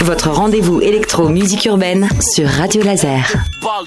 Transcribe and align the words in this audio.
Votre 0.00 0.30
rendez-vous 0.30 0.80
électro-musique 0.80 1.64
urbaine 1.66 2.08
sur 2.34 2.48
Radio 2.48 2.82
Laser. 2.82 3.24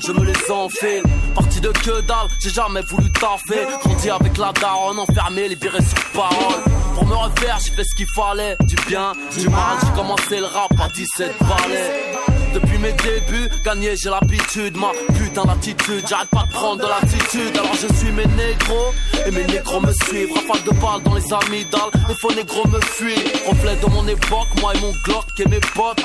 je 0.01 0.11
me 0.13 0.25
les 0.25 0.51
enfile. 0.51 1.03
Parti 1.35 1.59
de 1.59 1.69
que 1.69 2.01
dalle, 2.01 2.27
j'ai 2.41 2.49
jamais 2.49 2.81
voulu 2.81 3.11
taffer. 3.11 3.65
Grandi 3.83 4.09
avec 4.09 4.37
la 4.37 4.53
daronne, 4.53 4.99
enfermé, 4.99 5.49
libéré 5.49 5.79
sur 5.81 5.99
parole. 6.13 6.63
Pour 6.93 7.05
me 7.05 7.15
refaire, 7.15 7.59
j'ai 7.63 7.71
fait 7.71 7.83
ce 7.83 7.95
qu'il 7.95 8.07
fallait. 8.15 8.55
Du 8.61 8.75
bien, 8.87 9.13
du 9.37 9.49
mal, 9.49 9.77
j'ai 9.83 9.91
commencé 9.93 10.37
le 10.37 10.45
rap 10.45 10.71
à 10.79 10.87
17 10.89 11.35
balais. 11.39 12.40
Depuis 12.53 12.77
mes 12.79 12.91
débuts, 12.91 13.49
gagner 13.63 13.95
j'ai 13.95 14.09
l'habitude, 14.09 14.75
ma 14.77 14.91
putain 15.17 15.43
d'attitude, 15.45 16.03
j'arrête 16.09 16.29
pas 16.29 16.43
de 16.43 16.51
prendre 16.51 16.81
de 16.81 16.87
l'attitude. 16.87 17.57
Alors 17.57 17.75
je 17.75 17.93
suis 17.95 18.11
mes 18.11 18.25
négros 18.25 18.93
et 19.25 19.31
mes 19.31 19.45
négros 19.45 19.79
me 19.79 19.91
suivent. 20.05 20.33
Rafale 20.33 20.63
de 20.63 20.71
balles 20.81 21.03
dans 21.03 21.15
les 21.15 21.33
amygdales, 21.33 21.91
les 22.09 22.15
faux 22.15 22.33
négros 22.33 22.67
me 22.67 22.79
fuient. 22.81 23.31
Reflet 23.47 23.75
de 23.75 23.89
mon 23.89 24.07
époque, 24.07 24.47
moi 24.59 24.73
et 24.75 24.79
mon 24.81 24.93
Glock 25.03 25.25
et 25.39 25.49
mes 25.49 25.59
potes. 25.59 26.03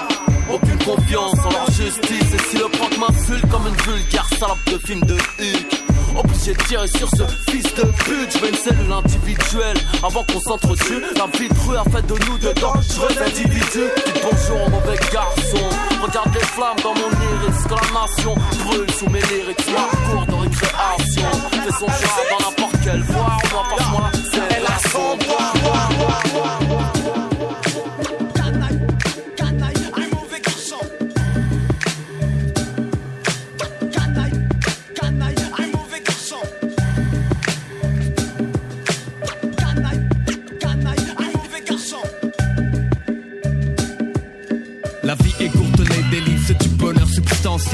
Aucune 0.52 0.78
confiance 0.78 1.38
en 1.44 1.50
leur 1.50 1.70
justice. 1.70 2.34
Et 2.34 2.50
si 2.50 2.56
le 2.56 2.68
proc 2.68 2.96
m'insulte 2.98 3.48
comme 3.50 3.66
une 3.66 3.92
vulgaire 3.92 4.28
salope 4.38 4.64
de 4.66 4.78
film 4.86 5.00
de 5.00 5.14
Huck 5.14 5.85
Obligé 6.18 6.54
de 6.54 6.62
tirer 6.64 6.88
sur 6.88 7.08
ce 7.10 7.24
fils 7.50 7.74
de 7.74 7.82
pute. 8.04 8.38
Je 8.40 8.46
une 8.48 8.54
cellule 8.54 8.92
individuelle 8.92 9.76
avant 10.02 10.24
qu'on 10.24 10.40
s'entretue. 10.40 11.02
La 11.16 11.26
vie 11.38 11.48
de 11.48 11.76
a 11.76 11.84
fait 11.84 12.06
de 12.06 12.14
nous 12.26 12.38
de 12.38 12.52
dangereux 12.60 13.22
individus. 13.26 13.90
Bonjour, 14.22 14.70
mauvais 14.70 14.98
garçon. 15.12 15.68
Regarde 16.02 16.34
les 16.34 16.40
flammes 16.40 16.80
dans 16.82 16.94
mon 16.94 17.10
iris. 17.10 17.62
Que 17.64 17.74
la 17.74 18.00
nation 18.00 18.34
brûle 18.64 18.90
sous 18.92 19.08
mes 19.10 19.20
lyrics. 19.20 19.66
La 19.66 20.10
cour 20.10 20.26
de 20.26 20.34
récréation. 20.42 21.30
Fais 21.50 21.72
son 21.72 21.86
choix 21.86 22.24
dans 22.30 22.50
n'importe 22.50 22.76
quelle 22.82 23.02
voie. 23.02 23.36
On 23.44 23.76
pas 23.76 23.84
moi, 23.90 24.10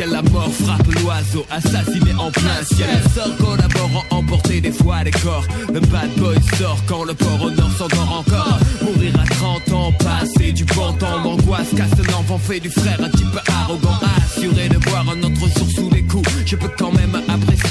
la 0.09 0.23
mort 0.23 0.51
frappe 0.53 0.87
l'oiseau, 1.03 1.45
assassiné 1.51 2.13
en 2.19 2.31
plein 2.31 2.63
ciel. 2.63 2.89
Sort 3.15 3.37
collaborant, 3.37 4.05
emporter 4.11 4.61
des 4.61 4.73
fois 4.73 5.03
les 5.03 5.11
corps. 5.11 5.45
Le 5.73 5.81
bad 5.81 6.11
boy 6.17 6.37
sort 6.57 6.79
quand 6.87 7.05
le 7.05 7.15
port 7.15 7.43
au 7.43 7.51
nord 7.51 7.71
s'endort 7.77 8.25
encore. 8.27 8.59
Mourir 8.83 9.13
à 9.21 9.25
30 9.25 9.73
ans, 9.73 9.93
passer 9.93 10.53
du 10.53 10.65
bon 10.65 10.93
temps, 10.95 11.23
l'angoisse 11.25 11.69
casse 11.77 11.93
un 11.99 12.13
enfant 12.15 12.39
fait 12.39 12.61
du 12.61 12.71
frère 12.71 12.99
un 13.03 13.11
type 13.11 13.39
arrogant, 13.49 13.99
assuré 14.17 14.69
de 14.69 14.79
voir 14.89 15.05
un 15.09 15.23
autre 15.23 15.59
jour 15.59 15.69
sous 15.75 15.91
les 15.91 16.03
coups. 16.03 16.29
Je 16.47 16.57
peux 16.57 16.71
quand 16.79 16.93
même 16.93 17.21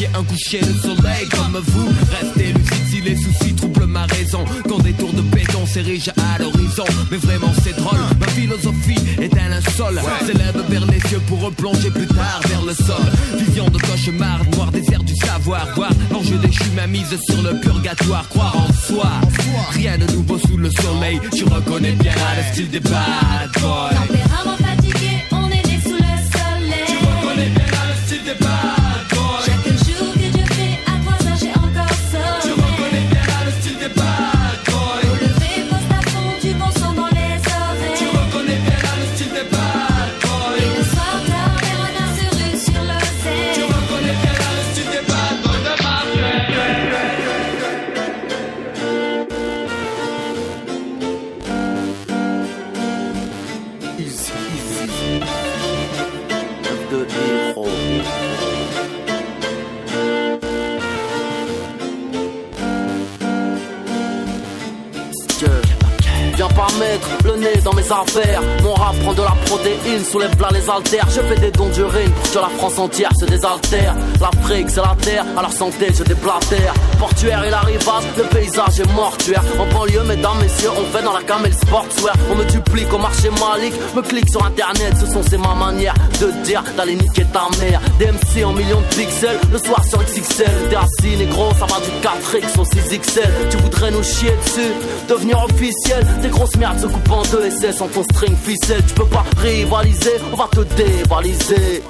un 0.08 0.24
coucher 0.24 0.60
de 0.60 0.74
soleil 0.80 1.28
comme 1.30 1.60
vous. 1.68 1.90
Restez 2.12 2.54
lucide 2.54 2.86
si 2.90 3.02
les 3.02 3.16
soucis 3.16 3.54
troublent 3.56 3.86
ma 3.86 4.06
raison. 4.06 4.44
Quand 4.68 4.80
des 4.80 4.94
tours 4.94 5.14
de 5.14 5.22
béton 5.22 5.66
s'érigent 5.66 6.12
à 6.18 6.40
l'horizon, 6.40 6.86
mais 7.10 7.18
vraiment 7.18 7.52
c'est 7.64 7.76
drôle. 7.76 8.00
Ma 8.20 8.28
philosophie 8.28 9.00
est 9.22 9.34
un 9.38 9.50
linceul, 9.50 10.02
s'élève 10.26 10.64
vers 10.70 10.86
les 10.86 11.12
yeux 11.12 11.22
pour 11.28 11.42
replonger 11.42 11.90
plus 11.92 12.08
tard 12.08 12.42
vers 12.48 12.64
le 12.64 12.74
sol. 12.74 13.06
Vision 13.38 13.68
de 13.70 13.78
cauchemar, 13.78 14.40
noir 14.56 14.72
désert 14.72 15.04
du 15.04 15.16
savoir. 15.16 15.68
Voir 15.76 15.92
l'enjeu 16.12 16.38
déchu, 16.38 16.64
ma 16.76 16.88
mise 16.88 17.18
sur 17.30 17.42
le 17.42 17.60
purgatoire. 17.60 18.28
Croire 18.30 18.56
en 18.58 18.74
soi, 18.74 19.12
rien 19.72 19.98
de 19.98 20.12
nouveau 20.14 20.38
sous 20.40 20.58
le 20.58 20.70
soleil. 20.72 21.20
Tu 21.36 21.44
reconnais 21.44 21.94
bien 21.94 22.14
le 22.38 22.54
style 22.54 22.70
des 22.70 22.80
bad 22.80 23.52
boys. 23.60 24.61
Dans 67.64 67.74
mes 67.74 67.92
affaires. 67.92 68.42
Mon 68.64 68.74
rap 68.74 68.96
prend 69.00 69.14
de 69.14 69.22
la 69.22 69.36
protéine, 69.46 70.04
soulève 70.04 70.40
là 70.40 70.50
les 70.52 70.70
haltères. 70.70 71.08
Je 71.10 71.22
fais 71.22 71.40
des 71.40 71.52
dons 71.52 71.70
d'urine 71.70 72.12
que 72.34 72.40
la 72.40 72.50
France 72.58 72.78
entière 72.78 73.10
se 73.20 73.26
désaltère. 73.26 73.96
L'Afrique, 74.20 74.70
c'est 74.70 74.82
la 74.82 74.96
terre, 75.02 75.26
à 75.36 75.42
leur 75.42 75.52
santé, 75.52 75.88
je 75.98 76.04
déblatère. 76.04 76.74
Portuaire 77.00 77.44
et 77.44 77.50
la 77.50 77.62
rivage, 77.62 78.04
le 78.18 78.24
paysage 78.24 78.80
est 78.80 78.94
mortuaire. 78.94 79.44
En 79.60 79.66
banlieue, 79.74 80.04
mesdames, 80.04 80.40
messieurs, 80.42 80.70
on 80.78 80.96
fait 80.96 81.04
dans 81.04 81.14
la 81.14 81.24
camel 81.24 81.54
sportswear. 81.54 82.16
On 82.32 82.36
me 82.36 82.46
duplique 82.46 82.94
au 82.94 83.00
marché 83.00 83.30
malique, 83.30 83.74
me 83.96 84.02
clique 84.02 84.30
sur 84.30 84.46
internet, 84.46 84.94
ce 85.00 85.08
sont 85.08 85.24
c'est 85.24 85.38
ma 85.38 85.56
manière 85.56 85.96
de 86.20 86.32
dire 86.44 86.64
d'aller 86.78 86.96
niquer 86.96 87.26
ta 87.26 87.48
mère. 87.60 87.82
DMC 88.00 88.46
en 88.46 88.54
millions 88.54 88.82
de 88.82 88.96
pixels, 88.96 89.40
le 89.52 89.58
soir 89.58 89.84
sur 89.86 90.00
XXL. 90.04 90.52
T'es 90.70 90.76
assis, 90.76 91.26
gros, 91.28 91.52
ça 91.58 91.66
va 91.66 91.80
du 91.80 91.92
4X 92.02 92.60
au 92.60 92.64
6XL. 92.64 93.50
Tu 93.50 93.58
voudrais 93.58 93.92
nous 93.92 94.04
chier 94.04 94.32
dessus, 94.46 94.72
devenir 95.10 95.44
officiel. 95.44 96.06
Tes 96.22 96.30
grosses 96.30 96.56
merdes 96.58 96.80
se 96.80 96.88
coupent 96.88 97.12
en 97.12 97.24
deux 97.32 97.72
sans 97.72 97.88
ton 97.88 98.04
string 98.04 98.36
ficelle, 98.36 98.84
tu 98.86 98.94
peux 98.94 99.06
pas 99.06 99.24
rivaliser, 99.38 100.12
on 100.34 100.36
va 100.36 100.50
te 100.52 100.62
dévaliser 100.76 101.82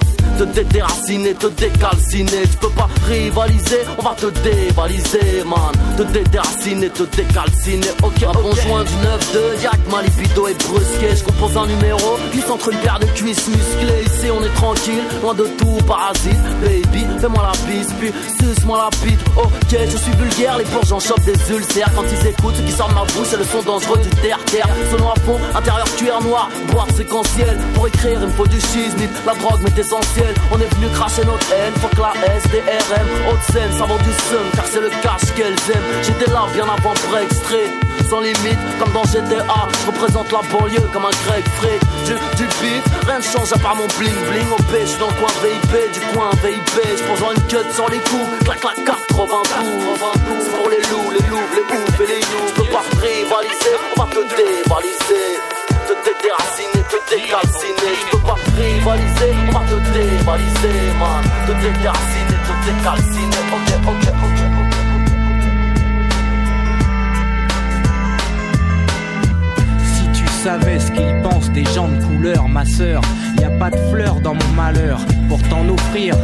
te 0.45 0.53
dédéraciner, 0.53 1.33
te 1.35 1.47
décalciner. 1.47 2.41
Tu 2.49 2.57
peux 2.57 2.69
pas 2.69 2.89
rivaliser, 3.07 3.81
on 3.97 4.01
va 4.01 4.15
te 4.15 4.25
dévaliser, 4.41 5.43
man. 5.45 5.73
Te 5.97 6.03
dédéraciner, 6.03 6.89
te 6.89 7.03
décalciner. 7.03 7.91
Ok, 8.01 8.23
un 8.23 8.31
bon 8.31 8.53
joint 8.55 8.83
du 8.83 8.93
9-2, 8.93 9.59
direct 9.59 9.91
ma 9.91 10.01
libido 10.01 10.47
est 10.47 10.67
brusqué. 10.67 11.15
Je 11.15 11.23
compose 11.23 11.57
un 11.57 11.67
numéro, 11.67 12.17
glisse 12.31 12.49
entre 12.49 12.71
une 12.71 12.79
paire 12.79 12.99
de 12.99 13.05
cuisses 13.05 13.47
musclées. 13.47 14.03
Ici 14.05 14.31
on 14.31 14.43
est 14.43 14.55
tranquille, 14.55 15.03
loin 15.21 15.35
de 15.35 15.45
tout 15.59 15.77
parasite. 15.87 16.41
Baby, 16.61 17.05
fais-moi 17.19 17.43
la 17.43 17.71
bise, 17.71 17.93
puis 17.99 18.11
suce-moi 18.39 18.89
la 18.89 19.05
bite. 19.05 19.19
Ok, 19.37 19.77
je 19.91 19.97
suis 19.97 20.11
vulgaire, 20.13 20.57
les 20.57 20.65
bourges 20.65 20.91
en 20.91 20.99
chopent 20.99 21.23
des 21.23 21.53
ulcères. 21.53 21.91
Quand 21.95 22.05
ils 22.11 22.27
écoutent, 22.27 22.55
ce 22.55 22.61
qui 22.63 22.71
sort 22.71 22.89
de 22.89 22.95
ma 22.95 23.03
bouche, 23.03 23.27
c'est 23.29 23.37
le 23.37 23.45
son 23.45 23.61
dangereux 23.61 23.99
du 23.99 24.09
terre-terre. 24.21 24.69
Selon 24.91 25.11
à 25.11 25.15
fond, 25.19 25.39
intérieur 25.53 25.85
cuir 25.97 26.21
noir, 26.21 26.49
boire 26.71 26.87
séquentiel. 26.95 27.59
Pour 27.75 27.87
écrire, 27.87 28.19
il 28.21 28.27
me 28.27 28.31
faut 28.31 28.47
du 28.47 28.59
shiznit. 28.59 29.09
La 29.25 29.35
drogue 29.35 29.61
m'est 29.61 29.77
essentielle. 29.77 30.30
On 30.51 30.59
est 30.59 30.73
venu 30.75 30.87
cracher 30.89 31.23
notre 31.25 31.51
haine, 31.53 31.73
fuck 31.75 31.97
la 31.97 32.13
SDRM 32.37 33.07
Haute 33.29 33.43
scène, 33.51 33.71
ça 33.77 33.85
vaut 33.85 33.97
du 33.99 34.11
seum, 34.29 34.45
car 34.55 34.65
c'est 34.65 34.81
le 34.81 34.89
cash 35.01 35.33
qu'elles 35.35 35.53
aiment 35.73 36.03
J'étais 36.03 36.31
là 36.31 36.45
bien 36.53 36.65
avant 36.65 36.93
pour 36.93 37.17
extrait 37.17 37.69
sans 38.09 38.19
limite, 38.19 38.59
comme 38.79 38.91
dans 38.91 39.03
GTA 39.03 39.67
Je 39.81 39.87
représente 39.87 40.31
la 40.31 40.41
banlieue 40.51 40.87
comme 40.91 41.05
un 41.05 41.15
grec 41.25 41.45
frais 41.55 41.79
Du, 42.05 42.13
du 42.35 42.47
beat, 42.59 42.83
rien 43.07 43.19
ne 43.19 43.23
change 43.23 43.53
à 43.53 43.57
part 43.57 43.75
mon 43.75 43.87
bling 43.97 44.15
bling. 44.29 44.47
Au 44.51 44.57
j'suis 44.85 44.99
dans 44.99 45.07
le 45.07 45.13
coin 45.13 45.31
VIP, 45.43 45.93
du 45.93 45.99
coin 46.13 46.29
VIP 46.43 46.81
genre 47.17 47.31
une 47.31 47.41
cut 47.47 47.73
sur 47.73 47.89
les 47.89 47.99
coups, 47.99 48.43
clac 48.43 48.59
clac 48.59 48.75
92 48.85 48.99
C'est 50.43 50.57
pour 50.57 50.69
les 50.69 50.81
loups, 50.89 51.11
les 51.11 51.27
loups, 51.29 51.49
les 51.55 51.77
oufs 51.77 52.01
et 52.01 52.07
les 52.07 52.19
you 52.19 52.41
Je 52.47 52.53
peux 52.61 52.71
pas 52.71 52.83
rivaliser, 52.99 53.75
on 53.95 54.01
va 54.01 54.09
te 54.09 54.21
dévaliser. 54.35 55.39
Te 55.87 55.93
dédéraciner, 56.05 56.83
te 56.89 57.15
décalciner 57.15 58.20
rivaliser, 58.61 59.33
on 59.47 59.51
va 59.51 59.61
te 59.65 59.77
dévaliser 59.93 60.79
man 60.99 61.23
Te 61.47 61.53
dédéraciner, 61.63 62.37
te 62.47 62.53
décalciner 62.65 63.41
Ok, 63.53 63.87
ok, 63.87 64.13
ok 64.25 64.41
savais 70.43 70.79
ce 70.79 70.91
qu'ils 70.91 71.21
pensent 71.21 71.51
des 71.51 71.65
gens 71.65 71.87
de 71.87 72.03
couleur, 72.03 72.49
ma 72.49 72.65
sœur. 72.65 73.01
Y 73.39 73.43
a 73.43 73.51
pas 73.59 73.69
de 73.69 73.77
fleurs 73.91 74.19
dans 74.21 74.33
mon 74.33 74.51
malheur. 74.55 74.99
Pour 75.29 75.39
t'en 75.49 75.67
offrir, 75.69 76.15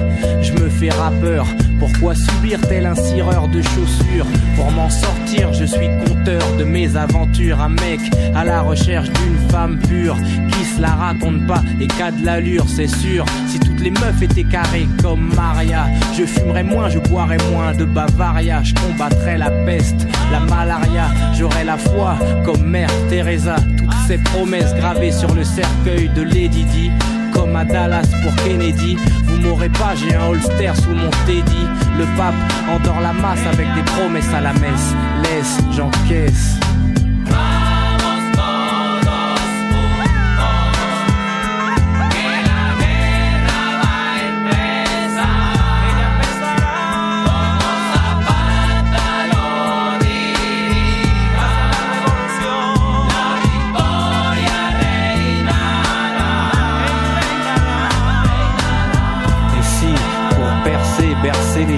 je 0.41 0.53
me 0.53 0.69
fais 0.69 0.89
rappeur 0.89 1.45
Pourquoi 1.79 2.15
subir 2.15 2.59
tel 2.67 2.85
un 2.85 2.95
cireur 2.95 3.47
de 3.47 3.61
chaussures 3.61 4.25
Pour 4.55 4.71
m'en 4.71 4.89
sortir, 4.89 5.53
je 5.53 5.65
suis 5.65 5.87
conteur 6.05 6.41
de 6.57 6.63
mes 6.63 6.95
aventures. 6.95 7.61
Un 7.61 7.69
mec 7.69 7.99
à 8.35 8.43
la 8.43 8.61
recherche 8.61 9.09
d'une 9.09 9.49
femme 9.49 9.77
pure 9.87 10.17
qui 10.51 10.65
se 10.65 10.81
la 10.81 10.89
raconte 10.89 11.45
pas 11.45 11.61
et 11.79 11.87
qu'a 11.87 12.11
de 12.11 12.25
l'allure, 12.25 12.65
c'est 12.67 12.87
sûr. 12.87 13.25
Si 13.47 13.59
toutes 13.59 13.79
les 13.81 13.91
meufs 13.91 14.21
étaient 14.21 14.43
carrées 14.43 14.87
comme 15.01 15.33
Maria, 15.35 15.85
je 16.17 16.25
fumerais 16.25 16.63
moins, 16.63 16.89
je 16.89 16.99
boirais 16.99 17.37
moins 17.51 17.73
de 17.73 17.85
Bavaria. 17.85 18.63
Je 18.63 18.73
combattrais 18.73 19.37
la 19.37 19.51
peste, 19.65 20.07
la 20.31 20.39
malaria. 20.39 21.11
J'aurais 21.37 21.63
la 21.63 21.77
foi 21.77 22.17
comme 22.43 22.63
Mère 22.63 22.91
Teresa. 23.09 23.55
Toutes 23.77 23.93
ces 24.07 24.17
promesses 24.17 24.73
gravées 24.75 25.11
sur 25.11 25.33
le 25.35 25.43
cercueil 25.43 26.09
de 26.09 26.23
Lady 26.23 26.63
Di 26.65 26.91
comme 27.33 27.55
à 27.55 27.65
Dallas 27.65 28.09
pour 28.23 28.35
Kennedy. 28.43 28.97
Vous 29.41 29.55
pas, 29.55 29.95
j'ai 29.95 30.15
un 30.15 30.27
holster 30.27 30.71
sous 30.75 30.89
mon 30.89 31.09
teddy. 31.25 31.65
Le 31.97 32.05
pape 32.17 32.35
endort 32.69 32.99
la 33.01 33.13
masse 33.13 33.45
avec 33.45 33.67
des 33.75 33.83
promesses 33.83 34.33
à 34.33 34.41
la 34.41 34.53
messe. 34.53 34.93
Laisse, 35.23 35.57
j'encaisse. 35.71 36.59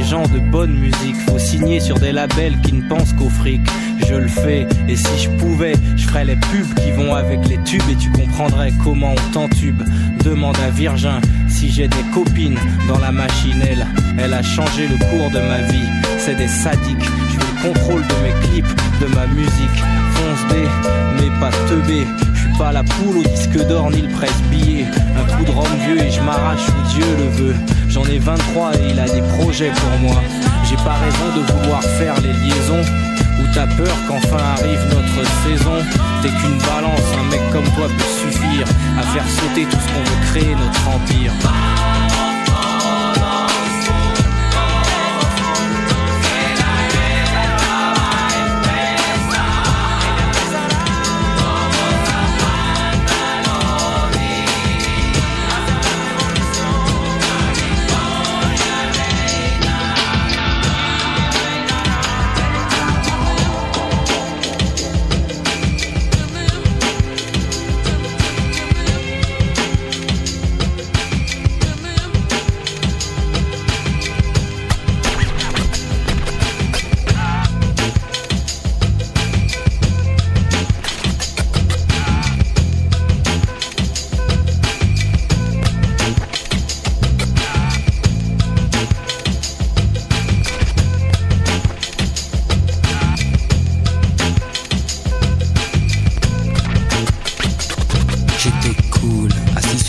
De 0.10 0.40
bonne 0.40 0.74
musique. 0.74 1.16
Faut 1.28 1.38
signer 1.38 1.80
sur 1.80 2.00
des 2.00 2.12
labels 2.12 2.60
qui 2.62 2.74
ne 2.74 2.82
pensent 2.90 3.14
qu'au 3.14 3.30
fric. 3.30 3.62
Je 4.08 4.16
le 4.16 4.28
fais, 4.28 4.66
et 4.88 4.96
si 4.96 5.20
je 5.20 5.30
pouvais, 5.30 5.74
je 5.98 6.08
ferais 6.08 6.26
les 6.26 6.36
pubs 6.36 6.74
qui 6.82 6.92
vont 6.92 7.14
avec 7.14 7.48
les 7.48 7.60
tubes 7.64 7.88
et 7.92 7.96
tu 7.96 8.10
comprendrais 8.10 8.74
comment 8.84 9.14
on 9.14 9.32
t'entube. 9.32 9.84
Demande 10.26 10.58
à 10.66 10.72
Virgin 10.72 11.22
si 11.48 11.70
j'ai 11.70 11.88
des 11.88 12.04
copines 12.12 12.58
dans 12.88 12.98
la 12.98 13.12
machinelle. 13.12 13.86
Elle 14.18 14.34
a 14.34 14.42
changé 14.42 14.88
le 14.88 14.98
cours 14.98 15.30
de 15.30 15.48
ma 15.48 15.62
vie. 15.62 15.88
C'est 16.18 16.36
des 16.36 16.48
sadiques. 16.48 16.98
Je 17.04 17.38
veux 17.40 17.70
le 17.70 17.74
contrôle 17.74 18.02
de 18.02 18.16
mes 18.24 18.48
clips, 18.48 18.76
de 19.02 19.06
ma 19.14 19.28
musique. 19.28 19.84
Fonce 20.14 20.56
des, 20.56 20.68
mais 21.22 21.40
pas 21.40 21.52
teubé. 21.68 22.08
Pas 22.60 22.74
la 22.74 22.84
poule 22.84 23.20
au 23.20 23.24
disque 23.24 23.58
d'or 23.68 23.90
ni 23.90 24.02
le 24.02 24.10
presse-billet. 24.10 24.86
Un 25.16 25.34
coup 25.34 25.46
de 25.46 25.52
rhum 25.52 25.66
vieux 25.86 26.04
et 26.04 26.12
je 26.12 26.20
m'arrache 26.20 26.68
où 26.68 26.94
Dieu 26.94 27.06
le 27.18 27.30
veut. 27.30 27.56
J'en 27.88 28.04
ai 28.04 28.20
23 28.20 28.76
et 28.76 28.90
il 28.90 29.00
a 29.00 29.08
des 29.08 29.22
projets 29.38 29.72
pour 29.72 30.00
moi. 30.02 30.22
J'ai 30.66 30.76
pas 30.76 30.96
raison 30.96 31.38
de 31.38 31.52
vouloir 31.54 31.82
faire 31.82 32.16
les 32.20 32.34
liaisons. 32.34 32.82
Ou 33.40 33.48
t'as 33.54 33.66
peur 33.66 33.96
qu'enfin 34.10 34.44
arrive 34.58 34.84
notre 34.92 35.26
saison 35.48 35.86
T'es 36.22 36.28
qu'une 36.28 36.58
balance, 36.58 37.08
un 37.18 37.32
mec 37.32 37.40
comme 37.54 37.64
toi 37.76 37.88
peut 37.88 38.30
suffire 38.30 38.68
à 39.00 39.04
faire 39.04 39.26
sauter 39.30 39.64
tout 39.64 39.78
ce 39.80 39.94
qu'on 39.94 40.04
veut 40.04 40.26
créer 40.30 40.54
notre 40.54 40.90
empire. 40.90 41.32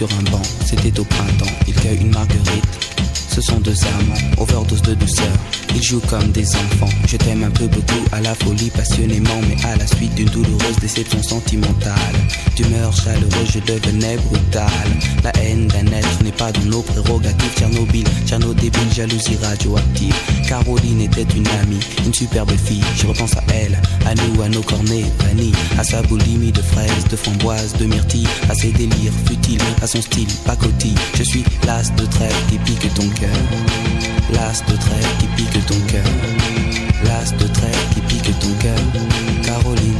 sur 0.00 0.18
un 0.18 0.30
banc. 0.30 0.40
C'était 0.64 0.98
au 0.98 1.04
printemps, 1.04 1.52
il 1.68 1.74
cueille 1.74 2.00
une 2.00 2.14
marguerite 2.14 2.79
comme 6.08 6.30
des 6.30 6.46
enfants. 6.54 6.88
Je 7.06 7.16
t'aime 7.16 7.42
un 7.42 7.50
peu 7.50 7.66
beaucoup 7.66 8.04
à 8.12 8.20
la 8.20 8.34
folie 8.34 8.70
passionnément, 8.70 9.40
mais 9.48 9.56
à 9.64 9.76
la 9.76 9.86
suite 9.86 10.14
d'une 10.14 10.28
douloureuse 10.28 10.76
déception 10.80 11.22
sentimentale. 11.22 12.14
D'humeur 12.54 12.92
chaleureuse, 12.92 13.50
je 13.52 13.58
devenais 13.60 14.16
brutal. 14.16 14.70
La 15.24 15.32
haine 15.42 15.66
d'un 15.66 15.86
être 15.86 16.22
n'est 16.22 16.32
pas 16.32 16.52
dans 16.52 16.64
nos 16.66 16.82
prérogatives. 16.82 17.54
Tchernobyl, 17.56 18.04
Tcherno 18.26 18.54
débile, 18.54 18.92
jalousie 18.94 19.36
radioactive. 19.42 20.14
Caroline 20.48 21.00
était 21.00 21.26
une 21.34 21.48
amie, 21.62 21.80
une 22.04 22.14
superbe 22.14 22.52
fille. 22.64 22.84
Je 22.96 23.06
repense 23.06 23.36
à 23.36 23.42
elle, 23.52 23.80
à 24.06 24.14
nous, 24.14 24.42
à 24.42 24.48
nos 24.48 24.62
cornets 24.62 25.04
vanille, 25.24 25.52
à 25.78 25.84
sa 25.84 26.02
boulimie 26.02 26.52
de 26.52 26.62
fraises, 26.62 27.04
de 27.10 27.16
framboises, 27.16 27.74
de 27.78 27.86
myrtilles, 27.86 28.28
à 28.48 28.54
ses 28.54 28.70
délires 28.70 29.12
futiles, 29.26 29.62
à 29.82 29.86
son 29.86 30.02
style 30.02 30.28
pacotille. 30.44 30.94
Je 31.14 31.24
suis 31.24 31.44
l'as 31.66 31.90
de 31.94 32.04
trêve 32.06 32.34
qui 32.48 32.58
pique 32.58 32.94
ton 32.94 33.08
cœur. 33.20 33.29
L'as 34.32 34.64
de 34.64 34.76
trêve 34.76 35.16
qui 35.18 35.26
pique 35.36 35.66
ton 35.66 35.80
cœur. 35.86 36.04
L'as 37.04 37.32
de 37.32 37.46
trêve 37.46 37.88
qui 37.94 38.00
pique 38.00 38.38
ton 38.38 38.52
cœur. 38.60 38.78
Caroline. 39.44 39.96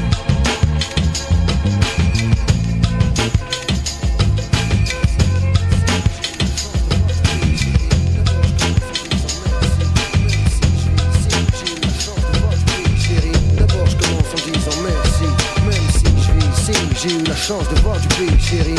J'ai 17.03 17.15
eu 17.15 17.23
la 17.25 17.35
chance 17.35 17.67
de 17.71 17.81
voir 17.81 17.99
du 17.99 18.09
pays 18.09 18.39
chéri 18.39 18.75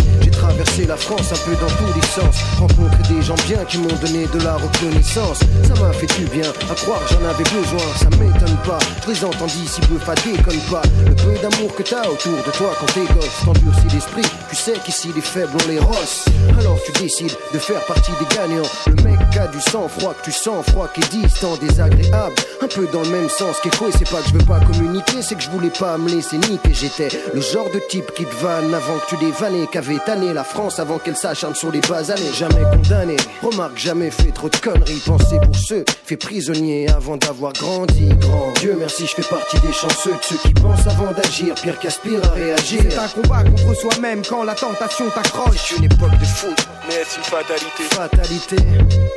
traverser 0.52 0.86
la 0.86 0.98
France 0.98 1.32
un 1.32 1.50
peu 1.50 1.56
dans 1.56 1.68
tous 1.68 1.94
les 1.96 2.08
sens. 2.08 2.36
Rencontrer 2.60 3.14
des 3.14 3.22
gens 3.22 3.36
bien 3.48 3.64
qui 3.66 3.78
m'ont 3.78 3.96
donné 4.02 4.28
de 4.34 4.40
la 4.44 4.56
reconnaissance. 4.56 5.40
Ça 5.64 5.82
m'a 5.82 5.94
fait 5.94 6.08
du 6.20 6.26
bien, 6.26 6.50
à 6.70 6.76
croire 6.76 7.02
j'en 7.10 7.24
avais 7.26 7.44
besoin. 7.44 7.88
Ça 7.96 8.10
m'étonne 8.12 8.58
pas, 8.66 8.80
présent 9.02 9.32
en 9.42 9.48
si 9.48 9.82
peu, 9.82 9.96
pas 10.06 10.16
déconne 10.16 10.60
pas. 10.70 10.82
Le 11.06 11.16
peu 11.16 11.34
d'amour 11.42 11.74
que 11.76 11.84
t'as 11.84 12.08
autour 12.08 12.38
de 12.46 12.52
toi 12.52 12.72
quand 12.80 12.94
t'es 12.94 13.14
gosse 13.14 13.30
t'endurcis 13.46 13.96
l'esprit. 13.96 14.30
Tu 14.50 14.56
sais 14.56 14.74
qu'ici 14.84 15.10
les 15.16 15.22
faibles 15.22 15.56
ont 15.56 15.68
les 15.68 15.80
rosses. 15.80 16.26
Alors 16.60 16.78
tu 16.86 16.92
décides 17.02 17.36
de 17.54 17.60
faire 17.60 17.84
partie 17.86 18.12
des 18.20 18.36
gagnants. 18.36 18.70
Le 18.88 19.04
mec 19.04 19.20
a 19.38 19.48
du 19.48 19.62
sang 19.62 19.88
froid, 19.88 20.14
que 20.14 20.26
tu 20.26 20.32
sens 20.32 20.66
froid, 20.68 20.90
qui 20.94 21.02
est 21.02 21.22
distant, 21.22 21.56
désagréable. 21.58 22.36
Un 22.62 22.68
peu 22.68 22.88
dans 22.92 23.02
le 23.02 23.10
même 23.10 23.30
sens 23.30 23.58
qu'écho, 23.64 23.88
et 23.88 23.92
c'est 23.92 24.10
pas 24.10 24.22
que 24.22 24.28
je 24.30 24.34
veux 24.34 24.46
pas 24.46 24.60
communiquer, 24.60 25.22
c'est 25.22 25.36
que 25.36 25.42
je 25.42 25.50
voulais 25.50 25.72
pas 25.72 25.98
me 25.98 26.10
laisser 26.10 26.38
niquer. 26.38 26.74
J'étais 26.74 27.10
le 27.34 27.42
genre 27.42 27.70
de 27.74 27.82
type 27.90 28.12
qui 28.16 28.26
te 28.26 28.36
vanne 28.36 28.74
avant 28.74 28.98
que 29.00 29.10
tu 29.10 29.18
dévannes, 29.18 29.68
qu'avait 29.72 30.00
tanné 30.06 30.34
la 30.34 30.41
France 30.44 30.80
avant 30.80 31.00
qu'elle 31.00 31.16
s'acharne 31.16 31.56
sur 31.56 31.72
les 31.72 31.82
années 31.92 32.32
Jamais 32.34 32.64
condamné, 32.72 33.18
remarque 33.42 33.78
jamais 33.78 34.12
fait 34.12 34.32
trop 34.32 34.50
de 34.50 34.56
conneries. 34.56 35.02
Pensez 35.06 35.40
pour 35.40 35.56
ceux 35.56 35.84
fait 36.06 36.18
prisonniers 36.18 36.90
avant 36.90 37.18
d'avoir 37.18 37.54
grandi. 37.54 38.10
Grand 38.20 38.52
Dieu 38.60 38.76
merci, 38.80 39.06
je 39.08 39.22
fais 39.22 39.30
partie 39.30 39.60
des 39.60 39.74
chanceux 39.74 40.12
de 40.12 40.24
ceux 40.24 40.38
qui 40.38 40.54
pensent 40.54 40.88
avant 40.88 41.12
d'agir. 41.12 41.56
Pire 41.56 41.80
qu'aspire 41.80 42.24
à 42.24 42.30
réagir. 42.30 42.82
C'est 42.90 42.98
un 42.98 43.08
combat 43.08 43.44
contre 43.44 43.76
soi-même 43.76 44.22
quand 44.28 44.44
la 44.44 44.56
tentation 44.56 45.10
t'accroche. 45.10 45.58
C'est 45.68 45.78
une 45.78 45.86
époque 45.86 46.18
de 46.18 46.26
foot, 46.26 46.68
mais 46.88 46.96
est 46.96 47.18
une 47.18 47.24
fatalité? 47.24 47.84
Fatalité. 47.92 48.56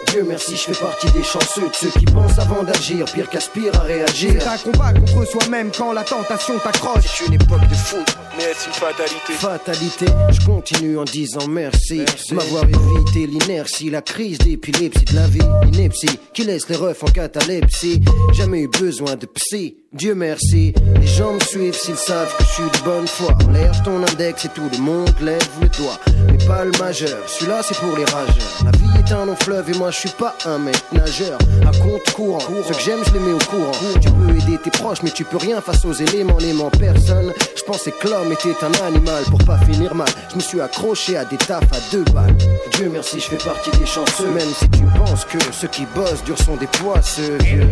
Dieu 0.08 0.24
merci, 0.26 0.56
je 0.56 0.72
fais 0.72 0.84
partie 0.84 1.10
des 1.12 1.22
chanceux 1.22 1.68
de 1.68 1.74
ceux 1.74 1.90
qui 1.98 2.04
pensent 2.06 2.38
avant 2.38 2.62
d'agir. 2.62 3.04
Pire 3.06 3.28
qu'aspire 3.28 3.74
à 3.76 3.82
réagir. 3.82 4.34
C'est 4.40 4.48
un 4.48 4.58
combat 4.58 4.92
contre 4.92 5.26
soi-même 5.28 5.70
quand 5.76 5.92
la 5.92 6.02
tentation 6.02 6.58
t'accroche. 6.58 7.04
C'est 7.06 7.26
une 7.26 7.34
époque 7.34 7.66
de 7.68 7.74
foot, 7.74 8.16
mais 8.36 8.44
est 8.44 8.66
une 8.66 8.72
fatalité? 8.72 9.32
Fatalité. 9.34 10.06
Je 10.30 10.44
continue 10.46 10.98
en 11.04 11.10
disant 11.10 11.48
merci, 11.48 12.02
m'avoir 12.32 12.64
évité 12.64 13.26
l'inertie, 13.26 13.90
la 13.90 14.00
crise 14.00 14.38
d'épilepsie 14.38 15.04
de 15.04 15.14
la 15.14 15.26
vie, 15.26 15.40
ineptie 15.72 16.18
qui 16.32 16.44
laisse 16.44 16.68
les 16.68 16.76
refs 16.76 17.02
en 17.02 17.06
catalepsie. 17.06 18.00
Jamais 18.32 18.62
eu 18.62 18.68
besoin 18.68 19.16
de 19.16 19.26
psy 19.26 19.83
Dieu 19.94 20.16
merci, 20.16 20.74
les 21.00 21.06
gens 21.06 21.34
me 21.34 21.38
suivent 21.38 21.76
s'ils 21.76 21.94
savent 21.94 22.36
que 22.36 22.42
je 22.42 22.48
suis 22.48 22.64
de 22.64 22.84
bonne 22.84 23.06
foi. 23.06 23.32
L'air 23.52 23.80
ton 23.84 24.02
index 24.02 24.44
et 24.44 24.48
tout 24.48 24.68
le 24.72 24.78
monde 24.78 25.14
lève 25.22 25.48
le 25.62 25.68
doigt. 25.68 26.00
Mais 26.26 26.44
pas 26.48 26.64
le 26.64 26.72
majeur, 26.80 27.16
celui-là 27.28 27.60
c'est 27.62 27.78
pour 27.78 27.96
les 27.96 28.04
rageurs. 28.06 28.64
La 28.64 28.72
vie 28.72 28.98
est 28.98 29.12
un 29.12 29.24
long 29.24 29.36
fleuve 29.36 29.70
et 29.70 29.78
moi 29.78 29.92
je 29.92 30.00
suis 30.00 30.08
pas 30.08 30.34
un 30.46 30.58
mec 30.58 30.74
nageur. 30.90 31.38
À 31.62 31.70
compte 31.78 32.12
courant, 32.12 32.40
ce 32.40 32.72
que 32.72 32.80
j'aime 32.80 33.04
je 33.06 33.12
les 33.12 33.20
mets 33.20 33.34
au 33.34 33.38
courant. 33.38 33.70
Tu 34.00 34.10
peux 34.10 34.36
aider 34.36 34.58
tes 34.58 34.70
proches 34.72 35.04
mais 35.04 35.12
tu 35.12 35.22
peux 35.22 35.36
rien 35.36 35.60
face 35.60 35.84
aux 35.84 35.92
éléments 35.92 36.38
n'aimant 36.38 36.70
personne. 36.70 37.32
Je 37.56 37.62
pensais 37.62 37.92
que 37.92 38.08
l'homme 38.08 38.32
était 38.32 38.64
un 38.64 38.84
animal 38.84 39.22
pour 39.30 39.44
pas 39.44 39.58
finir 39.58 39.94
mal. 39.94 40.08
Je 40.30 40.34
me 40.34 40.40
suis 40.40 40.60
accroché 40.60 41.16
à 41.16 41.24
des 41.24 41.36
tafs 41.36 41.72
à 41.72 41.78
deux 41.92 42.04
balles. 42.12 42.36
Dieu 42.72 42.90
merci, 42.92 43.20
je 43.20 43.26
fais 43.26 43.48
partie 43.48 43.70
des 43.78 43.86
chanceux. 43.86 44.28
Même 44.30 44.52
si 44.58 44.68
tu 44.70 44.82
penses 44.98 45.24
que 45.24 45.38
ceux 45.52 45.68
qui 45.68 45.86
bossent 45.94 46.24
durs 46.24 46.38
sont 46.38 46.56
des 46.56 46.66
poisseux, 46.66 47.38
vieux. 47.44 47.70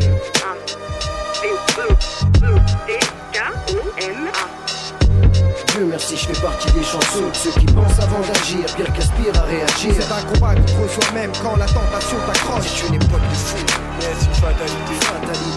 Dieu 5.75 5.87
merci, 5.87 6.17
je 6.17 6.26
fais 6.26 6.41
partie 6.43 6.71
des 6.73 6.83
chanceux, 6.83 7.31
ceux 7.33 7.50
qui 7.52 7.67
pensent 7.67 7.99
avant 7.99 8.21
d'agir, 8.21 8.64
pire 8.76 8.93
qu'aspire 8.93 9.35
à 9.41 9.45
réagir. 9.45 9.95
C'est 9.99 10.12
un 10.12 10.23
combat 10.33 10.55
contre 10.55 10.91
soi-même 10.93 11.31
quand 11.43 11.57
la 11.57 11.67
tentation 11.67 12.19
t'accroche. 12.26 12.67
C'est 12.67 12.88
une 12.88 12.95
époque 12.95 13.21
de 13.23 13.35
fou, 13.35 13.57
Mais 13.99 14.26
une 14.26 14.35
fatalité. 14.35 14.95
fatalité. 15.00 15.51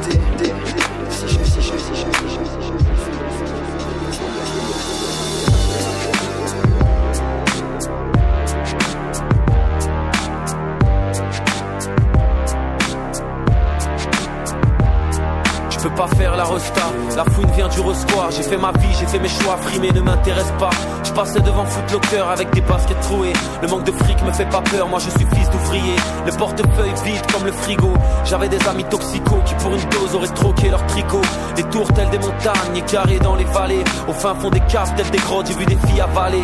Pas. 20.60 20.70
Je 21.04 21.12
passais 21.12 21.40
devant 21.40 21.66
Footlocker 21.66 22.24
avec 22.32 22.50
des 22.52 22.62
baskets 22.62 23.00
trouées. 23.02 23.34
Le 23.62 23.68
manque 23.68 23.84
de 23.84 23.92
fric 23.92 24.22
me 24.24 24.32
fait 24.32 24.50
pas 24.50 24.62
peur, 24.62 24.88
moi 24.88 25.00
je 25.00 25.10
suis 25.10 25.26
fils 25.36 25.50
d'ouvrier. 25.50 25.96
Le 26.26 26.32
portefeuille 26.32 26.94
vide 27.04 27.22
comme 27.32 27.46
le 27.46 27.52
frigo. 27.52 27.94
J'avais 28.24 28.50
des 28.50 28.68
amis 28.68 28.86
toxicaux 28.86 29.42
qui 29.46 29.54
pour 29.56 29.74
une 29.74 29.90
dose 29.90 30.16
auraient 30.16 30.28
troqué 30.28 30.70
leur 30.70 30.86
tricot. 30.88 31.22
Des 31.56 31.64
tours 31.64 31.92
telles 31.94 32.10
des 32.10 32.20
montagnes, 32.20 32.84
carrés 32.88 33.20
dans 33.20 33.36
les 33.36 33.46
vallées. 33.46 33.84
Au 34.08 34.14
fin 34.14 34.34
fond 34.36 34.50
des 34.50 34.62
caves 34.62 34.94
telles 34.96 35.12
des 35.12 35.20
grottes, 35.20 35.48
j'ai 35.48 35.54
vu 35.54 35.66
des 35.66 35.78
filles 35.88 36.02
avaler 36.02 36.44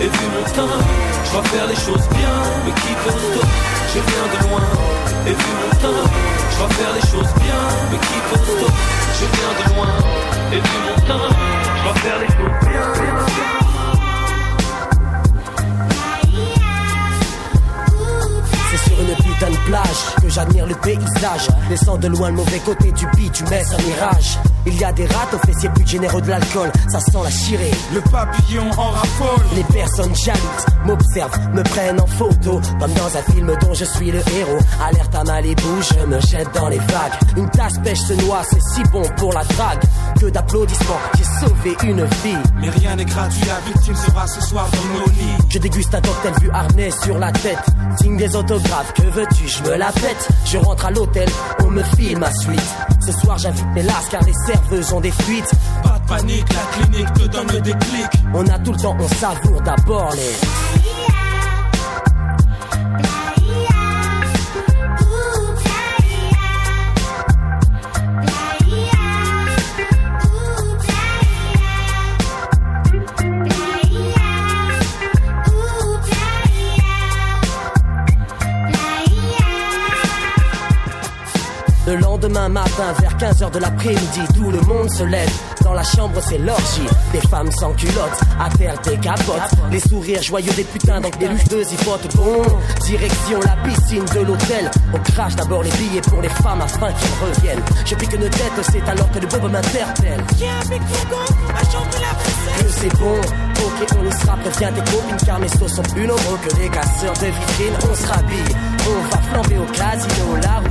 et 0.00 0.08
vu 0.08 0.26
mon 0.34 0.44
teint, 0.54 0.78
je 1.24 1.32
dois 1.32 1.42
faire 1.44 1.66
les 1.66 1.74
choses 1.74 2.06
bien, 2.16 2.34
mais 2.64 2.72
qui 2.72 2.92
peut 3.04 3.18
Je 3.94 4.00
viens 4.08 4.26
de 4.32 4.48
loin, 4.48 4.66
et 5.26 5.30
vu 5.30 5.52
mon 5.60 5.76
teint, 5.82 6.10
je 6.50 6.58
dois 6.58 6.68
faire 6.68 6.92
les 6.94 7.06
choses 7.10 7.32
bien, 7.42 7.62
mais 7.90 7.98
qui 7.98 8.18
peut 8.30 8.66
Je 9.18 9.24
viens 9.34 9.54
de 9.58 9.74
loin, 9.74 9.92
et 10.52 10.56
vu 10.56 10.78
mon 10.86 11.00
teint, 11.06 11.28
je 11.76 11.82
dois 11.82 11.94
faire 11.94 12.18
les 12.20 12.26
choses 12.26 12.68
bien. 12.68 12.82
C'est 12.94 13.34
sur 13.34 13.57
putain 19.38 19.50
de 19.50 19.56
plage 19.66 20.14
que 20.22 20.28
j'admire 20.28 20.66
le 20.66 20.74
paysage. 20.74 21.48
Laissant 21.70 21.96
de 21.96 22.08
loin 22.08 22.30
le 22.30 22.36
mauvais 22.36 22.58
côté 22.60 22.92
du 22.92 23.06
bitume, 23.16 23.46
un 23.46 23.82
mirage. 23.82 24.38
Il 24.66 24.76
y 24.78 24.84
a 24.84 24.92
des 24.92 25.06
rats 25.06 25.28
aux 25.32 25.46
fessiers 25.46 25.68
plus 25.70 25.86
généreux 25.86 26.20
de 26.20 26.28
l'alcool, 26.28 26.70
ça 26.88 27.00
sent 27.00 27.18
la 27.22 27.30
chirée. 27.30 27.70
Le 27.94 28.00
papillon 28.00 28.68
en 28.76 28.90
raffole. 28.90 29.46
Les 29.54 29.64
personnes 29.64 30.14
jalouses 30.14 30.66
m'observent, 30.84 31.54
me 31.54 31.62
prennent 31.62 32.00
en 32.00 32.06
photo, 32.06 32.60
comme 32.78 32.92
dans 32.92 33.16
un 33.16 33.32
film 33.32 33.56
dont 33.60 33.74
je 33.74 33.84
suis 33.84 34.10
le 34.10 34.18
héros. 34.18 34.58
Alerte 34.84 35.14
à 35.14 35.24
Malibu, 35.24 35.62
je 35.82 36.06
me 36.06 36.20
jette 36.20 36.52
dans 36.54 36.68
les 36.68 36.78
vagues. 36.78 37.36
Une 37.36 37.48
tasse 37.50 37.78
pêche 37.82 38.00
se 38.00 38.12
noie, 38.14 38.42
c'est 38.50 38.60
si 38.74 38.82
bon 38.90 39.02
pour 39.16 39.32
la 39.32 39.44
drague. 39.44 39.82
Que 40.20 40.26
d'applaudissements, 40.26 40.98
j'ai 41.16 41.24
sauvé 41.46 41.76
une 41.84 42.04
vie. 42.04 42.36
Mais 42.60 42.70
rien 42.70 42.96
n'est 42.96 43.04
gratuit, 43.04 43.46
la 43.46 43.60
victime 43.72 43.94
sera 43.94 44.26
ce 44.26 44.40
soir 44.40 44.68
dans 44.72 44.98
nos 44.98 45.06
lits. 45.06 45.44
Je 45.48 45.58
déguste 45.58 45.94
un 45.94 46.00
cocktail 46.00 46.32
vu 46.40 46.50
harnais 46.50 46.90
sur 46.90 47.18
la 47.18 47.30
tête. 47.30 47.64
Signe 48.00 48.16
des 48.16 48.34
autographes, 48.34 48.92
que 48.94 49.02
veux-tu, 49.02 49.46
je 49.46 49.62
me 49.62 49.76
la 49.76 49.92
pète. 49.92 50.28
Je 50.44 50.58
rentre 50.58 50.86
à 50.86 50.90
l'hôtel, 50.90 51.28
on 51.60 51.70
me 51.70 51.82
file 51.82 52.18
ma 52.18 52.32
suite. 52.32 52.74
Ce 53.00 53.12
soir 53.12 53.38
j'invite 53.38 53.66
mes 53.74 53.82
lasses 53.82 54.08
car 54.10 54.22
les 54.24 54.34
serveuses 54.46 54.92
ont 54.92 55.00
des 55.00 55.12
fuites. 55.12 55.52
Pas 55.84 55.98
de 56.00 56.08
panique, 56.08 56.46
la 56.52 56.82
clinique 56.82 57.12
te 57.14 57.26
donne 57.28 57.52
le 57.52 57.60
déclic. 57.60 58.06
On 58.34 58.46
a 58.48 58.58
tout 58.58 58.72
le 58.72 58.78
temps, 58.78 58.96
on 58.98 59.08
savoure 59.08 59.60
d'abord 59.62 60.10
les. 60.14 60.67
Lendemain 82.28 82.48
matin, 82.48 82.92
vers 83.00 83.16
15h 83.16 83.50
de 83.52 83.58
l'après-midi, 83.58 84.20
tout 84.34 84.50
le 84.50 84.60
monde 84.62 84.90
se 84.90 85.04
lève. 85.04 85.30
Dans 85.62 85.72
la 85.72 85.82
chambre, 85.82 86.20
c'est 86.20 86.38
l'orgie. 86.38 86.86
Des 87.12 87.20
femmes 87.20 87.50
sans 87.52 87.72
culottes, 87.72 88.20
à 88.38 88.48
terre 88.56 88.78
des 88.82 88.96
capotes. 88.98 89.50
Les 89.70 89.80
sourires 89.80 90.22
joyeux 90.22 90.52
des 90.52 90.64
putains, 90.64 91.00
donc 91.00 91.16
des 91.18 91.28
luchteuses, 91.28 91.68
ils 91.72 91.84
votent 91.84 92.16
bon. 92.16 92.42
Direction 92.84 93.40
la 93.40 93.56
piscine 93.68 94.04
de 94.14 94.20
l'hôtel. 94.20 94.70
On 94.92 94.98
crache 94.98 95.36
d'abord 95.36 95.62
les 95.62 95.70
billets 95.70 96.00
pour 96.02 96.20
les 96.20 96.28
femmes 96.28 96.60
afin 96.60 96.88
qu'elles 96.88 97.28
reviennent. 97.28 97.62
Je 97.84 97.94
pique 97.94 98.12
une 98.12 98.28
tête, 98.28 98.52
c'est 98.62 98.88
alors 98.88 99.10
que 99.10 99.18
le 99.18 99.26
bob 99.26 99.50
m'interpelle. 99.50 100.22
Que 102.58 102.68
c'est 102.68 102.98
bon, 102.98 103.20
ok, 103.20 103.88
on 103.98 104.06
y 104.06 104.12
sera, 104.12 104.36
préviens 104.36 104.72
tes 104.72 104.90
copines 104.90 105.16
car 105.24 105.38
mes 105.38 105.48
sauts 105.48 105.68
sont 105.68 105.82
plus 105.82 106.06
nombreux 106.06 106.38
que 106.46 106.56
les 106.56 106.68
casseurs 106.68 107.14
de 107.14 107.26
vitrines. 107.26 107.78
On 107.90 107.94
se 107.94 108.06
rhabille, 108.06 108.54
on 108.86 109.14
va 109.14 109.22
flamber 109.22 109.58
au 109.58 109.66
casino, 109.72 110.36
la 110.42 110.58
roue 110.58 110.68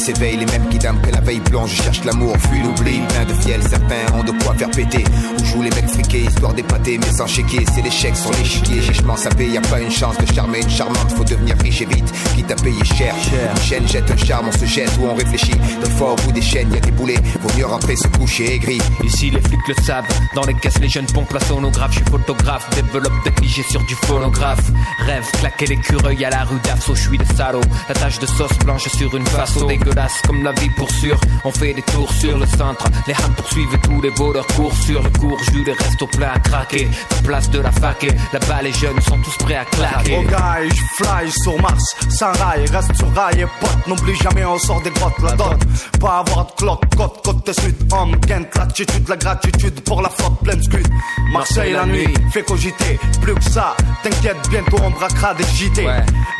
s'éveillent, 0.00 0.38
les 0.38 0.46
mêmes 0.46 0.68
qui 0.70 0.78
dament 0.78 1.00
que 1.02 1.10
la 1.10 1.20
veille 1.20 1.40
blanche, 1.40 1.76
je 1.76 1.82
cherche 1.82 2.04
l'amour, 2.04 2.34
fuis 2.38 2.62
l'oubli, 2.62 3.00
plein 3.08 3.24
de 3.26 3.34
fiel, 3.42 3.60
certains 3.62 4.12
ont 4.14 4.24
de 4.24 4.32
quoi 4.42 4.54
faire 4.54 4.70
péter, 4.70 5.04
où 5.38 5.44
jouent 5.44 5.62
les 5.62 5.70
mecs 5.70 5.88
friqués, 5.88 6.22
histoire 6.22 6.54
d'épater, 6.54 6.98
mais 6.98 7.12
sans 7.12 7.26
chéquier, 7.26 7.64
c'est 7.74 7.82
l'échec 7.82 8.16
sur 8.16 8.32
l'échiquier, 8.32 8.80
chichement 8.80 9.16
sapé, 9.16 9.48
y 9.48 9.58
a 9.58 9.60
pas 9.60 9.80
une 9.80 9.90
chance 9.90 10.16
de 10.16 10.32
charmer 10.32 10.62
une 10.62 10.70
charmante, 10.70 11.12
faut 11.16 11.24
devenir 11.24 11.54
riche 11.62 11.82
et 11.82 11.86
vite, 11.86 12.10
quitte 12.34 12.50
à 12.50 12.56
payer 12.56 12.84
cher, 12.84 13.14
une 13.54 13.62
chaîne 13.62 13.88
jette 13.88 14.10
un 14.10 14.16
charme, 14.16 14.48
on 14.48 14.58
se 14.58 14.64
jette 14.64 14.90
ou 15.00 15.06
on 15.06 15.14
réfléchit, 15.14 15.58
des 15.84 15.90
fois 15.90 16.12
au 16.12 16.16
bout 16.16 16.32
des 16.32 16.42
chaînes, 16.42 16.72
y 16.72 16.78
a 16.78 16.80
des 16.80 16.90
boulets, 16.92 17.20
vaut 17.42 17.58
mieux 17.58 17.66
rentrer 17.66 17.96
se 17.96 18.08
coucher 18.08 18.54
aigri, 18.54 18.78
Ici 19.04 19.30
les 19.30 19.40
flics 19.40 19.68
le 19.68 19.74
savent, 19.82 20.08
dans 20.34 20.44
les 20.44 20.54
caisses 20.54 20.78
les 20.80 20.88
jeunes 20.88 21.06
pompent 21.06 21.32
la 21.32 21.40
sonographe, 21.40 21.92
je 21.92 21.96
suis 21.96 22.10
photographe, 22.10 22.68
développe 22.74 23.12
des 23.24 23.32
clichés 23.32 23.64
sur 23.68 23.84
du 23.84 23.94
phonographe, 23.94 24.70
rêve, 25.00 25.30
claquer 25.40 25.66
l'écureuil 25.66 26.24
à 26.24 26.30
la 26.30 26.44
rue 26.44 26.58
d'Afso, 26.64 26.94
je 26.94 27.02
suis 27.02 27.18
le 27.18 27.24
salaud, 27.36 27.60
la 27.88 27.94
tache 27.94 28.18
de 28.18 28.26
sauce 28.26 28.58
blanche 28.64 28.88
sur 28.88 29.14
une 29.14 29.26
façon 29.26 29.66
dégueulasse 29.90 30.20
comme 30.26 30.42
la 30.42 30.52
vie 30.52 30.70
pour 30.70 30.90
sûr. 30.90 31.18
On 31.44 31.50
fait 31.50 31.74
des 31.74 31.82
tours 31.82 32.12
sur 32.12 32.38
le 32.38 32.46
centre, 32.46 32.84
les 33.06 33.14
hams 33.14 33.34
poursuivent 33.36 33.78
tous 33.82 34.02
les 34.02 34.10
voleurs 34.10 34.46
courent 34.48 34.76
sur 34.76 35.02
le 35.02 35.10
cours, 35.10 35.38
jus 35.52 35.64
les 35.64 35.72
restes 35.72 36.02
au 36.02 36.06
plat 36.06 36.32
à 36.34 36.38
craquer. 36.38 36.88
Place 37.24 37.50
de 37.50 37.60
la 37.60 37.70
fac 37.72 38.02
et 38.04 38.12
là-bas 38.32 38.62
les 38.62 38.72
jeunes 38.72 39.00
sont 39.02 39.18
tous 39.22 39.36
prêts 39.44 39.56
à 39.56 39.64
claquer. 39.64 40.18
Oh 40.18 40.30
gars, 40.30 40.58
je 40.68 41.04
fly 41.04 41.30
sur 41.42 41.60
Mars, 41.60 41.96
sans 42.10 42.32
rail, 42.32 42.64
reste 42.72 42.94
sur 42.96 43.12
rail 43.14 43.40
et 43.40 43.46
pote, 43.60 43.86
n'oublie 43.86 44.16
jamais 44.16 44.44
on 44.44 44.58
sort 44.58 44.80
des 44.82 44.90
grottes, 44.90 45.18
la 45.22 45.32
dot. 45.32 45.58
Pas 46.00 46.18
avoir 46.18 46.46
de 46.46 46.52
cloque, 46.52 46.82
côte, 46.96 47.20
côte 47.24 47.60
sud, 47.60 47.76
homme, 47.92 48.18
Kent, 48.20 48.48
l'attitude, 48.56 49.08
la 49.08 49.16
gratitude 49.16 49.80
pour 49.82 50.02
la 50.02 50.08
flotte 50.08 50.38
pleine 50.42 50.62
scud. 50.62 50.86
Marseille 51.32 51.72
la 51.72 51.86
nuit, 51.86 52.12
fait 52.32 52.42
cogiter, 52.42 52.98
plus 53.20 53.34
que 53.34 53.50
ça, 53.50 53.76
t'inquiète, 54.02 54.48
bientôt 54.50 54.78
on 54.82 54.90
braquera 54.90 55.34
des 55.34 55.44
JT. 55.44 55.86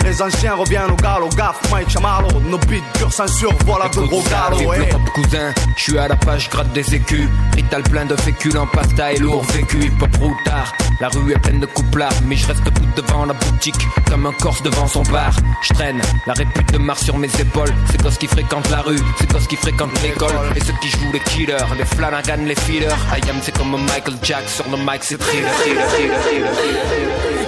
Les 0.05 0.23
anciens 0.23 0.55
reviennent 0.55 0.91
au 0.91 0.97
galop, 0.97 1.29
gaffe, 1.37 1.61
Mike 1.71 1.91
Chamalo, 1.91 2.29
nos 2.49 2.59
beats 2.59 2.81
pure 2.95 3.13
gros 3.49 4.69
ouais. 4.69 4.89
cousin, 5.15 5.53
je 5.77 5.83
suis 5.83 5.99
à 5.99 6.09
la 6.09 6.17
page, 6.17 6.51
gratte 6.51 6.73
des 6.73 6.95
écus. 6.95 7.29
Rital 7.55 7.83
plein 7.83 8.05
de 8.05 8.17
féculents, 8.17 8.67
pasta 8.67 9.13
et 9.13 9.19
lourd 9.19 9.43
vécu, 9.45 9.85
hip 9.85 10.03
hop 10.03 10.17
routard. 10.17 10.73
La 11.01 11.09
rue 11.09 11.33
est 11.33 11.39
pleine 11.39 11.61
de 11.61 11.67
couplards, 11.67 12.13
mais 12.27 12.37
je 12.37 12.47
reste 12.47 12.63
debout 12.65 12.87
devant 12.97 13.25
la 13.25 13.33
boutique, 13.33 13.77
comme 14.09 14.27
un 14.27 14.33
corse 14.33 14.63
devant 14.63 14.87
son 14.87 15.03
bar. 15.05 15.33
Je 15.63 15.73
traîne, 15.73 16.01
la 16.27 16.35
répute 16.35 16.73
de 16.73 16.79
Mars 16.79 17.03
sur 17.03 17.17
mes 17.17 17.31
épaules. 17.41 17.73
C'est 17.91 18.03
cause 18.03 18.19
qui 18.19 18.27
fréquente 18.27 18.69
la 18.71 18.83
rue, 18.83 19.01
c'est 19.19 19.33
cause 19.33 19.47
qui 19.47 19.57
fréquente 19.57 19.91
l'école? 20.03 20.35
Et 20.57 20.61
ceux 20.61 20.75
qui 20.81 20.91
jouent 20.91 21.13
les 21.13 21.21
killers, 21.21 21.57
les 21.79 21.85
Flanagan, 21.85 22.45
les 22.45 22.55
feelers. 22.55 22.89
I 23.17 23.31
am, 23.31 23.37
c'est 23.43 23.57
comme 23.57 23.71
Michael 23.71 24.17
Jack 24.23 24.49
sur 24.49 24.69
le 24.71 24.77
mic, 24.77 25.03
c'est 25.03 25.19
thriller, 25.19 25.51
thriller, 25.55 25.89
thriller, 25.89 26.21
thriller, 26.21 27.40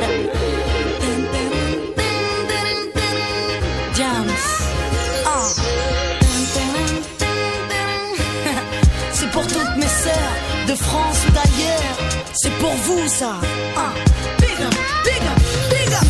sœurs, 9.92 10.34
de 10.68 10.74
France 10.74 11.18
ou 11.28 11.32
d'ailleurs. 11.32 11.96
C'est 12.34 12.52
pour 12.58 12.74
vous 12.86 13.08
ça. 13.08 13.34
Ah. 13.76 13.92
Big 14.38 14.58
up, 14.66 14.74
big 15.04 15.22
up, 15.30 15.40
big 15.70 15.92
up. 15.94 16.06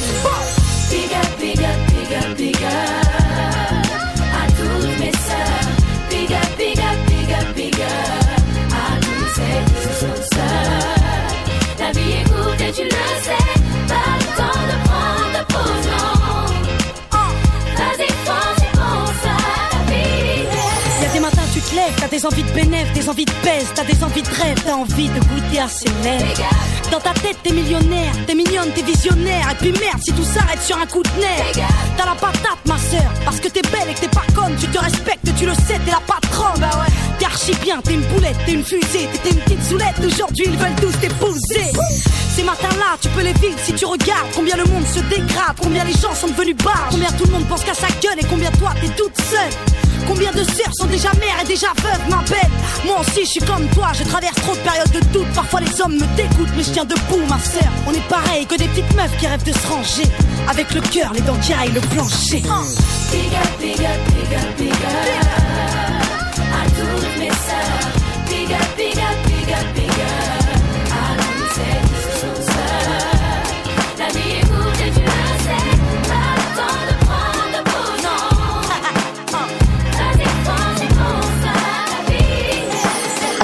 Big 0.90 1.12
up, 1.20 1.30
big 1.40 1.60
up, 1.60 1.78
big 1.88 2.12
up, 2.16 2.36
big 2.36 2.56
up. 2.56 3.12
À 4.40 4.46
toutes 4.56 4.98
mes 5.00 5.12
sœurs. 5.12 5.72
Big 6.10 6.32
up, 6.32 6.50
big 6.58 6.78
up, 6.78 6.98
big 7.08 7.30
up, 7.38 7.56
big 7.56 7.74
up. 7.74 7.90
À 8.70 9.00
celles 9.34 9.64
qui 9.64 9.82
se 9.82 10.00
sont 10.00 10.22
seules. 10.32 11.78
La 11.78 11.92
vie 11.92 12.12
est 12.12 12.24
courte 12.24 12.60
et 12.60 12.72
tu 12.72 12.84
le 12.84 13.22
sais. 13.24 13.51
Des 22.12 22.26
envies 22.26 22.42
de 22.42 22.50
bénéf, 22.50 22.92
des 22.92 23.08
envies 23.08 23.24
de 23.24 23.32
pèse, 23.42 23.72
t'as 23.74 23.84
des 23.84 24.04
envies 24.04 24.22
de 24.22 24.28
rêve, 24.28 24.58
t'as 24.66 24.74
envie 24.74 25.08
de 25.08 25.18
goûter 25.18 25.60
à 25.60 25.66
ses 25.66 25.88
lèvres. 26.04 26.42
Dans 26.90 27.00
ta 27.00 27.14
tête 27.14 27.38
t'es 27.42 27.54
millionnaire, 27.54 28.12
t'es 28.26 28.34
mignonne, 28.34 28.68
t'es 28.74 28.82
visionnaire, 28.82 29.48
et 29.50 29.54
puis 29.54 29.72
merde 29.72 29.98
si 30.04 30.12
tout 30.12 30.22
s'arrête 30.22 30.60
sur 30.60 30.76
un 30.76 30.84
coup 30.84 31.02
de 31.02 31.08
nerf. 31.18 31.68
T'as 31.96 32.04
la 32.04 32.14
patate 32.14 32.60
ma 32.66 32.76
sœur, 32.76 33.10
parce 33.24 33.40
que 33.40 33.48
t'es 33.48 33.62
belle 33.62 33.88
et 33.90 33.94
que 33.94 34.00
t'es 34.00 34.08
pas 34.08 34.26
conne, 34.34 34.54
tu 34.60 34.66
te 34.66 34.78
respectes, 34.78 35.26
tu 35.38 35.46
le 35.46 35.54
sais, 35.54 35.80
t'es 35.86 35.90
la 35.90 36.02
patronne. 36.06 36.60
Bah 36.60 36.84
ouais. 36.84 36.92
T'es 37.22 37.94
une 37.94 38.02
boulette, 38.02 38.36
t'es 38.44 38.52
une 38.52 38.64
fusée, 38.64 39.08
t'es 39.22 39.30
une 39.30 39.38
petite 39.38 39.62
soulette, 39.62 39.94
aujourd'hui 40.04 40.44
ils 40.46 40.58
veulent 40.58 40.74
tous 40.80 40.92
t'épouser. 41.00 41.70
Ces 42.34 42.42
matins-là, 42.42 42.98
tu 43.00 43.08
peux 43.10 43.22
les 43.22 43.32
vivre 43.34 43.56
si 43.64 43.72
tu 43.72 43.84
regardes 43.86 44.26
combien 44.34 44.56
le 44.56 44.64
monde 44.64 44.84
se 44.86 44.98
dégrade, 45.00 45.56
combien 45.60 45.84
les 45.84 45.92
gens 45.92 46.14
sont 46.14 46.26
devenus 46.26 46.56
barres, 46.56 46.88
combien 46.90 47.10
tout 47.12 47.24
le 47.24 47.30
monde 47.30 47.46
pense 47.46 47.62
qu'à 47.62 47.74
sa 47.74 47.86
gueule 48.02 48.18
et 48.20 48.26
combien 48.28 48.50
toi 48.52 48.72
t'es 48.80 48.88
toute 48.88 49.16
seule. 49.16 49.52
Combien 50.08 50.32
de 50.32 50.42
sœurs 50.42 50.74
sont 50.74 50.86
déjà 50.86 51.10
mères 51.20 51.40
et 51.42 51.46
déjà 51.46 51.68
veuves, 51.80 52.10
ma 52.10 52.22
belle 52.28 52.50
Moi 52.84 53.00
aussi, 53.00 53.24
je 53.24 53.30
suis 53.30 53.40
comme 53.40 53.68
toi, 53.68 53.92
je 53.96 54.02
traverse 54.02 54.34
trop 54.34 54.54
de 54.54 54.60
périodes 54.60 54.90
de 54.90 55.00
doute. 55.12 55.32
Parfois, 55.32 55.60
les 55.60 55.80
hommes 55.80 55.94
me 55.94 56.16
dégoûtent, 56.16 56.52
mais 56.56 56.64
je 56.64 56.70
tiens 56.70 56.84
debout, 56.84 57.24
ma 57.28 57.38
sœur. 57.38 57.70
On 57.86 57.92
est 57.92 58.08
pareil 58.08 58.46
que 58.46 58.56
des 58.56 58.66
petites 58.66 58.94
meufs 58.96 59.16
qui 59.18 59.28
rêvent 59.28 59.44
de 59.44 59.52
se 59.52 59.66
ranger. 59.68 60.10
Avec 60.48 60.74
le 60.74 60.80
cœur, 60.80 61.12
les 61.14 61.20
dents 61.20 61.38
qui 61.38 61.54
raillent 61.54 61.72
le 61.72 61.80
plancher. 61.80 62.42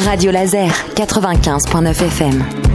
Radio 0.08 0.32
Laser 0.32 0.68
95.9 0.94 2.04
FM. 2.04 2.67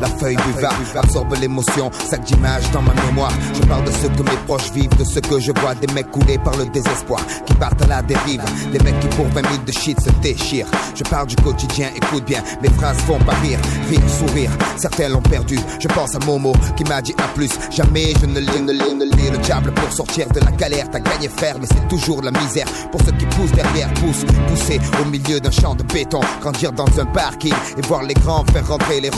La 0.00 0.06
feuille 0.06 0.36
buvard 0.36 0.74
absorbe 0.96 1.34
l'émotion, 1.40 1.90
sac 2.08 2.24
d'images 2.24 2.70
dans 2.72 2.82
ma 2.82 2.94
mémoire. 3.06 3.32
Je 3.54 3.66
parle 3.66 3.84
de 3.84 3.90
ce 3.90 4.06
que 4.06 4.22
mes 4.22 4.36
proches 4.46 4.70
vivent, 4.72 4.96
de 4.96 5.04
ce 5.04 5.20
que 5.20 5.38
je 5.38 5.52
vois, 5.60 5.74
des 5.74 5.92
mecs 5.92 6.10
coulés 6.10 6.38
par 6.38 6.56
le 6.56 6.66
désespoir, 6.66 7.20
qui 7.46 7.54
partent 7.54 7.82
à 7.82 7.86
la 7.86 8.02
dérive, 8.02 8.42
des 8.72 8.78
mecs 8.80 8.98
qui 9.00 9.08
pour 9.08 9.26
20 9.26 9.42
000 9.42 9.62
de 9.64 9.72
shit 9.72 10.00
se 10.00 10.10
déchirent. 10.22 10.66
Je 10.94 11.04
parle 11.04 11.26
du 11.28 11.36
quotidien, 11.36 11.88
écoute 11.94 12.24
bien, 12.24 12.42
mes 12.62 12.68
phrases 12.70 12.98
font 12.98 13.18
pas 13.20 13.34
rire, 13.34 13.58
rire, 13.88 14.00
sourire. 14.18 14.50
Certains 14.76 15.08
l'ont 15.08 15.22
perdu, 15.22 15.58
je 15.78 15.88
pense 15.88 16.14
à 16.14 16.18
Momo 16.20 16.52
qui 16.76 16.84
m'a 16.84 17.00
dit 17.00 17.14
à 17.18 17.28
plus. 17.34 17.50
Jamais 17.70 18.12
je 18.20 18.26
ne 18.26 18.40
lis, 18.40 18.62
ne 18.62 18.72
lis, 18.72 18.94
ne 18.94 19.04
lis 19.04 19.30
le 19.30 19.38
diable 19.38 19.72
pour 19.72 19.92
sortir 19.92 20.26
de 20.28 20.40
la 20.40 20.50
galère. 20.52 20.90
T'as 20.90 21.00
gagné 21.00 21.28
frère, 21.28 21.56
mais 21.60 21.66
c'est 21.66 21.88
toujours 21.88 22.22
la 22.22 22.30
misère. 22.32 22.66
Pour 22.90 23.00
ceux 23.02 23.12
qui 23.12 23.26
poussent 23.26 23.52
derrière, 23.52 23.92
poussent, 23.94 24.24
pousser 24.48 24.80
au 25.00 25.08
milieu 25.08 25.40
d'un 25.40 25.50
champ 25.50 25.74
de 25.74 25.82
béton, 25.84 26.20
grandir 26.40 26.72
dans 26.72 26.88
un 26.98 27.06
parking 27.06 27.54
et 27.76 27.82
voir 27.82 28.02
les 28.02 28.14
grands 28.14 28.44
faire 28.44 28.66
rentrer 28.66 29.00
les 29.00 29.10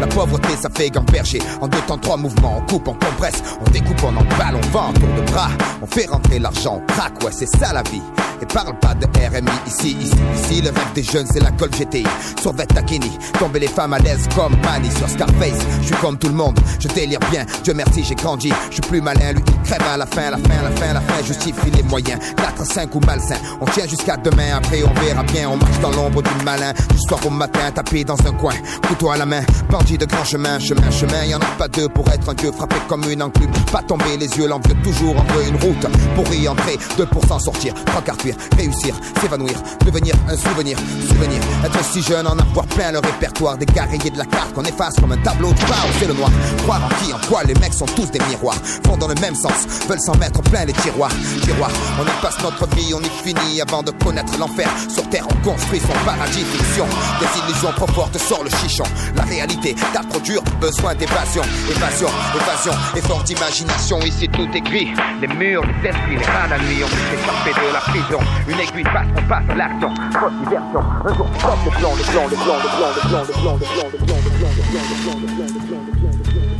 La 0.00 0.08
pauvreté, 0.08 0.48
ça 0.60 0.68
fait 0.68 0.90
gamberger. 0.90 1.38
En 1.60 1.68
deux 1.68 1.78
temps, 1.82 1.96
trois 1.96 2.16
mouvements, 2.16 2.58
on 2.58 2.66
coupe, 2.72 2.88
on 2.88 2.94
compresse, 2.94 3.40
on 3.64 3.70
découpe, 3.70 4.02
on 4.02 4.08
emballe, 4.08 4.56
on 4.56 4.68
vend, 4.70 4.92
tour 4.94 5.08
de 5.16 5.30
bras. 5.30 5.50
On 5.80 5.86
fait 5.86 6.06
rentrer 6.06 6.40
l'argent, 6.40 6.82
on 6.82 6.92
craque, 6.92 7.22
ouais, 7.22 7.30
c'est 7.30 7.46
ça 7.46 7.72
la 7.72 7.84
vie. 7.84 8.02
Et 8.42 8.46
parle 8.46 8.76
pas 8.80 8.94
de 8.94 9.06
RMI 9.06 9.52
ici, 9.64 9.96
ici, 10.00 10.16
ici. 10.34 10.60
Le 10.60 10.70
rêve 10.70 10.92
des 10.96 11.04
jeunes, 11.04 11.26
c'est 11.32 11.40
la 11.40 11.52
colle 11.52 11.70
GTI. 11.70 12.04
Sur 12.42 12.52
Takini, 12.56 13.16
tomber 13.38 13.60
les 13.60 13.68
femmes 13.68 13.92
à 13.92 14.00
l'aise 14.00 14.26
comme 14.34 14.56
Manny 14.64 14.90
sur 14.90 15.08
Scarface. 15.08 15.64
Je 15.82 15.86
suis 15.86 15.96
comme 15.96 16.18
tout 16.18 16.28
le 16.28 16.34
monde, 16.34 16.58
je 16.80 16.88
délire 16.88 17.20
bien. 17.30 17.46
Dieu 17.62 17.74
merci, 17.74 18.02
j'ai 18.02 18.16
grandi. 18.16 18.52
Je 18.70 18.74
suis 18.74 18.82
plus 18.82 19.00
malin, 19.00 19.34
lui 19.34 19.42
crève 19.64 19.82
à 19.92 19.96
la 19.96 20.06
fin, 20.06 20.30
la 20.30 20.38
fin, 20.38 20.62
la 20.62 20.70
fin, 20.70 20.92
la 20.92 21.00
fin. 21.00 21.22
Justifie 21.24 21.70
les 21.70 21.82
moyens. 21.82 22.20
4, 22.36 22.64
5 22.64 22.94
ou 22.94 23.00
malsain. 23.00 23.36
On 23.60 23.64
tient 23.66 23.86
jusqu'à 23.86 24.16
demain, 24.16 24.56
après 24.56 24.82
on 24.82 24.92
verra 25.00 25.22
bien. 25.24 25.48
On 25.48 25.56
marche 25.56 25.80
dans 25.80 25.90
l'ombre 25.90 26.22
du 26.22 26.44
malin. 26.44 26.72
Du 26.72 26.98
soir 27.08 27.20
au 27.26 27.30
matin, 27.30 27.70
tapé 27.74 28.04
dans 28.04 28.18
un 28.26 28.32
coin. 28.32 28.54
Couteau 28.86 29.10
à 29.10 29.16
la 29.16 29.26
main, 29.26 29.42
bandit 29.70 29.98
de 29.98 30.06
grand 30.06 30.24
chemin, 30.24 30.58
chemin, 30.58 30.90
chemin. 30.90 31.24
Y 31.24 31.34
en 31.34 31.40
a 31.40 31.46
pas 31.58 31.68
deux 31.68 31.88
pour 31.88 32.08
être 32.10 32.28
un 32.28 32.34
dieu 32.34 32.52
frappé 32.52 32.76
comme 32.88 33.04
une 33.10 33.22
enclume. 33.22 33.50
Pas 33.72 33.82
tomber 33.82 34.16
les 34.18 34.28
yeux, 34.36 34.46
l'envieux 34.46 34.76
toujours 34.82 35.16
en 35.16 35.24
une 35.40 35.56
route. 35.56 35.86
Pour 36.14 36.32
y 36.32 36.46
entrer, 36.46 36.78
deux 36.96 37.06
pour 37.06 37.24
s'en 37.26 37.38
sortir. 37.38 37.74
Trois 37.86 38.02
quarts 38.02 38.16
cuire, 38.18 38.36
réussir, 38.56 38.94
s'évanouir, 39.20 39.54
devenir 39.84 40.14
un 40.28 40.36
souvenir, 40.36 40.78
souvenir. 41.08 41.40
Être 41.64 41.84
si 41.84 42.02
jeune, 42.02 42.26
en 42.26 42.38
avoir 42.38 42.66
plein 42.66 42.92
le 42.92 42.98
répertoire. 42.98 43.56
Des 43.56 43.66
gars 43.66 43.84
rayés 43.84 44.10
de 44.10 44.18
la 44.18 44.26
carte 44.26 44.52
qu'on 44.52 44.64
efface 44.64 44.94
comme 45.00 45.12
un 45.12 45.18
tableau 45.18 45.52
de 45.52 45.60
bord, 45.60 45.88
c'est 45.98 46.06
le 46.06 46.14
noir. 46.14 46.30
Croire 46.62 46.82
en 46.84 47.04
qui, 47.04 47.12
en 47.12 47.18
quoi, 47.28 47.42
les 47.44 47.54
mecs 47.54 47.74
sont 47.74 47.86
tous 47.86 48.10
des 48.10 48.20
miroirs. 48.28 48.58
Vont 48.84 48.96
dans 48.96 49.08
le 49.08 49.14
même 49.16 49.34
sens, 49.34 49.53
veulent 49.88 50.00
s'en 50.00 50.16
mettre 50.16 50.42
plein 50.42 50.64
les 50.64 50.72
tiroirs. 50.72 51.12
Tiroirs, 51.42 51.70
on 52.00 52.04
y 52.04 52.22
passe 52.22 52.42
notre 52.42 52.66
vie, 52.74 52.92
on 52.94 53.00
y 53.00 53.10
finit 53.22 53.60
avant 53.60 53.82
de 53.82 53.90
connaître 53.90 54.36
l'enfer. 54.38 54.68
Sur 54.88 55.08
terre, 55.10 55.26
on 55.30 55.48
construit 55.48 55.80
son 55.80 55.92
paradis 56.04 56.44
fiction. 56.44 56.86
Des 57.20 57.40
illusions 57.40 57.72
trop 57.76 57.86
fortes 57.88 58.18
sort 58.18 58.44
le 58.44 58.50
chichon. 58.50 58.84
La 59.16 59.24
réalité, 59.24 59.74
t'as 59.92 60.02
trop 60.04 60.20
dur, 60.20 60.42
besoin 60.60 60.94
d'évasion. 60.94 61.42
Évasion, 61.70 62.08
évasion, 62.34 62.72
effort 62.96 63.22
d'imagination. 63.24 63.98
Ici 64.00 64.28
tout 64.28 64.48
est 64.54 64.60
gris. 64.60 64.88
Les 65.20 65.28
murs, 65.28 65.62
les 65.64 65.88
esprits, 65.88 66.16
les 66.16 66.24
rats 66.24 66.48
la 66.48 66.58
nuit. 66.58 66.82
On 66.84 66.88
s'est 66.88 67.52
de 67.54 67.72
la 67.72 67.80
prison. 67.80 68.20
Une 68.48 68.60
aiguille 68.60 68.84
passe, 68.84 69.06
on 69.16 69.28
passe 69.28 69.56
l'action. 69.56 69.94
Fausse 70.18 70.32
diversion. 70.40 70.80
Un 71.04 71.14
jour, 71.14 71.28
le 71.32 71.70
plan, 71.70 71.94
le 71.94 72.02
plan, 72.02 72.26
le 72.28 72.36
plan, 72.36 72.58
le 72.58 72.66
plan, 72.66 72.90
le 72.90 73.02
plan, 73.02 73.14
le 73.14 73.32
plan, 73.32 73.54
le 73.54 73.98
plan, 74.04 74.14
le 74.14 74.14
le 74.14 74.34
le 74.34 74.94
le 75.04 75.24
le 75.24 76.48
Le 76.48 76.53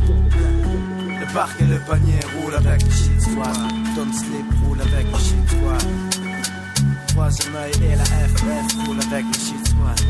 parc 1.35 1.61
et 1.61 1.65
le 1.65 1.77
panier 1.79 2.19
roulent 2.33 2.55
avec 2.55 2.81
shit 2.81 3.21
squad. 3.21 3.57
Don't 3.95 4.13
sleep 4.13 4.47
roule 4.63 4.81
avec 4.81 5.05
shit 5.17 5.49
squad. 5.49 5.83
troisième 7.07 7.55
œil 7.55 7.71
et 7.91 7.95
la 7.95 8.05
FF 8.05 8.85
cool 8.85 8.97
avec 9.01 9.25
shit 9.33 9.67
squad. 9.67 10.01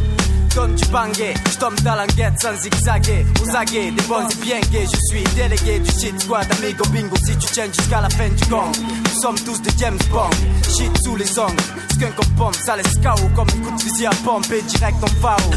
Donne 0.53 0.75
du 0.75 0.85
bangé, 0.85 1.33
je 1.51 1.57
tombe 1.57 1.79
dans 1.81 1.95
l'enquête 1.95 2.39
sans 2.39 2.55
zigzaguer. 2.55 3.25
Aux 3.41 3.55
aguets, 3.55 3.91
des 3.91 4.03
bons 4.03 4.27
bien 4.41 4.59
gays. 4.71 4.85
Je 4.85 4.99
suis 5.09 5.23
délégué 5.35 5.79
du 5.79 5.91
shit 5.99 6.21
squad, 6.21 6.45
amigo 6.57 6.85
bingo. 6.91 7.15
Si 7.25 7.35
tu 7.37 7.47
tiens 7.51 7.65
jusqu'à 7.73 8.01
la 8.01 8.09
fin 8.09 8.29
du 8.29 8.45
gong, 8.45 8.71
nous 8.77 9.21
sommes 9.21 9.39
tous 9.39 9.59
des 9.63 9.71
James 9.79 9.97
Bond. 10.11 10.29
Shit 10.77 10.91
sous 11.03 11.15
les 11.15 11.39
ongles, 11.39 11.63
skunk 11.93 12.19
en 12.19 12.37
pompe, 12.37 12.55
ça 12.55 12.77
laisse 12.77 12.93
KO 13.03 13.27
comme 13.35 13.47
un 13.49 13.65
coup 13.65 13.75
de 13.75 13.81
fusil 13.81 14.05
à 14.05 14.11
pompe 14.23 14.51
et 14.51 14.61
direct 14.61 15.03
en 15.03 15.07
FAO. 15.07 15.49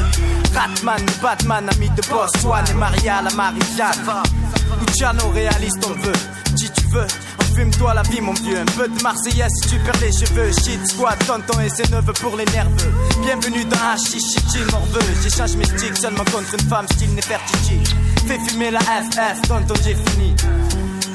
Ratman, 0.54 1.04
Batman, 1.22 1.68
ami 1.70 1.90
de 1.90 2.02
boss, 2.08 2.30
Swan 2.40 2.64
et 2.70 2.74
Maria, 2.74 3.20
la 3.20 3.30
Marie-Jeanne. 3.34 4.22
Luciano, 4.88 5.28
réaliste, 5.30 5.84
on 5.86 5.92
veut. 6.00 6.12
Si 6.56 6.70
tu 6.70 6.86
veux, 6.86 7.06
enfume-toi 7.40 7.94
la 7.94 8.02
vie, 8.02 8.20
mon 8.20 8.32
vieux. 8.32 8.58
Un 8.58 8.64
peu 8.64 8.88
de 8.88 9.02
Marseillaise 9.02 9.52
si 9.62 9.68
tu 9.68 9.78
perds 9.80 10.00
les 10.00 10.12
cheveux. 10.12 10.50
Shit, 10.50 10.86
squad, 10.88 11.18
tonton 11.26 11.60
et 11.60 11.68
ses 11.68 11.88
neveux 11.92 12.12
pour 12.14 12.36
les 12.36 12.46
nerveux. 12.46 12.92
Bienvenue 13.22 13.64
dans 13.66 13.76
Hachi, 13.76 14.18
Chichi, 14.18 14.58
morveux. 14.72 15.00
J'échange 15.22 15.56
mes 15.56 15.66
sticks 15.66 15.98
seulement 15.98 16.24
contre 16.24 16.54
une 16.54 16.68
femme, 16.68 16.86
style 16.92 17.14
Nefertiti. 17.14 17.80
Fais 18.26 18.38
fumer 18.48 18.70
la 18.70 18.80
FF, 18.80 19.42
tonton, 19.46 19.74
j'ai 19.84 19.94
fini. 19.94 20.34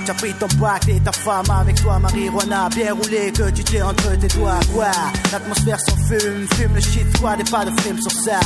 T'as 0.05 0.13
pris 0.15 0.33
ton 0.33 0.47
bac 0.59 0.87
et 0.89 0.99
ta 0.99 1.13
femme 1.13 1.49
avec 1.49 1.81
toi, 1.81 1.97
marijuana 1.97 2.67
bien 2.75 2.93
roulé 2.93 3.31
que 3.31 3.49
tu 3.51 3.63
t'es 3.63 3.81
entre 3.81 4.17
tes 4.17 4.27
doigts, 4.27 4.59
quoi? 4.73 4.91
L'atmosphère 5.31 5.79
s'en 5.79 5.95
fume, 5.95 6.45
fume 6.55 6.75
le 6.75 6.81
shit, 6.81 7.19
quoi, 7.19 7.35
et 7.39 7.43
pas 7.49 7.63
de 7.63 7.81
film 7.81 7.97
sur 8.01 8.11
ça. 8.11 8.39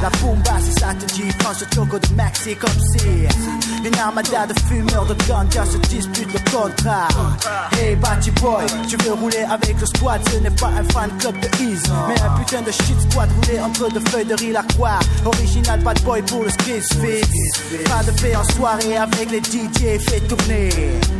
La 0.00 0.08
bomba, 0.20 0.58
si 0.64 0.72
ça 0.80 0.94
te 0.94 1.04
dit, 1.12 1.30
prends 1.38 1.52
ce 1.52 1.64
choco 1.74 1.98
de 1.98 2.14
Maxi 2.14 2.56
comme 2.56 2.70
si 2.70 3.26
une 3.84 3.98
armada 3.98 4.46
de 4.46 4.54
fumeurs 4.68 5.04
de 5.04 5.14
ganja 5.28 5.66
se 5.66 5.76
dispute 5.88 6.32
le 6.32 6.50
contrat. 6.50 7.08
Hey, 7.78 7.94
Batty 7.96 8.30
Boy, 8.30 8.64
tu 8.88 8.96
veux 9.04 9.12
rouler 9.12 9.44
avec 9.50 9.78
le 9.78 9.86
squad, 9.86 10.20
ce 10.32 10.38
n'est 10.38 10.50
pas 10.50 10.68
un 10.68 10.84
fan 10.92 11.10
club 11.18 11.34
de 11.40 11.48
Ease, 11.62 11.82
mais 12.08 12.20
un 12.22 12.30
putain 12.38 12.62
de 12.62 12.70
shit 12.70 13.10
squad 13.10 13.28
roulé 13.32 13.60
entre 13.60 13.92
deux 13.92 14.00
feuilles 14.08 14.24
de 14.24 14.34
riz 14.34 14.52
la 14.52 14.62
croix. 14.62 14.98
Original 15.26 15.80
bad 15.80 16.00
boy 16.04 16.22
pour 16.22 16.42
le 16.44 16.50
skis. 16.50 16.88
Pas 17.84 18.02
de 18.04 18.10
paix 18.20 18.34
en 18.34 18.44
soirée 18.54 18.96
avec 18.96 19.30
les 19.30 19.40
DJ, 19.40 20.00
fais 20.00 20.20
tourner. 20.20 20.70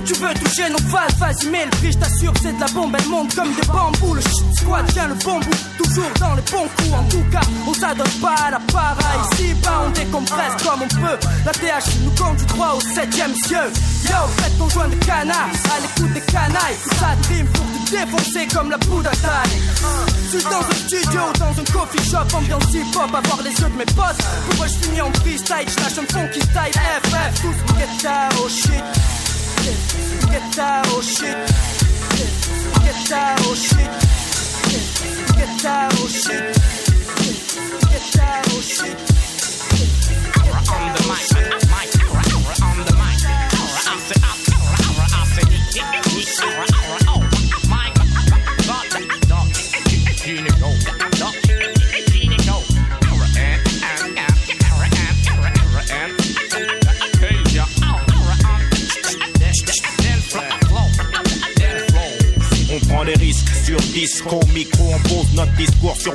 Tu 0.04 0.14
veux 0.14 0.34
toucher 0.34 0.68
nos 0.70 0.78
phases, 0.90 1.14
vas-y 1.18 1.46
mets 1.50 1.64
le 1.64 1.70
prix, 1.70 1.92
je 1.92 1.98
t'assure 1.98 2.32
c'est 2.42 2.52
de 2.52 2.60
la 2.60 2.66
bombe, 2.66 2.94
elle 2.98 3.08
monte 3.08 3.34
comme 3.34 3.54
des 3.54 3.66
bambous. 3.68 4.14
Le 4.14 4.20
shit 4.20 4.56
squad 4.56 4.86
tient 4.92 5.08
le 5.08 5.14
bon 5.14 5.38
bout, 5.38 5.82
toujours 5.82 6.10
dans 6.18 6.34
les 6.34 6.42
bons 6.42 6.68
coups. 6.76 6.92
En 6.92 7.04
tout 7.04 7.24
cas, 7.30 7.40
on 7.66 7.74
s'adonne 7.74 8.20
pas 8.20 8.34
à 8.46 8.50
la 8.50 8.60
para 8.72 8.96
Ici 9.32 9.54
bas 9.62 9.82
on 9.86 9.90
décompresse 9.90 10.62
comme 10.64 10.82
on 10.82 10.88
peut. 10.88 11.18
La 11.46 11.52
TH 11.52 11.88
nous 12.04 12.10
conduit 12.10 12.46
droit 12.46 12.74
au 12.76 12.80
septième 12.80 13.32
cieux 13.46 13.70
Yo, 14.04 14.16
faites 14.38 14.58
ton 14.58 14.68
joint 14.68 14.88
de 14.88 14.96
canard, 15.06 15.50
à 15.70 15.80
l'écoute 15.80 16.12
des 16.14 16.32
canailles. 16.32 16.76
Tout 16.82 16.96
ça 16.98 17.14
rime 17.28 17.46
pour 17.46 17.64
te 17.64 17.90
défoncer 17.90 18.46
comme 18.52 18.70
la 18.70 18.78
poudre 18.78 19.08
à 19.08 19.16
taille. 19.16 19.58
Suis 20.30 20.42
dans 20.44 20.66
un 20.66 20.74
studio, 20.74 21.20
dans 21.38 21.60
un 21.60 21.64
coffee 21.72 22.10
shop 22.10 22.36
Ambiance 22.36 22.74
hip-hop, 22.74 23.14
avoir 23.14 23.42
les 23.42 23.50
yeux 23.50 23.68
de 23.68 23.78
mes 23.78 23.84
potes. 23.84 24.18
Pourquoi 24.48 24.66
je 24.66 24.84
finis 24.84 25.00
en 25.00 25.12
freestyle, 25.12 25.68
je 25.68 25.76
lâche 25.76 25.98
un 25.98 26.12
funky 26.12 26.40
style 26.40 26.72
FF, 26.72 27.42
tous 27.42 27.78
get 27.78 28.02
down, 28.02 28.30
oh 28.42 28.48
shit 28.48 29.31
Get 29.62 30.56
that 30.56 30.84
oh 30.88 31.00
shit. 31.00 31.36
Get 32.82 33.08
that 33.10 33.40
oh 33.46 33.54
shit. 33.54 33.78
Get 35.36 35.62
that 35.62 35.94
oh 36.00 36.08
shit. 36.08 36.61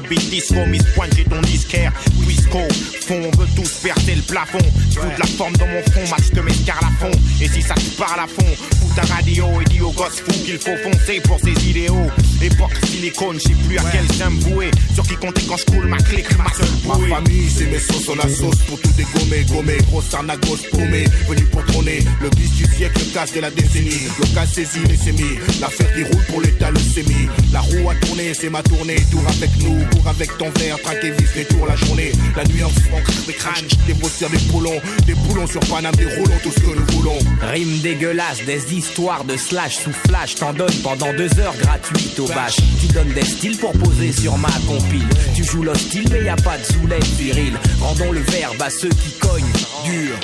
Beat 0.08 0.30
disco, 0.30 0.66
Miss 0.66 0.84
Pointe, 0.96 1.14
j'ai 1.16 1.24
ton 1.24 1.42
disquaire, 1.42 1.92
Quisco, 2.26 2.60
fond, 3.02 3.22
on 3.34 3.38
veut 3.38 3.48
tous 3.56 3.70
percer 3.84 4.16
le 4.16 4.22
plafond, 4.22 4.58
je 4.90 5.00
de 5.00 5.20
la 5.20 5.26
forme 5.26 5.56
dans 5.58 5.68
mon 5.68 5.82
front, 5.92 6.08
match 6.10 6.32
de 6.32 6.42
mes 6.42 6.52
à 6.52 6.92
fond, 7.00 7.12
et 7.42 7.48
si 7.48 7.62
ça 7.62 7.74
te 7.76 7.98
parle 7.98 8.22
à 8.22 8.28
fond, 8.28 8.46
fous 8.80 8.94
ta 8.96 9.02
radio 9.14 9.46
et 9.62 9.66
dis 9.66 9.77
au 9.88 9.92
gosse 9.92 10.20
fou 10.20 10.32
qu'il 10.46 10.58
faut 10.58 10.76
foncer 10.84 11.22
pour 11.22 11.40
ses 11.40 11.70
idéaux, 11.70 12.08
époque 12.42 12.74
silicone, 12.92 13.40
je 13.40 13.48
sais 13.48 13.56
plus 13.68 13.78
à 13.78 13.84
quel 13.92 14.06
j'aime 14.18 14.38
vouer, 14.40 14.70
sur 14.94 15.04
qui 15.04 15.16
compter 15.16 15.42
quand 15.48 15.58
je 15.58 15.66
coule 15.66 15.88
ma 15.88 15.98
clique, 15.98 16.28
ma 16.38 16.52
seule 16.54 16.68
bouée. 16.84 17.08
Ma 17.08 17.16
famille, 17.16 17.50
c'est 17.50 17.68
mes 17.68 17.80
sauces, 17.80 18.10
on 18.10 18.20
a 18.20 18.28
sauce 18.28 18.62
pour 18.68 18.80
tout 18.82 18.92
dégommer, 18.98 19.46
gommer, 19.46 19.78
grosse 19.90 20.14
arnagos 20.14 20.58
paumée, 20.72 21.06
venu 21.28 21.44
pour 21.46 21.64
trôner, 21.66 22.00
le 22.22 22.30
bis 22.32 22.52
du 22.52 22.66
siècle, 22.66 23.00
le 23.00 23.14
casse 23.14 23.34
de 23.34 23.40
la 23.40 23.50
décennie, 23.50 24.08
le 24.20 24.36
casse 24.36 24.54
saisi, 24.54 24.80
les 24.90 24.98
sémis, 24.98 25.40
l'affaire 25.62 25.94
qui 25.94 26.04
roule 26.04 26.24
pour 26.30 26.42
l'état, 26.42 26.72
le 26.72 26.80
sémi, 26.80 27.30
la 27.54 27.62
roue 27.62 27.90
a 27.90 27.96
tourné, 27.96 28.34
c'est 28.34 28.50
ma 28.50 28.64
tournée, 28.64 28.98
tour 29.10 29.24
avec 29.28 29.52
nous, 29.64 29.86
cours 29.92 30.08
avec 30.08 30.38
ton 30.38 30.50
verre, 30.60 30.82
traquer 30.82 31.12
vis 31.12 31.36
les 31.36 31.46
tours 31.46 31.66
la 31.66 31.76
journée, 31.76 32.12
la 32.36 32.44
nuit 32.46 32.64
en 32.64 32.70
fond, 32.70 33.02
des 33.26 33.34
crânes, 33.34 33.68
des 33.86 33.94
bossières, 33.94 34.30
des 34.30 34.52
boulons, 34.52 34.82
des 35.06 35.16
boulons 35.16 35.48
sur 35.48 35.62
Paname, 35.62 35.96
des 35.96 36.06
roulons, 36.16 36.40
tout 36.44 36.52
ce 36.52 36.60
que 36.60 36.76
nous 36.76 36.98
voulons. 36.98 37.18
Rime 37.42 37.80
dégueulasse, 37.80 38.44
des 38.46 38.74
histoires 38.74 39.24
de 39.24 39.38
slash 39.38 39.77
sous 39.78 39.94
flash, 39.94 40.36
t'en 40.36 40.54
donnes 40.54 40.82
pendant 40.84 41.14
deux 41.14 41.30
heures 41.40 41.56
gratuites 41.58 42.20
au 42.20 42.28
bâche. 42.28 42.58
Tu 42.82 42.88
donnes 42.88 43.14
des 43.14 43.26
styles 43.26 43.58
pour 43.58 43.72
poser 43.74 44.12
sur 44.12 44.38
ma 44.38 44.52
compile. 44.68 45.08
Tu 45.36 45.44
joues 45.44 45.64
l'hostile, 45.64 46.08
mais 46.12 46.24
y 46.24 46.30
a 46.30 46.36
pas 46.36 46.58
de 46.58 46.64
soulève 46.64 47.04
viril. 47.18 47.54
Rendons 47.80 48.12
le 48.12 48.22
verbe 48.22 48.62
à 48.62 48.70
ceux 48.70 48.90
qui 48.90 49.12
cognent 49.20 49.44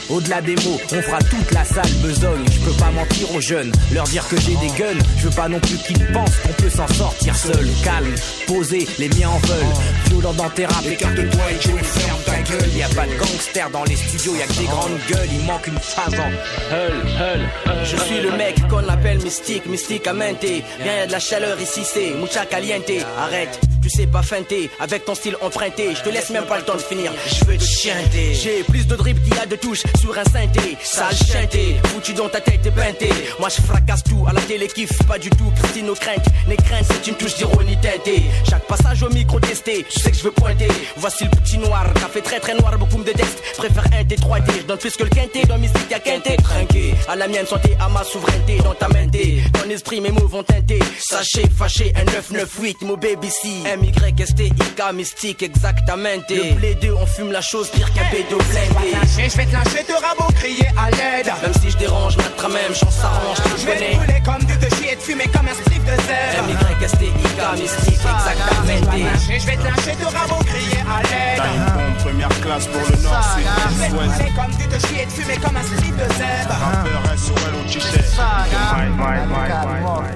Au-delà 0.09 0.41
des 0.41 0.55
mots, 0.55 0.79
on 0.91 1.01
fera 1.01 1.19
toute 1.19 1.51
la 1.51 1.63
salle 1.63 1.91
besogne. 2.01 2.45
Je 2.51 2.59
peux 2.59 2.77
pas 2.77 2.91
mentir 2.91 3.33
aux 3.33 3.41
jeunes, 3.41 3.71
leur 3.91 4.05
dire 4.05 4.27
que 4.27 4.39
j'ai 4.39 4.55
des 4.55 4.67
guns. 4.77 4.99
Je 5.17 5.27
veux 5.27 5.35
pas 5.35 5.47
non 5.47 5.59
plus 5.59 5.77
qu'ils 5.77 6.05
pensent 6.11 6.37
qu'on 6.37 6.53
peut 6.53 6.69
s'en 6.69 6.87
sortir 6.87 7.35
seul. 7.35 7.67
Calme, 7.83 8.13
posé, 8.47 8.87
les 8.99 9.09
miens 9.09 9.29
en 9.29 9.39
veulent. 9.39 9.73
Violent 10.07 10.33
dans 10.33 10.49
tes 10.49 10.65
rap, 10.65 10.85
écarte-toi 10.85 11.41
et 11.51 11.67
vais 11.67 11.83
ferme 11.83 12.21
ta 12.25 12.41
gueule. 12.41 12.69
Y 12.75 12.83
a 12.83 12.89
pas 12.89 13.07
de 13.07 13.17
gangster 13.17 13.69
dans 13.71 13.83
les 13.85 13.95
studios, 13.95 14.35
y 14.35 14.41
a 14.41 14.47
que 14.47 14.53
des 14.53 14.65
grandes 14.65 14.99
gueules. 15.09 15.29
Il 15.31 15.45
manque 15.45 15.67
une 15.67 15.79
phase 15.79 16.19
en 16.19 16.29
hull, 16.73 16.93
hull. 17.19 17.83
Je 17.83 17.97
suis 17.97 18.21
le 18.21 18.31
mec 18.37 18.67
qu'on 18.67 18.87
appelle 18.89 19.19
mystique, 19.19 19.65
mystique 19.65 20.07
à 20.07 20.13
menter. 20.13 20.63
Viens, 20.81 20.95
y 20.95 20.99
a 20.99 21.07
de 21.07 21.11
la 21.11 21.19
chaleur 21.19 21.59
ici, 21.59 21.81
c'est 21.85 22.11
mucha 22.11 22.45
caliente. 22.45 22.91
Arrête, 23.19 23.59
tu 23.83 23.89
sais 23.89 24.07
pas 24.07 24.23
feinter, 24.23 24.69
avec 24.79 25.03
ton 25.05 25.13
style 25.13 25.35
emprunté. 25.41 25.93
Je 25.93 26.01
te 26.01 26.09
laisse 26.09 26.29
même 26.29 26.45
pas 26.45 26.57
le 26.57 26.63
temps 26.63 26.75
de 26.75 26.81
finir, 26.81 27.11
je 27.27 27.45
veux 27.45 27.57
te 27.57 27.63
chanter. 27.63 28.33
J'ai 28.33 28.63
plus 28.63 28.87
de 28.87 28.95
drip 28.95 29.21
qu'il 29.23 29.35
y 29.35 29.39
a 29.39 29.45
de 29.45 29.55
touches 29.57 29.83
sur 29.99 30.17
un 30.17 30.23
synthé. 30.23 30.77
Sale 30.81 31.15
chanté, 31.15 31.75
foutu 31.87 32.13
dans 32.13 32.29
ta 32.29 32.39
tête 32.39 32.65
et 32.65 32.71
peinté. 32.71 33.09
Moi 33.39 33.49
je 33.49 33.61
fracasse 33.61 34.03
tout, 34.03 34.25
à 34.27 34.33
la 34.33 34.41
télé 34.41 34.67
kiffe 34.67 34.97
pas 35.07 35.19
du 35.19 35.29
tout. 35.29 35.51
Christine 35.61 35.89
aux 35.89 35.95
craintes, 35.95 36.25
les 36.47 36.55
craintes 36.55 36.85
c'est 36.89 37.07
une 37.09 37.15
touche 37.15 37.35
d'ironie 37.35 37.77
teintée. 37.81 38.23
Chaque 38.49 38.65
passage 38.67 39.03
au 39.03 39.09
micro 39.09 39.39
testé, 39.39 39.85
je 39.93 39.99
sais 39.99 40.11
que 40.11 40.17
je 40.17 40.23
veux 40.23 40.31
pointer. 40.31 40.69
Voici 40.95 41.25
le 41.25 41.29
petit 41.31 41.57
noir, 41.57 41.85
café 41.95 42.21
très 42.21 42.39
très 42.39 42.55
noir, 42.55 42.77
beaucoup 42.77 42.97
me 42.97 43.03
détestent. 43.03 43.41
Préfère 43.57 43.85
un 43.99 44.03
T3 44.03 44.45
T, 44.45 44.51
je 44.61 44.65
donne 44.65 44.77
plus 44.77 44.95
que 44.95 45.03
le 45.03 45.09
quinté. 45.09 45.43
Dans 45.45 45.57
mystique 45.57 45.91
y'a 45.91 45.99
quinté, 45.99 46.37
trinqué. 46.37 46.93
À 47.09 47.15
la 47.15 47.27
mienne 47.27 47.45
santé, 47.45 47.75
à 47.79 47.89
ma 47.89 48.03
souveraineté, 48.03 48.57
dans 48.63 48.73
ta 48.73 48.87
mente. 48.87 49.11
Ton 49.11 49.69
esprit, 49.69 49.99
mes 49.99 50.11
mots 50.11 50.27
vont 50.27 50.43
teinter. 50.43 50.79
Sachez, 50.99 51.43
fâché, 51.55 51.93
un 51.95 52.05
998, 52.05 52.81
mon 52.83 52.95
baby 52.95 53.29
C. 53.29 53.49
M-Y-S-T-I-K, 53.73 54.93
mystique, 54.93 55.41
exactement. 55.41 56.09
Le 56.29 56.53
blé 56.55 56.75
2, 56.75 56.93
on 56.93 57.05
fume 57.05 57.31
la 57.31 57.41
chose 57.41 57.69
pire 57.69 57.91
qu'un 57.93 58.03
bédo 58.11 58.37
blindé. 58.37 58.93
Je 59.31 59.37
vais 59.37 59.45
te 59.45 59.53
lâcher, 59.53 59.83
te 59.83 59.93
rabot, 59.93 60.31
crier 60.35 60.67
à 60.77 60.91
l'aide. 60.91 61.25
Même 61.41 61.53
si 61.61 61.71
je 61.71 61.77
dérange, 61.77 62.15
notre 62.17 62.49
même 62.49 62.73
chance 62.75 62.95
s'arrange, 62.95 63.37
Je 63.57 63.65
vais 63.65 63.73
connais. 63.73 63.91
te 63.91 63.95
brûler 63.97 64.21
comme 64.23 64.43
du 64.45 64.53
chier 64.77 64.93
et 64.93 64.95
te 64.95 65.01
fumer 65.03 65.27
comme 65.33 65.47
un 65.47 65.53
slip 65.55 65.83
de 65.85 65.95
zèbre. 66.05 66.45
M-Y-S-T-I-K, 66.49 67.41
mystique, 67.59 67.93
exactement. 67.93 68.93
Je 69.41 69.45
vais 69.45 69.57
te 69.57 69.63
lâcher, 69.63 69.95
te 69.97 70.05
rabot, 70.05 70.43
crier 70.45 70.81
à 70.85 71.01
l'aide. 71.01 71.37
T'as 71.37 71.53
une 71.53 71.65
bombe 71.73 71.97
première 72.03 72.41
classe 72.41 72.67
pour 72.67 72.81
le 72.81 73.03
nord, 73.03 73.23
Je 73.23 73.73
vais 73.79 73.85
te 73.87 73.89
sud, 73.89 73.95
brûler 73.95 74.09
ouest. 74.09 74.35
comme 74.35 74.53
du 74.55 74.67
te 74.67 74.87
chier 74.87 75.01
et 75.01 75.05
te 75.07 75.11
fumer 75.13 75.37
comme 75.37 75.57
un 75.57 75.63
slip 75.63 75.95
de 75.97 76.07
zèbre. 76.13 76.53
Rappeur 76.61 77.01
SOL 77.17 77.53
au 77.57 77.63
t-shirt. 77.67 77.93
Ouais, 77.93 78.85
ouais, 79.01 79.21
ouais, 79.33 79.97
ouais, 79.97 80.13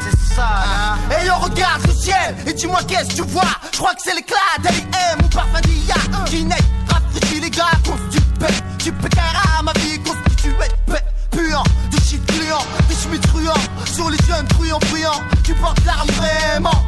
C'est 0.00 0.34
ça, 0.34 0.42
là. 0.42 0.98
Regarde 1.40 1.86
le 1.86 1.92
ciel 1.92 2.34
et 2.46 2.52
dis-moi 2.54 2.80
qu'est-ce 2.88 3.10
que 3.10 3.14
tu 3.16 3.22
vois? 3.22 3.42
Je 3.72 3.78
crois 3.78 3.92
que 3.94 4.00
c'est 4.02 4.14
l'éclat 4.14 4.36
d'Ali-M 4.62 5.18
ou 5.24 5.28
parfum 5.28 5.60
d'IA. 5.60 5.94
Qui 6.26 6.44
naît, 6.44 6.56
les 7.40 7.50
gars, 7.50 7.64
constipé. 7.84 8.46
Tu 8.78 8.92
à 9.58 9.62
ma 9.62 9.72
vie 9.74 9.98
constituée. 10.00 10.52
Pe- 10.86 11.36
Puant, 11.36 11.64
de 11.90 11.96
shit 12.00 12.24
gluant, 12.26 12.64
des 12.88 12.94
schmitts 12.94 13.26
truands. 13.26 13.60
Sur 13.92 14.08
les 14.10 14.18
jeunes 14.26 14.46
truands 14.48 14.78
bruyants, 14.90 15.20
tu 15.42 15.54
portes 15.54 15.84
l'arme 15.84 16.08
vraiment. 16.10 16.83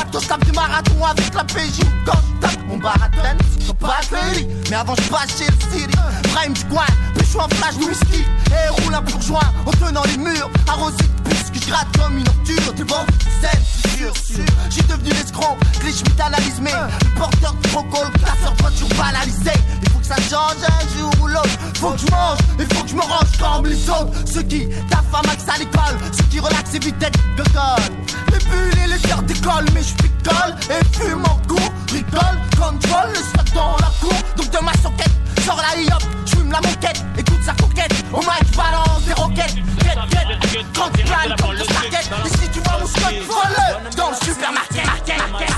M'attends, 0.00 0.20
je 0.20 0.46
du 0.46 0.52
marathon 0.52 1.04
avec 1.04 1.34
la 1.34 1.44
PJ. 1.44 1.80
Quand 2.06 2.12
je 2.14 2.40
tape 2.40 2.58
mon 2.66 2.78
barathon, 2.78 3.36
c'est 3.58 3.76
pas 3.76 4.00
joli. 4.08 4.48
Mais 4.70 4.76
avant 4.76 4.94
je 4.94 5.08
passe 5.10 5.36
chez 5.36 5.44
le 5.46 5.70
Siri. 5.70 5.92
Prime 6.32 6.54
coin, 6.70 6.86
puis 7.14 7.24
je 7.24 7.30
suis 7.30 7.38
en 7.38 7.48
flash 7.48 7.76
de 7.76 7.84
whisky. 7.84 8.24
Et 8.50 8.80
roule 8.80 8.94
un 8.94 9.02
bourgeois 9.02 9.44
en 9.66 9.70
tenant 9.72 10.04
les 10.04 10.16
murs. 10.16 10.50
Arrosé 10.68 10.96
de 10.96 11.28
puce 11.28 11.50
que 11.50 11.60
je 11.60 11.70
gratte 11.70 11.88
comme 11.98 12.16
une 12.16 12.26
ordure. 12.28 12.74
T'es 12.74 12.84
bon, 12.84 13.04
c'est 13.42 13.90
sûr, 13.98 14.16
sûr. 14.16 14.44
J'suis 14.70 14.82
devenu 14.84 15.10
l'escroc, 15.10 15.58
analyse 16.24 16.60
mais 16.62 16.72
le 16.72 17.18
porteur 17.18 17.52
de 17.52 17.68
protocole, 17.68 18.10
casseur 18.24 18.54
de 18.56 18.62
voiture 18.62 18.88
banalisé. 18.96 19.52
Il 19.82 19.88
faut 19.90 19.98
que 19.98 20.06
ça 20.06 20.16
change 20.16 20.62
un 20.66 20.98
jour 20.98 21.12
ou 21.22 21.26
l'autre. 21.26 21.58
Faut 21.74 21.90
que 21.90 21.98
je 21.98 22.10
mange, 22.10 22.38
il 22.58 22.74
faut 22.74 22.84
que 22.84 22.88
je 22.88 22.94
me 22.94 23.02
range 23.02 23.38
comme 23.38 23.66
les 23.66 23.90
autres. 23.90 24.12
Ceux 24.32 24.42
qui 24.42 24.66
à 25.12 25.26
max 25.26 25.39
à 25.50 25.58
l'école, 25.58 25.98
ceux 26.12 26.24
qui 26.24 26.40
relaxent 26.40 26.74
et 26.74 26.78
vite 26.78 26.98
de 26.98 27.42
colle. 27.42 27.82
Les 28.32 28.38
bulles 28.38 28.78
et 28.84 28.86
les 28.86 28.98
cœurs 29.00 29.22
décollent, 29.22 29.70
mais 29.74 29.82
je 29.82 29.94
picole 29.94 30.54
et 30.70 30.96
fume 30.96 31.24
en 31.24 31.40
cours. 31.48 31.72
Rigole, 31.92 32.38
contrôle 32.56 33.10
le 33.10 33.16
stock 33.16 33.54
dans 33.54 33.76
la 33.78 33.92
cour. 34.00 34.14
Donc 34.36 34.50
de 34.50 34.64
ma 34.64 34.72
soquette, 34.74 35.12
sors 35.44 35.56
la 35.56 35.80
hip 35.80 35.90
j'fume 36.26 36.52
la 36.52 36.60
moquette. 36.60 37.04
Écoute 37.18 37.42
sa 37.44 37.52
coquette, 37.54 37.92
au 38.12 38.20
mic 38.20 38.56
balance 38.56 39.04
des 39.06 39.14
roquettes. 39.14 39.54
Quête, 39.80 39.98
quête, 40.10 40.66
quand 40.74 40.90
tu 40.96 41.04
planes 41.04 41.34
comme 41.40 41.52
le 41.52 41.64
starket. 41.64 42.10
Et 42.24 42.28
si 42.28 42.48
tu 42.50 42.60
vois 42.60 42.78
mon 42.80 42.86
scot, 42.86 43.14
vole 43.26 43.94
dans 43.96 44.10
le 44.10 44.16
supermarché. 44.16 44.82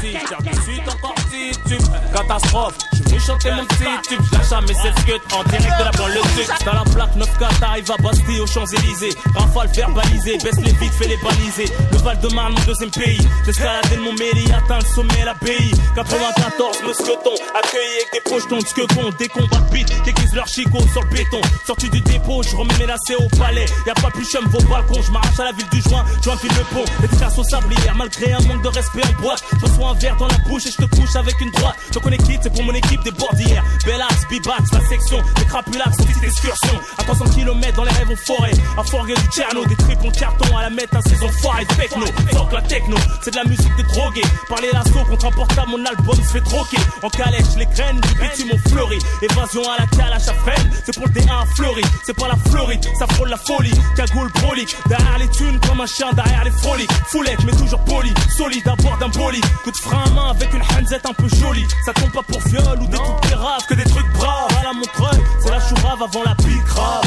petit 0.00 1.58
tube 1.68 1.82
Catastrophe, 2.14 2.78
je 2.92 3.01
vais 3.01 3.01
chanter 3.22 3.50
mon 3.52 3.64
petit 3.64 3.84
tube 4.08 4.20
Je 4.30 4.36
lâche 4.36 4.52
à 4.52 4.60
mes 4.60 4.74
cut 5.06 5.34
en 5.34 5.44
direct 5.44 5.78
de 5.78 5.84
la 5.84 5.90
banlieue 5.92 6.22
sud. 6.36 6.46
Dans 6.64 6.72
la 6.72 6.84
plaque 6.84 7.16
9K 7.16 7.60
t'arrives 7.60 7.90
à 7.90 7.96
Bastille 8.02 8.40
aux 8.40 8.46
Champs-Élysées. 8.46 9.14
Rafale 9.34 9.68
verbalisé, 9.74 10.38
baisse 10.38 10.60
les 10.64 10.72
vides, 10.72 10.92
fais 10.92 11.08
les 11.08 11.16
baliser. 11.18 11.72
Le 11.92 11.98
Val 11.98 12.18
de 12.20 12.28
Marne, 12.34 12.54
mon 12.54 12.64
deuxième 12.64 12.90
pays. 12.90 13.20
J'escaladais 13.46 13.96
Mont 13.98 14.14
Méli, 14.18 14.50
atteint 14.52 14.78
le 14.78 14.86
sommet, 14.94 15.24
l'abbaye. 15.24 15.72
94, 15.94 16.82
mousqueton, 16.82 17.34
accueilli 17.54 17.94
avec 18.00 18.12
des 18.12 18.30
pochetons 18.30 18.58
de 18.58 18.72
que 18.72 18.94
con, 18.94 19.10
des 19.18 19.28
combats 19.28 19.58
de 19.58 19.72
bite, 19.72 20.04
déguisent 20.04 20.34
leur 20.34 20.46
chicot 20.46 20.82
sur 20.92 21.02
le 21.02 21.08
béton. 21.10 21.40
Sorti 21.66 21.90
du 21.90 22.00
dépôt, 22.00 22.42
je 22.42 22.56
remets 22.56 22.78
mes 22.78 22.86
lacets 22.86 23.16
au 23.16 23.28
palais. 23.38 23.66
Y'a 23.86 23.94
pas 23.94 24.10
plus 24.10 24.24
chum 24.24 24.44
vos 24.46 24.62
balcons, 24.68 25.02
je 25.02 25.10
m'arrache 25.12 25.38
à 25.38 25.44
la 25.44 25.52
ville 25.52 25.68
du 25.70 25.80
joint 25.82 26.04
Je 26.24 26.30
fil 26.30 26.50
le 26.50 26.64
pont, 26.74 26.84
efficace 27.04 27.38
au 27.38 27.44
sablière 27.44 27.94
Malgré 27.96 28.32
un 28.32 28.40
manque 28.40 28.62
de 28.62 28.68
respect 28.68 29.02
en 29.04 29.22
boîte, 29.22 29.44
je 29.60 29.66
reçois 29.66 29.90
un 29.90 29.94
verre 29.94 30.16
dans 30.16 30.28
la 30.28 30.38
bouche 30.48 30.66
et 30.66 30.70
je 30.70 30.76
te 30.76 30.96
couche 30.96 31.14
avec 31.16 31.40
une 31.40 31.50
droite. 31.50 31.76
Je 31.92 31.98
connais 31.98 32.18
quitte, 32.18 32.40
c'est 32.42 32.52
pour 32.52 32.64
mon 32.64 32.74
équipe 32.74 33.02
bordières. 33.12 33.64
Bellax, 33.84 34.26
Bibax, 34.28 34.72
la 34.72 34.80
section, 34.88 35.18
des 35.36 35.44
crapulax, 35.44 35.96
petite 35.96 36.24
excursion 36.24 36.80
À 36.98 37.02
300 37.04 37.24
km 37.34 37.76
dans 37.76 37.84
les 37.84 37.90
rêves 37.90 38.10
en 38.10 38.16
forêt. 38.16 38.52
À 38.78 38.84
forger 38.84 39.14
du 39.14 39.26
Tcherno, 39.32 39.64
des 39.66 39.76
triples 39.76 40.06
en 40.06 40.10
carton 40.10 40.56
À 40.56 40.62
la 40.62 40.70
mettre 40.70 40.96
un 40.96 41.02
saison 41.02 41.28
foirée 41.40 41.64
de 41.64 41.74
techno. 41.74 42.06
Fuck 42.32 42.52
la 42.52 42.62
techno, 42.62 42.96
c'est 43.22 43.30
de 43.30 43.36
la 43.36 43.44
musique 43.44 43.74
des 43.76 43.84
drogués. 43.84 44.22
Parler 44.48 44.68
l'assaut 44.72 45.04
contre 45.08 45.26
un 45.26 45.30
portable, 45.32 45.70
mon 45.70 45.84
album 45.84 46.16
se 46.16 46.32
fait 46.32 46.40
troquer. 46.40 46.78
En 47.02 47.08
calèche, 47.08 47.56
les 47.56 47.66
graines 47.66 48.00
du 48.00 48.14
bitume 48.14 48.50
ont 48.52 48.68
fleuri. 48.68 48.98
Évasion 49.22 49.62
à 49.70 49.80
la 49.80 49.86
calage 49.86 50.28
à 50.28 50.34
freine, 50.34 50.70
c'est 50.84 50.94
pour 50.94 51.06
le 51.06 51.12
D1 51.12 51.46
fleuri. 51.56 51.82
C'est 52.04 52.16
pas 52.16 52.28
la 52.28 52.36
Floride, 52.50 52.84
ça 52.98 53.06
frôle 53.06 53.28
la 53.28 53.36
folie. 53.36 53.72
Cagoule 53.96 54.30
prolique, 54.32 54.76
derrière 54.86 55.18
les 55.18 55.28
thunes 55.28 55.58
comme 55.66 55.80
un 55.80 55.86
chien 55.86 56.12
derrière 56.12 56.44
les 56.44 56.50
froliques. 56.50 56.92
Foulette, 57.08 57.42
mais 57.44 57.52
toujours 57.52 57.80
poli, 57.84 58.12
solide 58.36 58.66
à 58.68 58.76
bord 58.76 58.98
d'un 58.98 59.08
bolide. 59.08 59.44
Coup 59.64 59.70
de 59.70 59.76
frein 59.76 60.04
à 60.04 60.10
main 60.10 60.30
avec 60.30 60.52
une 60.52 60.62
hanzette 60.62 61.06
un 61.06 61.14
peu 61.14 61.28
jolie. 61.28 61.66
Ça 61.84 61.92
tombe 61.92 62.12
pas 62.12 62.22
pour 62.22 62.40
viol 62.40 62.78
ou 62.80 62.86
des 62.86 62.98
trucs 63.02 63.32
graves 63.32 63.66
Que 63.66 63.74
des 63.74 63.84
trucs 63.84 64.12
braves. 64.12 64.48
À 64.60 64.64
la 64.64 64.72
montreuil 64.72 65.20
C'est 65.40 65.50
la 65.50 65.60
chourave 65.60 66.02
avant 66.02 66.22
la 66.24 66.34
pique 66.36 66.64
grave 66.64 67.04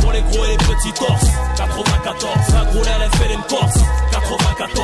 Pour 0.00 0.12
les 0.12 0.22
gros 0.22 0.44
et 0.44 0.50
les 0.50 0.56
petits 0.56 0.92
torses 0.92 1.26
94, 1.56 2.54
la 2.54 2.64
gros 2.64 2.82
une 3.32 3.42
corse 3.42 3.78
94, 4.10 4.78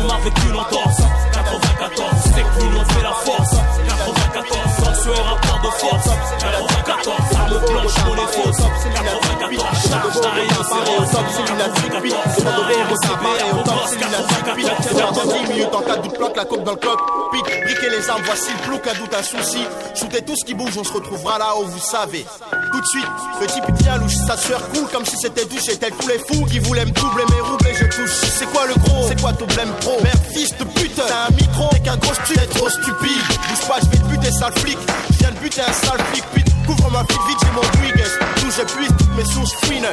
on 0.00 0.06
m'a 0.06 0.18
vécu 0.18 0.48
l'entorse 0.52 1.02
94, 1.32 2.10
c'est 2.24 2.42
nous 2.64 2.78
on 2.78 2.84
fait 2.84 3.02
la 3.02 3.12
force 3.12 3.56
94, 3.88 4.84
sensuel 4.84 5.20
rapport 5.20 5.60
de 5.62 5.70
force 5.78 6.08
94, 6.38 7.31
arme 7.52 7.64
blanche 7.66 7.94
pour 8.04 8.14
les 8.14 8.22
fausses. 8.22 8.62
94, 8.94 9.90
charge 9.90 10.20
d'arrière 10.20 10.48
c'est 10.62 11.16
top, 11.16 11.74
trique 11.74 11.92
Demande 12.38 12.58
au 12.58 12.62
rire, 12.64 12.86
au 12.90 12.96
séparé, 12.96 13.52
au 13.52 13.62
top, 13.62 13.74
c'est 13.86 14.00
la 14.00 14.54
trique 14.54 14.66
C'est 14.82 14.98
dans 14.98 15.12
ton 15.12 15.32
10 15.32 15.52
minutes 15.52 15.74
en 15.74 15.82
cas 15.82 15.96
de 15.96 16.08
planque 16.08 16.36
la 16.36 16.44
coque 16.44 16.64
dans 16.64 16.72
le 16.72 16.78
coq. 16.78 16.98
Pique, 17.32 17.64
briquer 17.64 17.90
les 17.90 18.10
armes, 18.10 18.22
voici 18.24 18.50
le 18.52 18.68
plouc, 18.68 18.86
à 18.86 18.94
doute, 18.94 19.14
un 19.14 19.22
souci. 19.22 19.64
Shootez 19.94 20.22
tout 20.22 20.36
ce 20.36 20.44
qui 20.44 20.54
bouge, 20.54 20.76
on 20.78 20.84
se 20.84 20.92
retrouvera 20.92 21.38
là 21.38 21.54
où 21.60 21.64
vous 21.64 21.78
savez. 21.78 22.24
Tout 22.72 22.80
de 22.80 22.86
suite, 22.86 23.06
le 23.40 23.46
il 23.46 23.74
tient 23.82 23.96
louche, 23.98 24.16
sa 24.26 24.36
sueur 24.36 24.66
coule 24.70 24.88
comme 24.92 25.04
si 25.04 25.16
c'était 25.16 25.44
douche 25.44 25.68
Et 25.68 25.76
tel 25.76 25.92
tous 25.92 26.08
les 26.08 26.18
fous 26.18 26.44
qui 26.46 26.58
voulaient 26.58 26.86
me 26.86 26.90
doubler 26.90 27.24
mes 27.30 27.40
roubles 27.40 27.66
et 27.68 27.74
je 27.74 27.84
touche. 27.84 28.10
C'est 28.10 28.50
quoi 28.50 28.66
le 28.66 28.74
gros? 28.74 29.06
C'est 29.08 29.20
quoi 29.20 29.32
ton 29.32 29.46
blême 29.46 29.72
pro? 29.80 29.98
Merde, 30.02 30.20
fils 30.32 30.56
de 30.56 30.64
pute, 30.64 30.94
t'as 30.94 31.28
un 31.28 31.30
micro, 31.34 31.68
t'es 31.70 31.80
qu'un 31.80 31.96
gros 31.96 32.14
stupide 32.14 32.48
trop 32.50 32.68
stupide, 32.68 33.22
bouge 33.48 33.68
pas, 33.68 33.78
je 33.82 33.90
vais 33.90 33.96
te 33.96 34.08
buter 34.08 34.32
sale 34.32 34.52
flic. 34.58 34.78
Je 35.10 35.18
viens 35.18 35.30
de 35.30 35.38
buter 35.38 35.62
un 35.62 35.72
sale 35.72 36.00
flic, 36.12 36.24
pute 36.32 36.51
Couvre 36.66 36.90
ma 36.90 37.04
fille 37.04 37.18
vite, 37.28 37.38
j'ai 37.42 37.52
mon 37.52 37.60
twig 37.60 38.04
D'où 38.40 38.50
j'épuise 38.50 38.92
toutes 38.98 39.16
mes 39.16 39.24
sources 39.24 39.54
fouines 39.64 39.88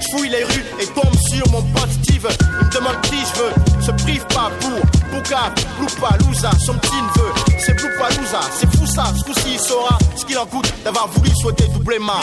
Je 0.00 0.16
fouille 0.16 0.28
les 0.28 0.44
rues 0.44 0.64
et 0.80 0.86
tombe 0.86 1.14
sur 1.30 1.48
mon 1.50 1.62
pote 1.62 1.90
Steve 2.02 2.28
Il 2.60 2.66
me 2.66 2.72
demande 2.72 3.00
qui 3.02 3.16
je 3.18 3.40
veux, 3.40 3.81
se 3.82 3.90
prive 4.02 4.24
pas 4.26 4.50
pour 4.60 4.80
Bouka, 5.10 5.52
Loupa, 5.80 6.16
Louza, 6.18 6.50
son 6.64 6.74
petit 6.74 7.02
neveu. 7.02 7.32
C'est 7.58 7.74
Bloupa, 7.74 8.08
Louza, 8.16 8.40
c'est 8.58 8.76
fou 8.76 8.86
ça 8.86 9.04
Ce 9.16 9.24
coup-ci 9.24 9.54
il 9.54 9.60
saura 9.60 9.98
ce 10.16 10.24
qu'il 10.24 10.38
en 10.38 10.46
coûte 10.46 10.72
d'avoir 10.84 11.08
voulu 11.08 11.30
souhaiter 11.40 11.66
doubler 11.68 11.98
ma 11.98 12.20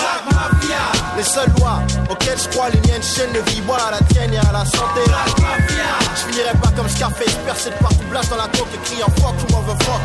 Les 1.17 1.23
seules 1.23 1.51
lois 1.59 1.79
auxquelles 2.09 2.37
je 2.37 2.49
crois 2.49 2.69
Les 2.69 2.79
miennes 2.89 3.03
chaînes 3.03 3.33
de 3.33 3.39
vie, 3.51 3.61
voilà 3.65 3.91
la 3.91 4.01
tienne 4.07 4.33
et 4.33 4.37
à 4.37 4.51
la 4.51 4.65
santé. 4.65 5.01
Je 6.15 6.31
finirai 6.31 6.53
pas 6.61 6.69
comme 6.75 6.89
Scarface, 6.89 7.35
percé 7.45 7.69
de 7.69 7.75
partout 7.75 8.05
blast 8.09 8.29
dans 8.29 8.37
la 8.37 8.47
coque 8.47 8.73
Et 8.73 8.77
crie 8.85 9.03
en 9.03 9.11
fuck, 9.21 9.35
tout 9.37 9.53
m'en 9.53 9.61
veut 9.61 9.77
fuck 9.83 10.01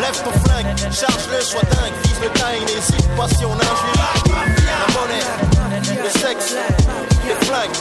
Lève 0.00 0.22
ton 0.22 0.32
flingue, 0.44 0.92
charge-le, 0.92 1.40
sois 1.40 1.62
dingue 1.62 1.94
Vise 2.04 2.20
le 2.22 2.30
time, 2.30 2.64
n'hésite 2.66 3.08
pas 3.16 3.28
si 3.28 3.44
on 3.44 3.54
injure. 3.54 3.94
La 4.26 4.94
monnaie, 4.94 5.53
the 5.86 6.08
sex, 6.08 6.54
the 6.54 7.36
flank. 7.44 7.72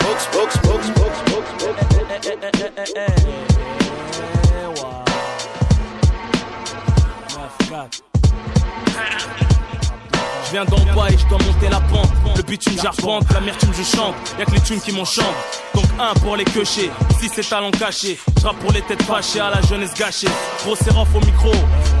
Books, 0.00 0.26
books, 0.32 0.56
books, 0.58 0.90
books, 0.90 1.22
books, 1.30 1.64
books. 1.64 1.86
Je 10.46 10.52
viens 10.52 10.64
d'en 10.64 10.78
bas 10.94 11.08
et 11.10 11.18
je 11.18 11.26
dois 11.26 11.38
monter 11.38 11.68
la 11.68 11.80
pente. 11.80 12.12
Le 12.36 12.42
bitume 12.42 12.76
j'arpente, 12.80 13.24
l'amertume 13.32 13.72
je 13.76 13.82
chante. 13.82 14.14
Y'a 14.38 14.44
que 14.44 14.52
les 14.52 14.60
thunes 14.60 14.80
qui 14.80 14.92
m'enchantent. 14.92 15.24
Donc 15.74 15.84
un 15.98 16.14
pour 16.20 16.36
les 16.36 16.44
queuchés, 16.44 16.90
si 17.20 17.28
c'est 17.28 17.48
talent 17.48 17.72
caché. 17.72 18.16
Je 18.36 18.48
pour 18.60 18.72
les 18.72 18.82
têtes 18.82 19.02
fâchées 19.02 19.40
à 19.40 19.50
la 19.50 19.60
jeunesse 19.62 19.92
gâchée. 19.94 20.28
Gros 20.62 20.76
sérof 20.76 21.08
au 21.14 21.20
micro, 21.26 21.50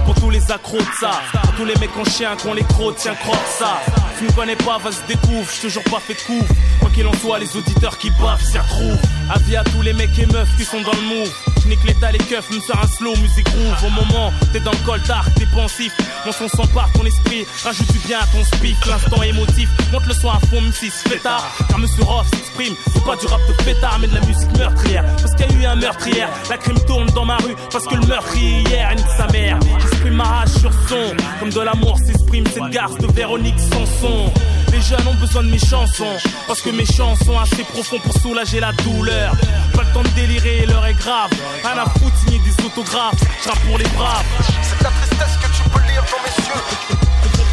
pour 0.04 0.14
tous 0.14 0.30
les 0.30 0.50
accros 0.50 0.78
de 0.78 0.84
ça. 1.00 1.10
Tous 1.56 1.64
les 1.64 1.74
mecs 1.76 1.96
en 1.98 2.04
chien 2.04 2.36
qu'on 2.40 2.54
les 2.54 2.62
crocs, 2.62 2.94
tiens 2.96 3.14
croque 3.14 3.36
ça. 3.58 3.80
Tu 4.18 4.24
me 4.24 4.32
connais 4.32 4.56
pas, 4.56 4.78
vas-y 4.78 5.06
découvre, 5.08 5.50
j'ai 5.52 5.62
toujours 5.62 5.84
pas 5.84 5.98
fait 5.98 6.14
de 6.14 6.20
couvre. 6.20 6.54
Quoi 6.80 6.90
qu'il 6.90 7.06
en 7.06 7.14
soit, 7.14 7.38
les 7.40 7.56
auditeurs 7.56 7.98
qui 7.98 8.10
baffent 8.10 8.44
s'y 8.44 8.58
retrouvent. 8.58 8.98
Avis 9.34 9.56
à 9.56 9.64
tous 9.64 9.82
les 9.82 9.92
mecs 9.92 10.16
et 10.18 10.26
meufs 10.26 10.56
qui 10.56 10.64
sont 10.64 10.80
dans 10.82 10.92
le 10.92 11.02
move. 11.02 11.55
J'nique 11.66 11.82
l'état, 11.82 12.12
les 12.12 12.18
keufs, 12.18 12.48
me 12.50 12.60
sort 12.60 12.78
un 12.80 12.86
slow, 12.86 13.16
musique 13.16 13.46
groove. 13.46 13.84
Au 13.86 13.90
moment, 13.90 14.32
t'es 14.52 14.60
dans 14.60 14.70
le 14.70 14.86
col 14.86 15.00
d'arc, 15.02 15.34
t'es 15.34 15.46
pensif. 15.46 15.92
Mon 16.24 16.30
son 16.30 16.46
s'empare 16.46 16.88
ton 16.92 17.04
esprit, 17.04 17.44
rajoute 17.64 17.90
du 17.92 17.98
bien 18.06 18.20
à 18.20 18.26
ton 18.26 18.44
speak. 18.44 18.76
L'instant 18.86 19.20
émotif, 19.22 19.68
monte 19.92 20.06
le 20.06 20.14
son 20.14 20.30
à 20.30 20.38
fond, 20.38 20.60
même 20.60 20.72
si 20.72 20.90
fait 20.90 21.18
tard. 21.18 21.44
Car 21.68 21.78
Monsieur 21.80 22.04
Roth 22.04 22.26
s'exprime, 22.32 22.74
c'est 22.92 23.04
pas 23.04 23.16
du 23.16 23.26
rap 23.26 23.40
de 23.48 23.64
pétard, 23.64 23.98
mais 24.00 24.06
de 24.06 24.14
la 24.14 24.20
musique 24.20 24.56
meurtrière. 24.56 25.04
Parce 25.16 25.34
qu'il 25.34 25.52
y 25.52 25.56
a 25.56 25.62
eu 25.62 25.66
un 25.66 25.74
meurtrière, 25.74 26.28
la 26.48 26.56
crime 26.56 26.78
tourne 26.86 27.06
dans 27.06 27.24
ma 27.24 27.36
rue. 27.38 27.56
Parce 27.72 27.84
que 27.84 27.96
le 27.96 28.06
meurtrier 28.06 28.60
hier, 28.60 28.94
nique 28.94 29.06
sa 29.16 29.26
mère. 29.32 29.58
J'exprime 29.80 30.14
ma 30.14 30.24
rage 30.24 30.50
sur 30.60 30.72
son, 30.88 31.16
comme 31.40 31.50
de 31.50 31.60
l'amour 31.60 31.98
s'exprime 31.98 32.44
cette 32.46 32.70
garce 32.70 32.96
de 32.98 33.08
Véronique 33.08 33.58
Sanson. 33.58 34.32
Les 34.76 34.82
jeunes 34.82 35.08
ont 35.08 35.14
besoin 35.14 35.42
de 35.42 35.48
mes 35.48 35.58
chansons, 35.58 36.18
parce 36.46 36.60
que 36.60 36.68
mes 36.68 36.84
chansons 36.84 37.24
sont 37.24 37.38
assez 37.38 37.64
profonds 37.64 37.98
pour 37.98 38.12
soulager 38.20 38.60
la 38.60 38.72
douleur. 38.72 39.32
Pas 39.72 39.84
le 39.84 39.92
temps 39.94 40.02
de 40.02 40.08
délirer, 40.08 40.66
l'heure 40.66 40.84
est 40.84 40.92
grave. 40.92 41.30
À 41.64 41.74
la 41.74 41.86
foutre, 41.86 42.14
signer 42.18 42.38
des 42.40 42.52
autographes, 42.62 43.16
je 43.42 43.48
rappe 43.48 43.58
pour 43.60 43.78
les 43.78 43.88
braves. 43.96 44.22
C'est 44.60 44.84
la 44.84 44.90
tristesse 44.90 45.38
que 45.40 45.48
tu 45.56 45.62
peux 45.70 45.80
lire 45.80 46.04
dans 46.04 46.20
mes 46.20 46.36
yeux. 46.44 46.60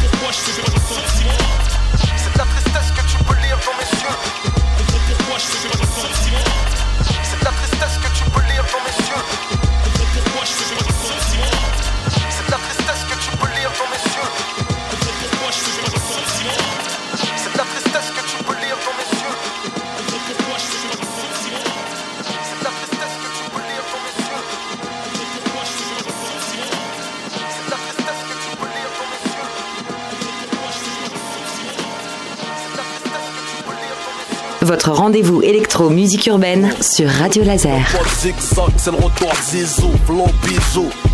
Pourquoi 0.04 0.32
je 0.32 0.52
fais 0.52 0.60
pas 0.60 0.70
de 0.70 0.80
sentiments. 0.84 1.48
C'est 1.96 2.36
la 2.36 2.44
tristesse 2.44 2.92
que 2.92 3.02
tu 3.08 3.16
peux 3.24 3.40
lire 3.40 3.58
dans 3.64 3.76
mes 3.80 3.88
yeux. 4.04 4.16
Pourquoi 5.16 5.38
je 5.38 5.46
fais 5.48 5.68
pas 5.68 5.78
de 5.80 5.88
sentiments. 5.96 6.52
C'est 7.08 7.42
la 7.42 7.52
tristesse 7.56 7.96
que 8.04 8.10
tu 8.18 8.24
peux 8.28 8.44
lire 8.52 8.64
dans 8.68 8.84
mes 8.84 8.96
yeux. 9.00 9.24
Pourquoi 10.12 10.44
je 10.44 10.52
fais 10.60 10.76
pas 10.76 10.84
de 10.84 10.92
sentiments. 10.92 11.56
C'est 12.28 12.50
la 12.52 12.58
Votre 34.64 34.92
rendez-vous 34.92 35.42
électro-musique 35.42 36.26
urbaine 36.26 36.72
sur 36.80 37.06
Radio 37.10 37.44
Laser. 37.44 37.84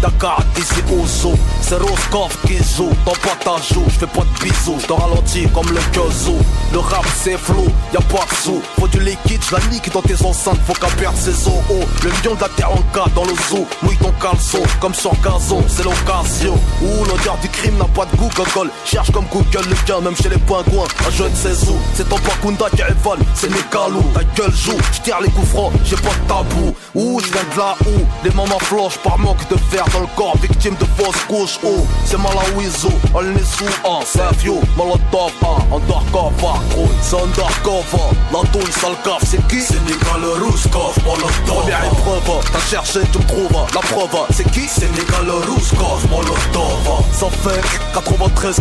C'est 0.00 0.06
Dakar 0.06 0.42
d'ici 0.54 0.74
zoo, 1.06 1.34
c'est 1.60 1.76
Roscoff 1.76 2.36
qui 2.46 2.56
joue, 2.56 2.90
dans 3.04 3.12
pas 3.12 3.36
ta 3.44 3.56
joue, 3.62 3.84
j'fais 3.88 4.06
pas 4.06 4.22
de 4.22 4.44
bisous, 4.44 4.78
j'te 4.80 4.92
ralentis 4.92 5.46
comme 5.52 5.68
le 5.68 5.80
Kyozo, 5.92 6.38
le 6.72 6.78
rap 6.78 7.04
c'est 7.22 7.36
flou, 7.36 7.66
y'a 7.92 8.00
pas 8.00 8.24
de 8.30 8.34
sous, 8.42 8.62
faut 8.78 8.88
du 8.88 9.00
liquide, 9.00 9.42
j'la 9.48 9.58
nique 9.70 9.92
dans 9.92 10.02
tes 10.02 10.24
enceintes, 10.24 10.58
faut 10.66 10.72
qu'à 10.74 10.86
perdre 10.96 11.18
ses 11.18 11.46
os, 11.48 11.54
oh, 11.70 11.84
le 12.02 12.10
lion 12.10 12.34
de 12.34 12.40
la 12.40 12.48
terre 12.48 12.70
en 12.70 12.82
cas 12.94 13.06
dans 13.14 13.24
le 13.24 13.34
zoo, 13.48 13.66
mouille 13.82 13.96
ton 13.98 14.12
caleçon, 14.12 14.62
comme 14.80 14.94
sur 14.94 15.12
gazon, 15.22 15.62
c'est 15.68 15.84
l'occasion, 15.84 16.58
ouh, 16.82 17.04
l'odeur 17.04 17.36
du 17.42 17.48
crime 17.48 17.76
n'a 17.76 17.84
pas 17.84 18.06
de 18.06 18.16
goût, 18.16 18.30
gogol, 18.34 18.70
cherche 18.86 19.10
comme 19.10 19.26
Google 19.30 19.68
le 19.68 19.76
gain, 19.86 20.00
même 20.00 20.16
chez 20.16 20.28
les 20.30 20.38
pingouins, 20.38 20.86
un 21.06 21.10
jeune 21.10 21.34
sais 21.34 21.68
où, 21.68 21.76
c'est 21.94 22.08
ton 22.08 22.16
Bakunda 22.20 22.66
qui 22.70 22.82
évole, 22.82 23.18
c'est 23.34 23.50
mes 23.50 23.62
calous, 23.70 24.04
ta 24.14 24.24
gueule 24.40 24.54
joue, 24.54 24.78
j'tire 24.92 25.20
les 25.20 25.30
coups 25.30 25.48
francs, 25.48 25.72
j'ai 25.84 25.96
pas 25.96 26.10
de 26.10 26.28
tabou, 26.28 26.74
ouh, 26.94 27.20
j'viens 27.20 27.42
de 27.52 27.58
là 27.58 27.76
où, 27.86 28.00
les 28.24 28.30
mamans 28.30 28.58
flanchent 28.60 28.98
par 28.98 29.18
manque 29.18 29.46
de 29.50 29.56
fer 29.70 29.84
dans 29.92 30.00
le 30.00 30.06
corps, 30.16 30.36
victime 30.38 30.74
de 30.76 30.84
fausses 30.96 31.24
couches, 31.28 31.58
oh, 31.64 31.86
c'est 32.04 32.18
Malawizo, 32.18 32.88
on 33.14 33.22
est 33.22 33.44
sous 33.44 33.64
un, 33.84 34.32
vieux, 34.38 34.60
Molotov, 34.76 35.32
un, 35.42 35.74
undercover, 35.74 36.58
gros, 36.70 36.88
c'est 37.02 37.16
undercover, 37.16 38.16
la 38.32 38.42
douille, 38.50 38.72
sale 38.72 38.96
caf, 39.04 39.22
c'est 39.24 39.46
qui 39.48 39.60
C'est 39.60 39.80
Nicolas 39.84 40.38
Rouskov, 40.42 40.98
Molotov, 41.04 41.42
première 41.46 41.84
épreuve, 41.84 42.44
t'as 42.52 42.60
cherché, 42.60 43.00
tu 43.12 43.18
me 43.18 43.24
trouves, 43.24 43.66
la 43.74 43.80
preuve, 43.80 44.26
c'est 44.30 44.50
qui 44.50 44.68
C'est 44.68 44.90
Nicolas 44.92 45.44
Rouskov, 45.46 46.06
Molotov, 46.10 47.04
ça 47.12 47.26
fait 47.42 47.60
93 47.94 48.56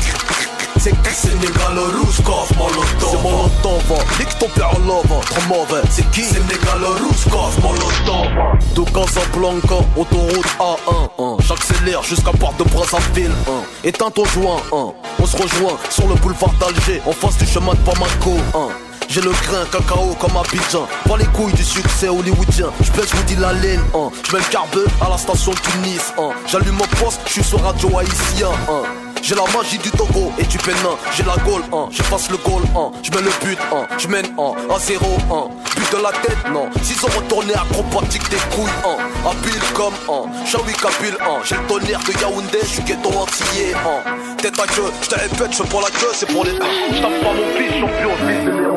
c'est 0.79 0.91
qui 0.91 1.13
c'est 1.13 1.35
Négalo 1.35 1.83
Rouskov, 2.01 2.51
Molotov? 2.57 3.09
C'est 3.11 3.21
Molotov, 3.21 4.19
nique 4.19 4.39
ton 4.39 4.47
père 4.47 4.71
en 4.75 4.79
love, 4.87 5.25
trop 5.25 5.41
mauvais 5.47 5.81
C'est 5.89 6.09
qui? 6.11 6.23
C'est 6.23 6.39
Négalo 6.47 6.95
Rouskov, 7.05 7.59
Molotov 7.61 8.27
De 8.75 8.81
Casablanca, 8.91 9.75
autoroute 9.97 10.45
A1 10.59 11.09
hein. 11.19 11.37
J'accélère 11.45 12.03
jusqu'à 12.03 12.31
Porte 12.31 12.57
de 12.57 12.63
Brazzaville 12.63 13.31
hein. 13.47 13.61
Éteins 13.83 14.11
ton 14.11 14.25
joint, 14.25 14.61
hein. 14.71 14.93
on 15.19 15.25
se 15.25 15.35
rejoint 15.35 15.77
sur 15.89 16.07
le 16.07 16.15
boulevard 16.15 16.53
d'Alger 16.59 17.01
En 17.05 17.11
face 17.11 17.37
du 17.37 17.45
chemin 17.45 17.73
de 17.73 17.79
Bamako 17.79 18.37
hein. 18.55 18.69
J'ai 19.09 19.21
le 19.21 19.31
grain 19.31 19.65
cacao 19.71 20.15
comme 20.19 20.37
Abidjan 20.37 20.87
Pas 21.07 21.17
les 21.17 21.25
couilles 21.25 21.53
du 21.53 21.63
succès 21.63 22.07
hollywoodien 22.07 22.67
J'pèse, 22.81 23.09
vous 23.11 23.23
dis 23.23 23.35
la 23.35 23.53
laine 23.53 23.81
hein. 23.95 24.09
J'mets 24.29 24.39
le 24.39 24.51
carbe 24.51 24.79
à 25.01 25.09
la 25.09 25.17
station 25.17 25.51
Tunis 25.51 26.13
hein. 26.17 26.29
J'allume 26.47 26.75
mon 26.75 26.87
poste, 27.03 27.19
j'suis 27.27 27.43
sur 27.43 27.61
radio 27.61 27.97
haïtien 27.97 28.49
hein. 28.69 29.08
J'ai 29.21 29.35
la 29.35 29.43
magie 29.55 29.77
du 29.77 29.91
Togo 29.91 30.31
et 30.37 30.43
du 30.43 30.57
Bénin. 30.59 30.95
J'ai 31.15 31.23
la 31.23 31.35
goal, 31.43 31.61
hein, 31.73 31.87
j'efface 31.91 32.29
le 32.31 32.37
goal, 32.37 32.63
hein 32.75 32.91
J'mets 33.03 33.21
le 33.21 33.31
but, 33.45 33.59
hein, 33.71 33.85
j'mène, 33.97 34.25
hein, 34.37 34.53
à 34.73 34.79
zéro, 34.79 35.17
hein 35.31 35.49
But 35.75 35.91
de 35.97 36.03
la 36.03 36.11
tête, 36.11 36.37
non. 36.51 36.69
S'ils 36.81 37.03
ont 37.05 37.09
retourné 37.09 37.53
acrobatique 37.53 38.29
des 38.29 38.37
couilles, 38.55 38.69
hein 38.85 38.97
Habile 39.29 39.61
comme, 39.73 39.93
hein 40.09 40.23
Shawi 40.45 40.73
Kabil, 40.73 41.15
hein 41.21 41.39
J'ai 41.43 41.55
le 41.55 41.61
tonnerre 41.67 41.99
de 41.99 42.21
Yaoundé, 42.21 42.59
j'suis 42.63 42.83
ghetto 42.83 43.09
entier, 43.09 43.73
hein 43.75 44.01
Tête 44.37 44.59
à 44.59 44.65
queue, 44.67 44.91
j'te 45.01 45.15
répète, 45.15 45.51
j'fais 45.51 45.63
pour 45.65 45.81
la 45.81 45.87
queue, 45.87 46.11
c'est 46.13 46.27
pour 46.27 46.43
les... 46.45 46.51
J'tape 46.51 47.21
pas 47.21 47.33
mon 47.33 47.45
fils, 47.57 47.79
champion, 47.79 48.11
fils 48.27 48.45
de 48.45 48.69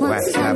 Ouais, 0.00 0.18
c'est 0.32 0.38
la 0.38 0.54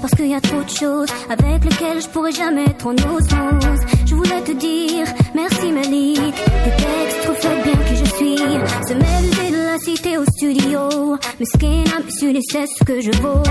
parce 0.00 0.14
qu'il 0.14 0.28
y 0.28 0.34
a 0.34 0.40
trop 0.40 0.62
de 0.62 0.68
choses 0.68 1.08
avec 1.28 1.64
lesquelles 1.64 2.00
je 2.00 2.08
pourrais 2.08 2.32
jamais 2.32 2.64
être 2.64 2.86
en 2.86 2.92
osmose. 2.92 3.80
Je 4.06 4.14
voulais 4.14 4.40
te 4.42 4.52
dire 4.52 5.06
merci 5.34 5.72
Malik, 5.72 6.34
tes 6.34 6.70
textes 6.70 7.48
bien 7.64 7.78
qui 7.86 7.96
je 7.96 8.04
suis. 8.16 8.36
Se 8.36 8.94
mêler 8.94 9.50
de 9.50 9.64
la 9.64 9.78
cité 9.78 10.18
au 10.18 10.24
studio, 10.24 11.18
mais 11.38 11.46
skin 11.46 11.84
ambitieux 11.98 12.32
c'est 12.50 12.66
ce 12.66 12.84
que 12.84 13.00
je 13.00 13.10
vaux. 13.22 13.42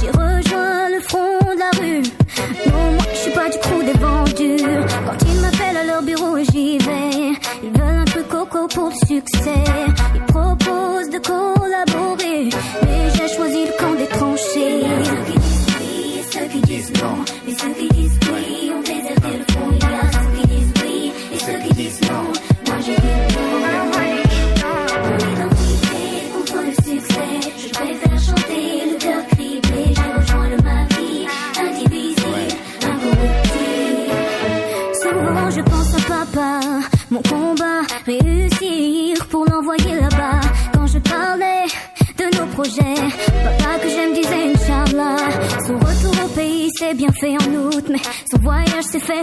J'ai 0.00 0.10
rejoint 0.10 0.88
le 0.90 1.00
front 1.00 1.38
de 1.54 1.58
la 1.58 1.70
rue. 1.80 2.02
Non, 2.66 2.92
moi 2.92 3.04
je 3.12 3.18
suis 3.18 3.32
pas 3.32 3.48
du 3.48 3.58
crew 3.58 3.84
des 3.84 3.98
vendus. 3.98 4.86
Quand 5.06 5.26
ils 5.28 5.40
m'appellent 5.40 5.76
à 5.76 5.84
leur 5.84 6.02
bureau, 6.02 6.38
j'y 6.38 6.78
vais. 6.78 7.32
Ils 7.62 7.70
veulent 7.70 7.98
un 8.00 8.04
truc 8.04 8.28
coco 8.28 8.66
pour 8.68 8.90
le 8.90 9.06
succès. 9.06 9.64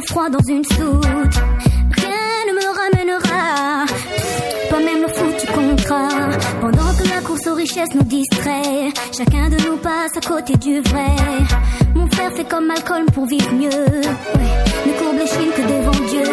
Froid 0.08 0.30
dans 0.30 0.44
une 0.48 0.64
soute. 0.64 1.36
Rien 1.98 2.46
ne 2.48 2.54
me 2.54 2.68
ramènera, 2.80 3.86
pas 4.70 4.80
même 4.80 5.02
le 5.02 5.08
foutu 5.08 5.48
contrat. 5.48 6.30
Pendant 6.62 6.94
que 6.94 7.10
la 7.10 7.22
course 7.22 7.48
aux 7.48 7.56
richesses 7.56 7.94
nous 7.96 8.04
distrait, 8.04 8.92
chacun 9.18 9.50
de 9.50 9.58
nous 9.66 9.78
passe 9.78 10.16
à 10.18 10.22
côté 10.22 10.56
du 10.58 10.80
vrai. 10.82 11.16
Mon 11.96 12.08
frère 12.12 12.32
fait 12.34 12.46
comme 12.46 12.68
Malcolm 12.68 13.06
pour 13.08 13.26
vivre 13.26 13.52
mieux. 13.54 13.70
Ouais, 13.70 14.88
ne 14.88 14.94
courbe 15.00 15.18
les 15.18 15.28
chines 15.28 15.52
que 15.56 15.62
devant 15.62 16.06
Dieu. 16.08 16.24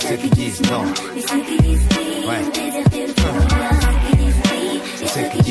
Ceux 0.00 0.16
qui 0.16 0.30
disent 0.30 0.62
non. 0.70 0.84
Et 1.16 1.20
ceux 1.20 1.40
qui 1.40 1.56
disent 1.62 1.88
oui, 1.98 2.28
ont 2.28 2.50
déserté 2.52 3.06
le 3.06 3.14
fond. 3.20 3.36
Il 3.42 3.58
y 3.58 3.64
a 3.64 3.76
ceux 3.80 3.98
qui 4.08 4.16
disent 4.16 4.42
oui, 4.52 4.80
et 5.02 5.08
ceux 5.08 5.28
qui 5.36 5.42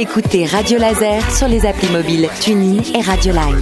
Écoutez 0.00 0.46
Radio 0.46 0.78
Laser 0.78 1.30
sur 1.30 1.46
les 1.46 1.66
applis 1.66 1.90
mobiles 1.90 2.26
TuneIn 2.40 2.80
et 2.94 3.02
Radio 3.02 3.34
Line. 3.34 3.60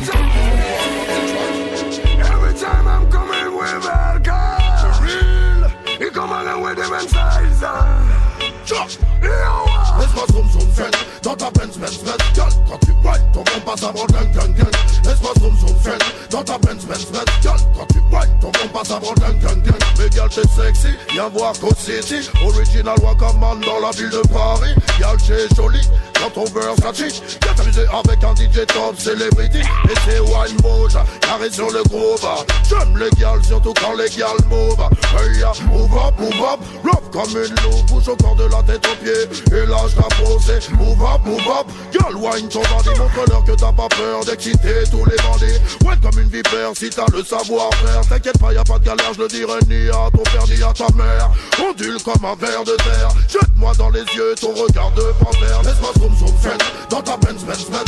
Dans 11.24 11.34
ta 11.34 11.46
quand 11.50 12.78
tu 12.78 12.92
ton 13.32 13.42
bon 13.42 13.60
passe 13.66 13.82
avant 13.82 14.06
gang 14.06 14.32
gang 14.32 14.54
gang. 14.54 14.70
Laisse-moi 15.04 15.32
zoom 15.40 15.58
zoom 15.58 15.76
fête 15.82 16.04
Dans 16.30 16.44
ta 16.44 16.52
quand 16.52 17.86
tu 17.88 17.98
ton 18.40 18.50
bon 18.52 18.68
passe 18.72 18.90
avant 18.92 19.14
gang 19.14 19.38
gang 19.40 19.60
gang. 19.62 19.78
Mais 19.98 20.08
t'es 20.08 20.42
sexy, 20.48 20.94
viens 21.12 21.28
voir 21.30 21.52
Code 21.58 21.76
City 21.76 22.30
Original 22.44 22.96
Wakaman 23.02 23.60
dans 23.60 23.80
la 23.84 23.90
ville 23.90 24.10
de 24.10 24.22
Paris. 24.28 24.74
Girl 24.98 25.16
t'es 25.16 25.54
jolie, 25.56 25.88
dans 26.20 26.30
ton 26.30 26.44
Versace 26.44 27.22
Viens 27.42 27.54
t'amuser 27.54 27.86
avec 27.92 28.24
un 28.24 28.34
DJ 28.34 28.66
top 28.66 28.98
celebrity. 28.98 29.60
Et 29.60 29.94
c'est 30.04 30.20
wine 30.20 30.56
mode, 30.62 30.92
carré 31.20 31.50
sur 31.50 31.70
le 31.70 31.82
groove 31.84 32.26
J'aime 32.68 32.96
les 32.98 33.10
gals, 33.18 33.44
surtout 33.44 33.74
quand 33.74 33.94
les 33.94 34.08
gals 34.10 34.44
move 34.48 34.78
Hey 35.16 35.40
ya, 35.40 35.52
move 35.70 35.90
up, 35.96 36.14
move 36.18 36.40
up. 36.40 36.60
Love 36.84 37.10
comme 37.12 37.30
une 37.30 37.54
loupe, 37.62 37.86
bouge 37.86 38.08
au 38.08 38.16
corps 38.16 38.36
de 38.36 38.44
la 38.44 38.62
tête 38.62 38.86
aux 38.86 39.04
pieds. 39.04 39.56
Et 39.56 39.66
lâche 39.66 39.94
ta 39.94 40.08
posée, 40.16 40.60
move 40.76 41.02
up, 41.02 41.20
move 41.24 41.40
up. 41.48 41.66
Girl, 41.92 42.16
wine 42.16 42.48
ton 42.48 42.62
bandit, 42.62 42.98
montre-leur 42.98 43.44
que 43.44 43.52
t'as 43.52 43.72
pas 43.72 43.88
peur 43.88 44.24
d'exciter 44.24 44.84
tous 44.90 45.04
les 45.04 45.16
bandits. 45.16 45.58
Ouais, 45.84 45.96
comme 46.02 46.20
une 46.20 46.28
vipère, 46.28 46.70
si 46.74 46.90
t'as 46.90 47.06
le 47.12 47.24
savoir-faire. 47.24 48.06
T'inquiète 48.08 48.38
pas, 48.38 48.52
y 48.52 48.58
a 48.58 48.64
pas 48.64 48.78
de 48.78 48.84
galère, 48.84 49.12
je 49.14 49.22
le 49.22 49.28
dirai 49.28 49.58
ni 49.68 49.88
à 49.88 50.10
ton 50.12 50.22
père 50.24 50.46
ni 50.48 50.62
à 50.62 50.72
ta 50.72 50.92
mère. 50.94 51.30
Ondule 51.62 52.02
comme 52.02 52.24
un 52.24 52.34
ver 52.34 52.64
de 52.64 52.76
terre. 52.76 53.08
Jette-moi 53.28 53.72
dans 53.78 53.90
les 53.90 54.04
yeux 54.14 54.34
ton 54.40 54.54
regard 54.54 54.90
de 54.92 55.02
panthère. 55.18 55.62
Laisse-moi 55.64 55.92
zoom 56.16 56.28
zoom 56.28 56.36
fête 56.38 56.62
dans 56.90 57.02
ta 57.02 57.16
Benz 57.16 57.44
Benz 57.44 57.66
Benz. 57.70 57.84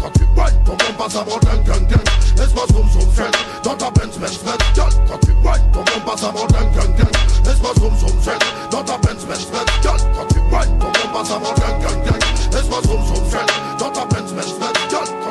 Quand 0.00 0.10
tu 0.14 0.24
whine, 0.36 0.64
ton 0.64 0.72
bon 0.72 0.92
passe 0.98 1.16
avant 1.16 1.38
gang 1.38 1.64
gang. 1.64 1.86
Laisse-moi 2.36 2.64
zoom 2.72 2.88
zoom 2.90 3.10
fête 3.12 3.36
dans 3.62 3.74
ta 3.74 3.90
Benz 3.90 4.18
Benz. 4.18 4.38
Benz 4.44 4.58
quand 5.08 5.18
tu 5.18 5.30
whine, 5.30 5.72
ton 5.72 5.80
bon 5.80 6.10
passe 6.10 6.22
avant 6.24 6.46
gang 6.46 6.72
gang. 6.74 6.94
Laisse-moi 7.44 7.72
zoom 7.80 7.96
zoom 7.98 8.10
zen 8.22 8.38
Dans 8.70 8.82
ta 8.82 8.98
Benz 8.98 9.24
Benz. 9.26 9.48
Benz 9.52 10.04
Quand 10.14 10.26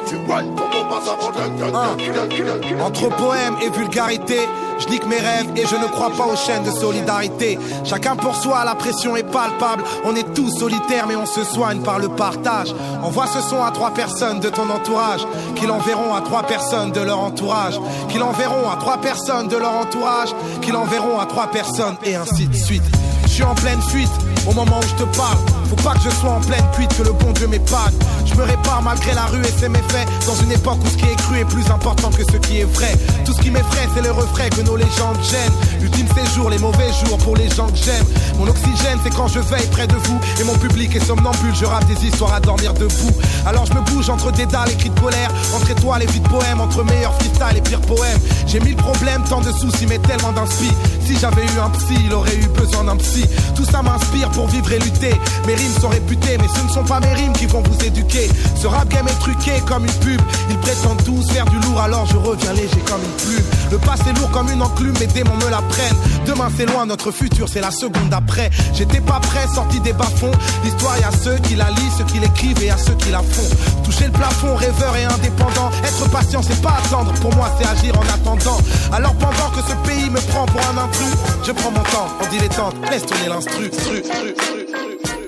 tu 0.05 0.15
whine 0.15 0.55
ton 0.55 0.63
bon 0.63 0.89
passe 0.89 1.07
avant 1.07 1.31
gang 1.31 1.57
gang. 1.57 1.71
Dans 1.71 1.81
ta 1.81 1.87
Quand 1.87 1.97
tu 1.97 2.11
gang 2.11 2.61
gang 2.61 2.81
Entre 2.81 3.09
poème 3.15 3.55
et 3.61 3.69
vulgarité, 3.69 4.47
je 4.83 4.89
nique 4.89 5.05
mes 5.05 5.17
rêves 5.17 5.51
et 5.55 5.65
je 5.65 5.75
ne 5.75 5.87
crois 5.87 6.11
pas 6.11 6.25
aux 6.25 6.35
chaînes 6.35 6.63
de 6.63 6.71
solidarité. 6.71 7.57
Chacun 7.83 8.15
pour 8.15 8.35
soi, 8.35 8.63
la 8.65 8.75
pression 8.75 9.15
est 9.15 9.23
palpable. 9.23 9.83
On 10.05 10.15
est 10.15 10.33
tous 10.33 10.49
solitaires, 10.57 11.05
mais 11.07 11.15
on 11.15 11.25
se 11.25 11.43
soigne 11.43 11.79
par 11.81 11.99
le 11.99 12.09
partage. 12.09 12.73
Envoie 13.01 13.27
ce 13.27 13.41
son 13.41 13.63
à 13.63 13.71
trois 13.71 13.91
personnes 13.91 14.39
de 14.39 14.49
ton 14.49 14.69
entourage, 14.69 15.21
qui 15.55 15.65
l'enverront 15.65 16.13
à 16.13 16.21
trois 16.21 16.43
personnes 16.43 16.91
de 16.91 17.01
leur 17.01 17.19
entourage, 17.19 17.79
qui 18.09 18.17
l'enverront 18.17 18.69
à 18.69 18.77
trois 18.77 18.97
personnes 18.97 19.47
de 19.47 19.57
leur 19.57 19.73
entourage, 19.73 20.29
qui 20.61 20.71
l'enverront 20.71 21.19
à 21.19 21.25
trois 21.25 21.47
personnes, 21.47 21.95
et 22.03 22.15
ainsi 22.15 22.47
de 22.47 22.55
suite. 22.55 22.83
Je 23.25 23.37
suis 23.37 23.43
en 23.43 23.55
pleine 23.55 23.81
fuite 23.81 24.11
au 24.47 24.53
moment 24.53 24.79
où 24.79 24.87
je 24.87 25.03
te 25.03 25.17
parle. 25.17 25.37
Faut 25.69 25.75
pas 25.77 25.93
que 25.93 26.01
je 26.03 26.09
sois 26.09 26.31
en 26.31 26.41
pleine 26.41 26.65
cuite, 26.73 26.95
que 26.95 27.03
le 27.03 27.13
bon 27.13 27.31
Dieu 27.31 27.47
m'épargne. 27.47 27.93
Je 28.25 28.35
me 28.35 28.43
répare 28.43 28.81
malgré 28.83 29.13
la 29.13 29.25
rue 29.25 29.41
et 29.41 29.59
ses 29.59 29.69
méfaits. 29.69 30.07
Dans 30.27 30.35
une 30.35 30.51
époque 30.51 30.77
où 30.83 30.87
ce 30.87 30.97
qui 30.97 31.05
est 31.05 31.15
cru 31.15 31.39
est 31.39 31.45
plus 31.45 31.67
important 31.71 32.09
que 32.11 32.23
ce 32.23 32.37
qui 32.37 32.59
est 32.59 32.65
vrai. 32.65 32.91
Tout 33.25 33.33
ce 33.33 33.41
qui 33.41 33.49
m'effraie, 33.49 33.87
c'est 33.95 34.03
le 34.03 34.11
refrain 34.11 34.49
que 34.49 34.61
nos 34.61 34.72
légendes 34.77 35.17
gênent. 35.21 35.53
L'ultime 35.81 36.07
séjour, 36.15 36.49
les 36.49 36.59
mauvais 36.59 36.91
jours 37.05 37.17
pour 37.19 37.35
les 37.35 37.49
gens 37.49 37.67
que 37.67 37.77
j'aime. 37.77 38.05
Mon 38.37 38.47
oxygène, 38.47 38.99
c'est 39.03 39.13
quand 39.13 39.27
je 39.27 39.39
veille 39.39 39.67
près 39.71 39.87
de 39.87 39.95
vous. 39.95 40.19
Et 40.39 40.43
mon 40.43 40.57
public 40.57 40.95
est 40.95 41.05
somnambule, 41.05 41.55
je 41.55 41.65
rappe 41.65 41.85
des 41.85 42.07
histoires 42.07 42.33
à 42.33 42.39
dormir 42.39 42.73
debout. 42.73 43.11
Alors 43.45 43.65
je 43.65 43.73
me 43.73 43.81
bouge 43.81 44.09
entre 44.09 44.31
des 44.31 44.45
dalles 44.45 44.71
et 44.71 44.75
cris 44.75 44.89
de 44.89 44.99
colère. 44.99 45.29
Entre 45.55 45.71
étoiles 45.71 46.03
et 46.03 46.07
vies 46.07 46.19
de 46.19 46.27
poèmes, 46.27 46.61
entre 46.61 46.83
meilleurs 46.83 47.13
freestyle 47.15 47.57
et 47.57 47.61
pires 47.61 47.81
poèmes. 47.81 48.19
J'ai 48.47 48.59
mille 48.59 48.75
problèmes, 48.75 49.23
tant 49.23 49.41
de 49.41 49.51
soucis, 49.51 49.85
mais 49.87 49.99
tellement 49.99 50.31
d'inspi. 50.31 50.69
Si 51.05 51.17
j'avais 51.19 51.43
eu 51.43 51.59
un 51.59 51.69
psy, 51.71 51.95
il 52.05 52.13
aurait 52.13 52.35
eu 52.35 52.47
besoin 52.47 52.83
d'un 52.85 52.97
psy. 52.97 53.25
Tout 53.55 53.65
ça 53.65 53.81
m'inspire 53.81 54.29
pour 54.31 54.47
vivre 54.47 54.71
et 54.71 54.79
lutter. 54.79 55.13
Mes 55.45 55.55
rimes 55.55 55.79
sont 55.81 55.89
réputées, 55.89 56.37
mais 56.39 56.47
ce 56.47 56.63
ne 56.65 56.69
sont 56.69 56.83
pas 56.83 56.99
mes 56.99 57.13
rimes 57.13 57.33
qui 57.33 57.45
vont 57.45 57.61
vous 57.61 57.85
éduquer. 57.85 58.29
Ce 58.61 58.67
rap 58.67 58.87
game 58.89 59.07
est 59.07 59.19
truqué 59.19 59.51
comme 59.67 59.85
une 59.85 59.93
pub. 59.93 60.21
Ils 60.49 60.57
prétendent 60.59 61.03
tous 61.03 61.29
faire 61.31 61.45
du 61.45 61.59
lourd, 61.59 61.81
alors 61.81 62.05
je 62.05 62.17
reviens 62.17 62.53
léger 62.53 62.81
comme 62.87 63.01
une 63.03 63.25
plume. 63.25 63.45
Le 63.71 63.77
passé 63.79 64.13
lourd 64.17 64.31
comme 64.31 64.49
une 64.49 64.52
enclume, 64.61 64.93
mes 64.99 65.07
démons 65.07 65.35
me 65.37 65.49
la 65.49 65.61
prennent. 65.61 65.97
Demain 66.25 66.49
c'est 66.55 66.65
loin, 66.65 66.85
notre 66.85 67.11
futur 67.11 67.47
c'est 67.49 67.61
la 67.61 67.71
seconde 67.71 68.09
d'après. 68.09 68.49
J'étais 68.73 69.01
pas 69.01 69.19
prêt, 69.19 69.45
sorti 69.53 69.79
des 69.79 69.93
bas-fonds. 69.93 70.31
L'histoire, 70.63 70.97
y 70.97 71.23
ceux 71.23 71.37
qui 71.37 71.55
la 71.55 71.69
lisent, 71.69 71.97
ceux 71.97 72.05
qui 72.05 72.19
l'écrivent 72.19 72.61
et 72.63 72.69
à 72.69 72.77
ceux 72.77 72.95
qui 72.95 73.11
la 73.11 73.19
font. 73.19 73.83
Toucher 73.83 74.05
le 74.05 74.11
plafond, 74.11 74.55
rêveur 74.55 74.95
et 74.95 75.05
indépendant. 75.05 75.69
Être 75.83 76.09
patient, 76.09 76.41
c'est 76.41 76.61
pas 76.61 76.77
attendre. 76.85 77.13
Pour 77.21 77.33
moi, 77.35 77.49
c'est 77.59 77.67
agir 77.67 77.93
en 77.97 78.03
attendant. 78.03 78.57
Alors 78.91 79.13
pendant 79.15 79.49
que 79.55 79.61
ce 79.67 79.75
pays 79.87 80.09
me 80.09 80.19
prend 80.31 80.45
pour 80.45 80.61
un 80.61 80.77
intrus, 80.77 81.13
je 81.45 81.51
prends 81.51 81.71
mon 81.71 81.83
temps 81.83 82.07
en 82.21 82.29
dilettante. 82.29 82.75
Laisse 82.89 83.05
tourner 83.05 83.27
l'instru. 83.29 83.69
Stru, 83.71 84.03
stru, 84.03 84.33
stru, 84.35 85.22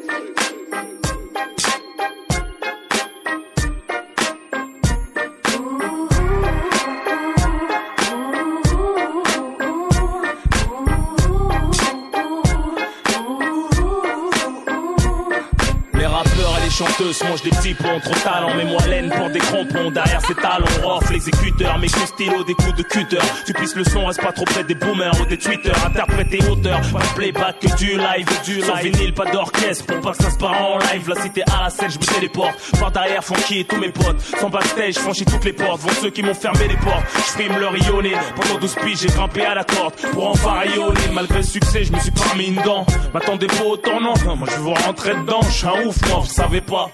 champ 16.75 16.94
chanteuses 17.05 17.23
mangent 17.29 17.41
des 17.43 17.49
petits 17.49 17.75
trop 17.75 18.15
talent, 18.23 18.49
mais 18.55 18.65
moi 18.65 18.81
laine 18.87 19.09
pour 19.09 19.29
des 19.29 19.39
crampons. 19.39 19.91
Derrière 19.91 20.21
ces 20.21 20.35
talons, 20.35 20.65
off 20.83 21.09
l'exécuteur, 21.09 21.75
coups 21.75 22.01
de 22.01 22.07
stylo, 22.07 22.43
des 22.43 22.53
coups 22.53 22.75
de 22.75 22.83
cutter. 22.83 23.17
Tu 23.45 23.53
pisses 23.53 23.75
le 23.75 23.83
son, 23.83 24.05
reste 24.05 24.21
pas 24.21 24.31
trop 24.31 24.45
près 24.45 24.63
des 24.63 24.75
boomers 24.75 25.19
ou 25.21 25.25
des 25.25 25.37
tweeters. 25.37 25.85
Interpréter 25.85 26.39
auteur, 26.49 26.81
pas 26.91 26.99
de 26.99 27.15
playback 27.15 27.59
que 27.59 27.75
du 27.77 27.97
live, 27.97 28.27
du 28.43 28.55
live. 28.55 28.65
Sans 28.65 28.75
vinyle, 28.75 29.13
pas 29.13 29.25
d'orchestre, 29.25 29.85
pour 29.85 30.01
pas 30.01 30.11
que 30.11 30.23
ça 30.23 30.31
se 30.31 30.37
part 30.37 30.61
en 30.61 30.77
live. 30.79 31.09
La 31.09 31.21
cité 31.21 31.43
à 31.43 31.63
la 31.63 31.69
scène, 31.69 31.91
je 31.91 31.99
me 31.99 32.05
téléporte. 32.05 32.55
Par 32.79 32.91
derrière, 32.91 33.23
funky 33.23 33.59
et 33.59 33.65
tous 33.65 33.77
mes 33.77 33.89
potes. 33.89 34.21
Sans 34.39 34.49
backstage, 34.49 34.95
franchis 34.95 35.25
toutes 35.25 35.45
les 35.45 35.53
portes. 35.53 35.81
Vont 35.81 36.01
ceux 36.01 36.09
qui 36.09 36.23
m'ont 36.23 36.33
fermé 36.33 36.67
les 36.67 36.77
portes. 36.77 37.05
Je 37.37 37.59
leur 37.59 37.71
rayonner. 37.71 38.13
Pendant 38.35 38.59
12 38.59 38.75
piges, 38.83 38.99
j'ai 39.01 39.07
grimpé 39.07 39.45
à 39.45 39.55
la 39.55 39.63
corde. 39.63 39.93
Pour 40.13 40.29
enfin 40.29 40.53
rayonner, 40.59 40.99
malgré 41.13 41.37
le 41.37 41.43
succès, 41.43 41.83
je 41.83 41.91
me 41.91 41.99
suis 41.99 42.11
pas 42.11 42.35
mis 42.37 42.47
une 42.47 42.61
dent. 42.63 42.85
M'attendez 43.13 43.47
pas 43.47 43.63
autant, 43.63 43.99
non. 43.99 44.13
Non, 44.25 44.35
Moi, 44.35 44.47
je 44.51 44.61
veux 44.61 44.69
rentrer 44.69 45.15
dedans, 45.15 45.41
je 45.43 45.51
suis 45.51 45.67
un 45.67 45.85
ouf, 45.85 45.97
moi, 46.09 46.19
vous 46.19 46.25
savez 46.25 46.61
pas. 46.61 46.89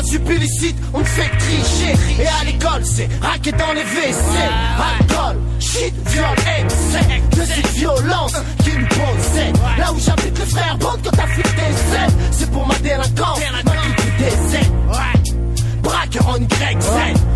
Dans 0.00 0.32
illicite, 0.32 0.76
on 0.94 1.00
me 1.00 1.04
fait 1.04 1.28
tricher. 1.36 1.94
Et 2.18 2.26
à 2.26 2.44
l'école, 2.44 2.82
c'est 2.84 3.06
raquer 3.20 3.52
dans 3.52 3.72
les 3.74 3.82
WC. 3.82 4.38
Alcool, 4.98 5.36
shit, 5.58 5.94
viol, 6.08 6.36
excès. 6.58 7.36
De 7.36 7.44
cette 7.44 7.72
violence 7.74 8.32
qui 8.64 8.70
me 8.70 8.86
possède. 8.88 9.56
Là 9.76 9.92
où 9.92 9.98
j'habite, 9.98 10.38
le 10.38 10.46
frère 10.46 10.78
bande 10.78 11.00
quand 11.04 11.10
t'affiches 11.10 11.54
des 11.54 11.96
ailes. 11.96 12.12
C'est 12.30 12.50
pour 12.50 12.66
ma 12.66 12.74
délinquance, 12.76 13.40
ma 13.52 13.70
culture 13.70 14.12
des 14.18 14.56
ailes. 14.56 14.72
Ouais. 14.88 15.80
Braqueur 15.82 16.28
en 16.28 16.36
Y, 16.36 16.78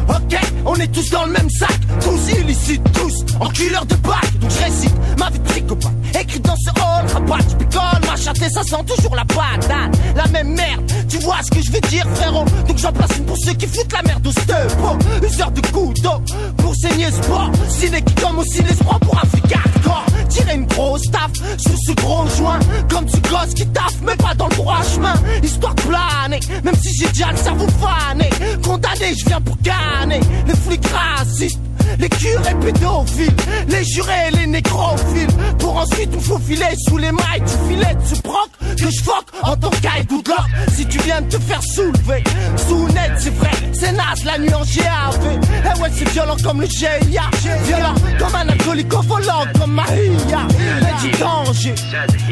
Ok, 0.08 0.40
on 0.64 0.74
est 0.76 0.88
tous 0.88 1.10
dans 1.10 1.26
le 1.26 1.32
même 1.32 1.50
sac, 1.50 1.78
tous 2.00 2.32
illicites, 2.32 2.82
tous 2.94 3.24
enculeurs 3.40 3.84
de 3.84 3.96
bac. 3.96 4.38
Donc 4.40 4.50
je 4.50 4.64
récite 4.64 4.94
ma 5.18 5.28
vie 5.28 5.38
de 5.38 6.18
écrit 6.18 6.40
dans 6.40 6.56
ce 6.56 6.70
hall, 6.70 7.06
rabat, 7.12 7.44
je 7.50 7.56
picole, 7.56 8.03
ça 8.16 8.62
sent 8.62 8.84
toujours 8.86 9.14
la 9.14 9.24
patate. 9.24 9.98
La 10.16 10.26
même 10.28 10.54
merde, 10.54 10.82
tu 11.08 11.18
vois 11.18 11.38
ce 11.42 11.50
que 11.50 11.64
je 11.64 11.72
veux 11.72 11.80
dire, 11.80 12.04
frérot. 12.14 12.44
Donc 12.66 12.78
j'en 12.78 12.92
place 12.92 13.10
une 13.18 13.24
pour 13.24 13.36
ceux 13.38 13.54
qui 13.54 13.66
foutent 13.66 13.92
la 13.92 14.02
merde 14.02 14.26
au 14.26 14.30
stepo. 14.30 15.26
Useur 15.26 15.50
de 15.50 15.60
couteau 15.68 16.22
pour 16.58 16.74
saigner 16.74 17.10
sport. 17.10 17.50
Ciné 17.68 18.02
qui 18.02 18.14
comme 18.14 18.38
aussi 18.38 18.62
les 18.62 18.74
prend 18.84 18.98
pour 19.00 19.20
flic 19.20 19.54
hardcore. 19.54 20.06
Tirer 20.28 20.54
une 20.54 20.66
grosse 20.66 21.10
taf 21.10 21.32
sur 21.58 21.76
ce 21.86 21.92
gros 21.92 22.26
joint, 22.36 22.58
comme 22.88 23.08
ce 23.08 23.16
gosse 23.28 23.54
qui 23.54 23.66
taffe, 23.68 24.00
mais 24.02 24.16
pas 24.16 24.34
dans 24.34 24.48
le 24.48 24.56
droit 24.56 24.82
chemin. 24.82 25.14
Histoire 25.42 25.74
de 25.74 25.82
planer, 25.82 26.40
même 26.64 26.74
si 26.76 26.94
j'ai 26.98 27.08
déjà 27.08 27.30
le 27.30 27.36
cerveau 27.36 27.66
fané. 27.80 28.30
Condamné, 28.62 29.14
je 29.18 29.26
viens 29.26 29.40
pour 29.40 29.56
gagner. 29.62 30.20
Les 30.46 30.54
flics 30.54 30.86
racistes. 30.86 31.60
Les 31.98 32.08
curés 32.08 32.54
pédophiles, 32.60 33.36
les 33.68 33.84
jurés 33.84 34.30
les 34.32 34.46
nécrophiles 34.46 35.28
Pour 35.58 35.76
ensuite 35.76 36.12
nous 36.12 36.20
faufiler 36.20 36.74
sous 36.88 36.96
les 36.96 37.12
mailles 37.12 37.40
du 37.40 37.68
filet 37.68 37.96
ce 38.05 38.20
proc 38.20 38.48
Que 38.76 38.90
je 38.90 39.02
foque 39.02 39.26
en 39.42 39.57
tant 39.57 39.70
qu'aille 39.70 40.05
good 40.07 40.26
luck 40.28 40.46
Si 40.74 40.86
tu 40.86 40.98
viens 40.98 41.20
de 41.20 41.28
te 41.28 41.38
faire 41.40 41.62
soulever 41.62 42.22
Sous 42.68 42.86
net 42.88 43.12
c'est 43.18 43.34
vrai, 43.34 43.50
c'est 43.72 43.92
naze 43.92 44.24
la 44.24 44.38
nuit 44.38 44.52
en 44.55 44.62
GAV 44.62 45.40
Eh 45.64 45.80
ouais 45.80 45.90
c'est 45.92 46.09
violent 46.11 46.36
comme 46.42 46.61
le 46.61 46.66
GIA 46.66 47.30
Violent 47.64 47.94
comme 48.18 48.34
un 48.34 48.48
alcoolique 48.48 48.92
au 48.94 49.02
volant 49.02 49.44
comme 49.59 49.72
Mahia 49.72 50.46
Eh 50.61 51.02
du 51.02 51.11
danger, 51.18 51.74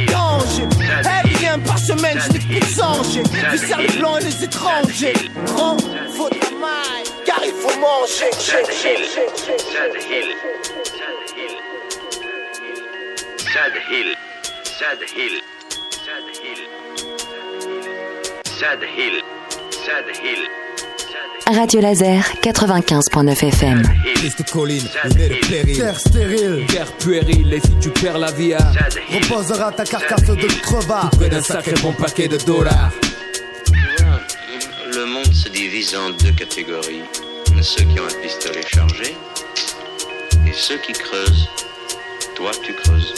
danger 0.07 0.69
Eh 1.25 1.29
bien 1.39 1.59
par 1.61 1.79
semaine 1.79 2.19
je 2.27 2.33
n'ai 2.33 2.39
plus 2.39 2.61
de 2.61 3.53
Viscère 3.53 3.79
les 3.79 3.99
blancs 3.99 4.21
et 4.21 4.25
les 4.25 4.45
étrangers 4.45 5.15
Oh, 5.59 5.77
faut 6.17 6.29
de 6.29 6.35
la 6.35 6.51
maille 6.61 7.09
car 7.25 7.41
il 7.45 7.53
faut 7.53 7.79
manger 7.81 8.31
Sad 13.53 13.75
Hill. 13.91 14.17
Sad 14.79 15.03
Hill. 15.15 15.43
Sad 18.63 18.79
Hill. 18.97 19.21
Sad 19.71 20.05
Hill. 20.23 20.47
Radio 21.53 21.81
Laser 21.81 22.23
95.9 22.43 23.43
FM. 23.43 23.83
Triste 24.15 24.49
colline, 24.53 24.89
le 25.03 25.11
nez 25.15 25.29
de 25.31 25.47
péril. 25.49 25.77
Terre 25.77 25.99
stérile, 25.99 26.67
Guerre 26.67 26.93
puérile, 26.93 27.55
et 27.55 27.59
si 27.59 27.75
tu 27.81 27.91
perds 27.91 28.19
la 28.19 28.31
vie 28.31 28.55
reposera 28.55 29.73
ta 29.73 29.85
carcasse 29.85 30.27
de 30.27 30.61
crevard. 30.63 31.11
près 31.11 31.29
d'un 31.29 31.43
sacré 31.43 31.75
bon 31.83 31.93
paquet 31.93 32.29
de 32.29 32.37
dollars. 32.37 32.93
Le 34.95 35.07
monde 35.07 35.35
se 35.35 35.49
divise 35.49 35.97
en 35.97 36.11
deux 36.11 36.31
catégories. 36.31 37.03
Ceux 37.61 37.83
qui 37.83 37.99
ont 37.99 38.05
un 38.05 38.23
pistolet 38.23 38.63
chargé 38.65 39.17
et 40.47 40.53
ceux 40.53 40.79
qui 40.79 40.93
creusent. 40.93 41.49
Toi, 42.37 42.53
tu 42.63 42.73
creuses. 42.75 43.15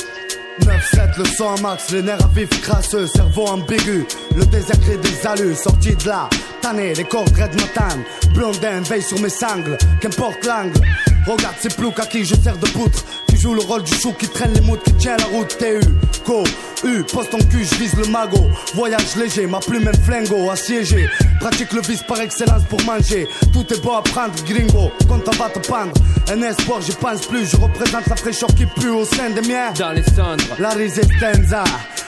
9-7, 0.60 1.18
le 1.18 1.24
sang 1.24 1.54
max, 1.62 1.90
les 1.90 2.02
nerfs 2.02 2.24
à 2.24 2.28
vif 2.28 2.48
crasseux, 2.62 3.06
cerveau 3.06 3.46
ambigu, 3.46 4.06
le 4.36 4.46
désert 4.46 4.78
crée 4.80 4.96
des 4.96 5.26
alus, 5.26 5.56
sorti 5.56 5.94
de 5.96 6.06
là, 6.06 6.28
tanné, 6.62 6.94
les 6.94 7.04
cordes 7.04 7.36
red 7.36 7.54
matin, 7.60 7.98
blondin 8.34 8.80
veille 8.82 9.02
sur 9.02 9.18
mes 9.20 9.28
sangles, 9.28 9.76
qu'importe 10.00 10.44
l'angle, 10.46 10.80
regarde 11.26 11.56
ces 11.58 11.70
ploucs 11.70 11.98
à 11.98 12.06
qui 12.06 12.24
je 12.24 12.34
sers 12.34 12.56
de 12.56 12.66
poutre, 12.68 13.04
tu 13.28 13.36
joues 13.36 13.54
le 13.54 13.62
rôle 13.62 13.82
du 13.82 13.94
chou 13.94 14.12
qui 14.12 14.28
traîne 14.28 14.52
les 14.52 14.60
moutes, 14.60 14.82
qui 14.84 14.92
tient 14.94 15.16
la 15.16 15.26
route, 15.26 15.56
TU, 15.58 15.80
co, 16.24 16.44
U, 16.84 17.02
poste 17.04 17.34
en 17.34 17.38
cul, 17.38 17.64
je 17.64 17.74
vise 17.76 17.94
le 17.94 18.06
magot, 18.06 18.50
voyage 18.74 19.16
léger, 19.16 19.46
ma 19.46 19.58
plume 19.58 19.88
un 19.88 19.92
flingo, 19.92 20.50
assiégé, 20.50 21.08
pratique 21.40 21.72
le 21.72 21.80
vice 21.80 22.02
par 22.02 22.20
excellence 22.20 22.62
pour 22.68 22.82
manger, 22.84 23.28
tout 23.52 23.64
est 23.72 23.82
beau 23.82 23.92
à 23.92 24.02
prendre, 24.02 24.34
gringo, 24.44 24.90
quand 25.08 25.20
on 25.26 25.36
va 25.36 25.48
te 25.48 25.66
pendre, 25.66 25.92
un 26.30 26.42
espoir, 26.42 26.80
j'y 26.82 26.92
pense 26.92 27.26
plus, 27.26 27.50
je 27.50 27.56
représente 27.56 28.06
la 28.06 28.16
fraîcheur 28.16 28.48
qui 28.54 28.66
pue 28.66 28.90
au 28.90 29.04
sein 29.04 29.30
des 29.30 29.46
miens, 29.48 29.72
dans 29.78 29.92
les 29.92 30.02
cendres, 30.02 30.44
la 30.58 30.70
résistenza. 30.70 31.64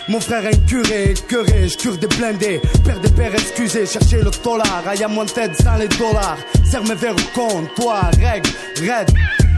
Mon 0.09 0.20
frère 0.20 0.45
un 0.47 0.57
curé, 0.68 1.14
curé, 1.27 1.68
je 1.68 1.77
cure 1.77 1.99
des 1.99 2.07
blindés. 2.07 2.61
Père 2.85 3.01
des 3.01 3.09
pères, 3.09 3.35
excusez, 3.35 3.87
cherchez 3.87 4.18
le 4.18 4.31
dollar. 4.45 4.85
Aïe 4.87 5.03
à 5.03 5.09
mon 5.09 5.27
tête 5.27 5.61
sans 5.61 5.74
les 5.74 5.89
dollars. 5.89 6.39
Serre 6.64 6.85
mes 6.85 6.95
verres 6.95 7.16
au 7.16 7.37
compte, 7.37 7.74
toi, 7.74 8.03
règle, 8.20 8.49
raide. 8.81 9.11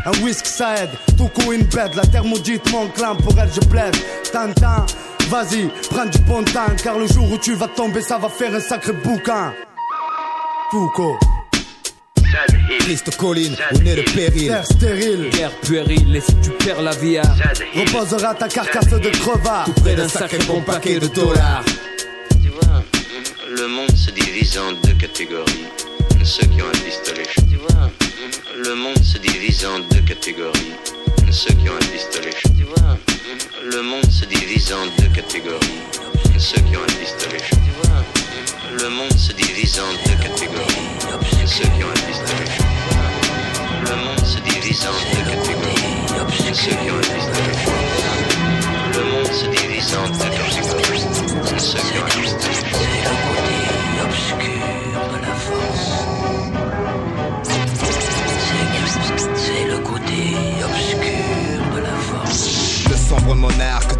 Un 0.06 0.22
whisky 0.22 0.48
ça 0.48 0.74
aide, 0.76 0.90
tout 1.18 1.28
coup 1.28 1.52
une 1.52 1.64
bête. 1.64 1.94
La 1.94 2.06
thermodite, 2.06 2.72
mon 2.72 2.86
clan, 2.88 3.14
pour 3.16 3.38
elle 3.38 3.50
je 3.52 3.60
plaide. 3.68 3.94
T'entends? 4.32 4.86
Vas-y, 5.28 5.68
prends 5.90 6.06
du 6.06 6.18
bon 6.20 6.42
temps, 6.42 6.74
car 6.82 6.98
le 6.98 7.06
jour 7.06 7.30
où 7.30 7.36
tu 7.36 7.54
vas 7.54 7.68
tomber, 7.68 8.00
ça 8.00 8.16
va 8.16 8.30
faire 8.30 8.54
un 8.54 8.60
sacré 8.60 8.92
bouquin. 8.92 9.52
Foucault. 10.70 11.18
Triste 12.80 13.14
colline, 13.16 13.54
au 13.74 13.78
nez 13.78 13.96
de 13.96 14.02
péril. 14.10 14.48
Terre 14.48 14.64
stérile, 14.64 15.28
Guerre 15.30 15.50
puérile, 15.60 16.16
et 16.16 16.20
si 16.22 16.34
tu 16.36 16.50
perds 16.52 16.80
la 16.80 16.92
vie 16.92 17.18
à 17.18 17.22
reposera 17.74 18.34
ta 18.34 18.48
carcasse 18.48 18.88
de 18.88 19.10
crevard. 19.10 19.66
tout 19.66 19.72
près 19.82 19.94
d'un 19.94 20.08
sacré 20.08 20.38
bon 20.46 20.62
paquet 20.62 20.98
de 20.98 21.08
dollars. 21.08 21.64
Tu 22.42 22.48
vois, 22.48 22.82
le 23.50 23.68
monde 23.68 23.90
se 23.90 24.10
divise 24.10 24.58
en 24.58 24.72
deux 24.86 24.94
catégories. 24.94 25.66
Ceux 26.24 26.46
qui 26.46 26.62
ont 26.62 26.68
un 26.68 26.84
pistolet. 26.84 27.24
Tu 27.50 27.56
vois, 27.56 27.90
le 28.56 28.74
monde 28.74 29.02
se 29.02 29.18
divise 29.18 29.66
en 29.66 29.80
deux 29.80 30.02
catégories. 30.02 30.72
Ceux 31.30 31.52
qui 31.54 31.68
ont 31.68 31.74
un 31.74 31.92
pistolet 31.92 32.17
le 38.72 38.88
monde 38.88 39.16
se 39.16 39.32
divise 39.32 39.78
en 39.78 39.92
deux 40.06 40.16
catégories. 40.16 40.64
Ceux 41.44 41.60
qui 41.60 41.76
ont 41.76 41.92
un. 41.92 41.98
Ceux 46.54 46.70
qui 46.70 46.90
ont 46.90 46.96
un. 46.96 47.22
Le 48.94 49.04
monde 49.04 49.32
se 49.32 49.46
divise 49.46 49.94
en 49.94 50.08
deux 50.08 50.30
catégories. 50.30 50.78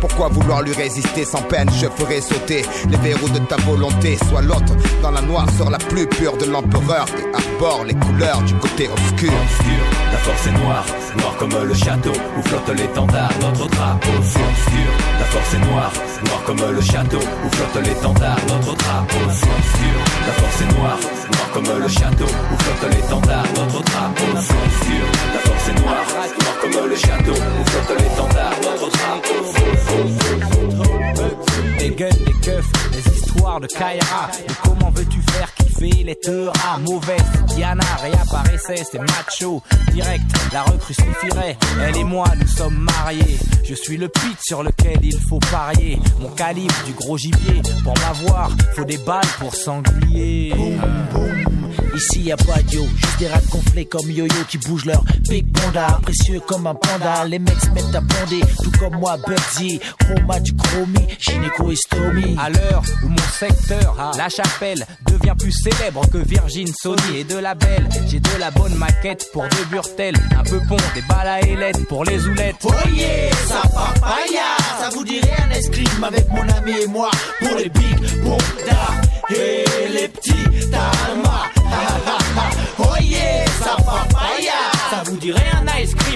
Pourquoi 0.00 0.28
vouloir 0.28 0.62
lui 0.62 0.72
résister 0.72 1.24
sans 1.24 1.42
peine? 1.42 1.68
Je 1.78 1.86
ferai 1.86 2.20
sauter 2.20 2.64
les 2.88 2.96
verrous 2.98 3.28
de 3.28 3.38
ta 3.38 3.56
volonté. 3.56 4.18
Sois 4.28 4.42
l'autre 4.42 4.74
dans 5.02 5.10
la 5.10 5.20
noirceur 5.20 5.70
la 5.70 5.78
plus 5.78 6.06
pure 6.06 6.36
de 6.36 6.46
l'empereur 6.46 7.06
et 7.18 7.36
arbore 7.36 7.84
les 7.84 7.94
couleurs 7.94 8.40
du 8.42 8.54
côté 8.54 8.88
obscur. 8.88 9.32
obscur, 9.32 9.84
la 10.12 10.18
force 10.18 10.46
est 10.46 10.64
noire, 10.64 10.86
noire 11.18 11.36
comme 11.38 11.50
le 11.50 11.74
château 11.74 12.12
où 12.38 12.42
flotte 12.42 12.76
l'étendard, 12.76 13.32
notre 13.40 13.68
drapeau. 13.68 14.08
Obscur, 14.18 14.90
la 15.18 15.24
force 15.26 15.54
est 15.54 15.70
noire, 15.70 15.92
noire 16.24 16.42
comme 16.44 16.60
le 16.72 16.80
château 16.80 17.18
où 17.18 17.48
flotte 17.54 17.86
l'étendard, 17.86 18.38
notre 18.48 18.74
drapeau. 18.74 19.18
C'est 19.30 19.46
obscur, 19.46 20.00
la 20.26 20.32
force 20.32 20.60
est 20.60 20.78
noire, 20.78 20.98
noire 21.32 21.50
comme 21.52 21.70
le 21.78 21.88
château 21.88 22.24
où 22.24 22.56
flotte 22.62 22.92
l'étendard, 22.92 23.46
notre 23.56 23.82
drapeau. 23.82 24.26
C'est 24.34 24.54
obscur, 24.54 25.04
la 25.34 25.40
force 25.40 25.68
est 25.68 25.78
noire, 25.80 26.06
noire 26.40 26.58
comme 26.60 26.88
le 26.88 26.96
château 26.96 27.32
où 27.32 27.64
flotte 27.70 27.92
l'étendard, 27.98 28.54
notre 28.62 28.88
drapeau. 28.90 29.40
Des 31.78 31.90
keufs, 31.92 32.72
des 32.92 33.19
de 33.60 33.66
Kaira. 33.66 34.30
Et 34.38 34.52
comment 34.62 34.90
veux-tu 34.90 35.20
faire 35.22 35.52
kiffer 35.54 36.02
les 36.04 36.16
teuras 36.16 36.78
Mauvaise 36.78 37.22
Diana 37.48 37.84
réapparaissait, 38.00 38.84
c'est 38.90 38.98
macho. 38.98 39.62
Direct, 39.92 40.22
la 40.52 40.62
recrue 40.62 40.94
suffirait. 40.94 41.56
Elle 41.82 41.96
et 41.96 42.04
moi, 42.04 42.26
nous 42.38 42.46
sommes 42.46 42.78
mariés. 42.78 43.38
Je 43.64 43.74
suis 43.74 43.96
le 43.96 44.08
pit 44.08 44.38
sur 44.40 44.62
lequel 44.62 44.98
il 45.02 45.18
faut 45.28 45.38
parier. 45.50 45.98
Mon 46.20 46.30
calibre 46.30 46.74
du 46.86 46.92
gros 46.92 47.16
gibier. 47.16 47.62
Pour 47.82 47.94
m'avoir, 47.98 48.50
faut 48.74 48.84
des 48.84 48.98
balles 48.98 49.24
pour 49.38 49.54
sanglier. 49.54 50.52
Ici 51.94 52.22
y 52.22 52.32
a 52.32 52.36
pas 52.36 52.62
d'yo, 52.62 52.86
juste 52.96 53.18
des 53.18 53.28
rats 53.28 53.40
gonflés 53.50 53.84
comme 53.84 54.10
yo-yo 54.10 54.44
qui 54.48 54.58
bougent 54.58 54.86
leur 54.86 55.02
big 55.28 55.46
bonda, 55.46 55.98
précieux 56.02 56.40
comme 56.46 56.66
un 56.66 56.74
panda. 56.74 57.24
Les 57.26 57.38
mecs 57.38 57.60
se 57.60 57.70
mettent 57.70 57.94
à 57.94 58.00
bonder, 58.00 58.40
tout 58.62 58.70
comme 58.78 58.96
moi, 58.98 59.16
Bugsy, 59.26 59.80
chroma 59.98 60.40
du 60.40 60.54
chromie, 60.54 61.06
gynéco 61.18 61.70
estomie. 61.70 62.36
À 62.38 62.48
l'heure 62.50 62.82
où 63.04 63.08
mon 63.08 63.28
secteur, 63.38 64.12
la 64.16 64.28
chapelle, 64.28 64.86
devient 65.06 65.34
plus 65.38 65.52
célèbre 65.52 66.08
que 66.10 66.18
Virgin 66.18 66.68
Sony 66.80 67.18
et 67.18 67.24
de 67.24 67.36
la 67.36 67.54
belle. 67.54 67.88
J'ai 68.08 68.20
de 68.20 68.38
la 68.38 68.50
bonne 68.50 68.74
maquette 68.74 69.26
pour 69.32 69.42
deux 69.42 69.64
burtels, 69.70 70.16
un 70.38 70.42
peu 70.44 70.60
pont, 70.68 70.76
des 70.94 71.02
balles 71.02 71.28
à 71.28 71.40
ailettes 71.40 71.86
pour 71.88 72.04
les 72.04 72.26
oulettes. 72.26 72.66
Yeah, 72.94 73.30
ça 73.46 73.62
papaya, 73.62 74.56
ça 74.80 74.90
vous 74.90 75.04
dirait 75.04 75.36
un 75.46 75.50
escrime 75.50 76.04
avec 76.04 76.28
mon 76.30 76.48
ami 76.48 76.72
et 76.82 76.86
moi 76.86 77.10
pour 77.40 77.56
les 77.56 77.68
big 77.68 78.22
bondas 78.22 78.79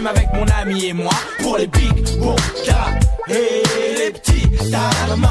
avec 0.07 0.29
mon 0.35 0.47
ami 0.61 0.87
et 0.87 0.93
moi 0.93 1.13
pour 1.41 1.57
les 1.57 1.67
big 1.67 2.19
bondas 2.19 2.99
et 3.29 3.63
les 3.99 4.11
petits 4.13 4.49
talmas. 4.71 5.29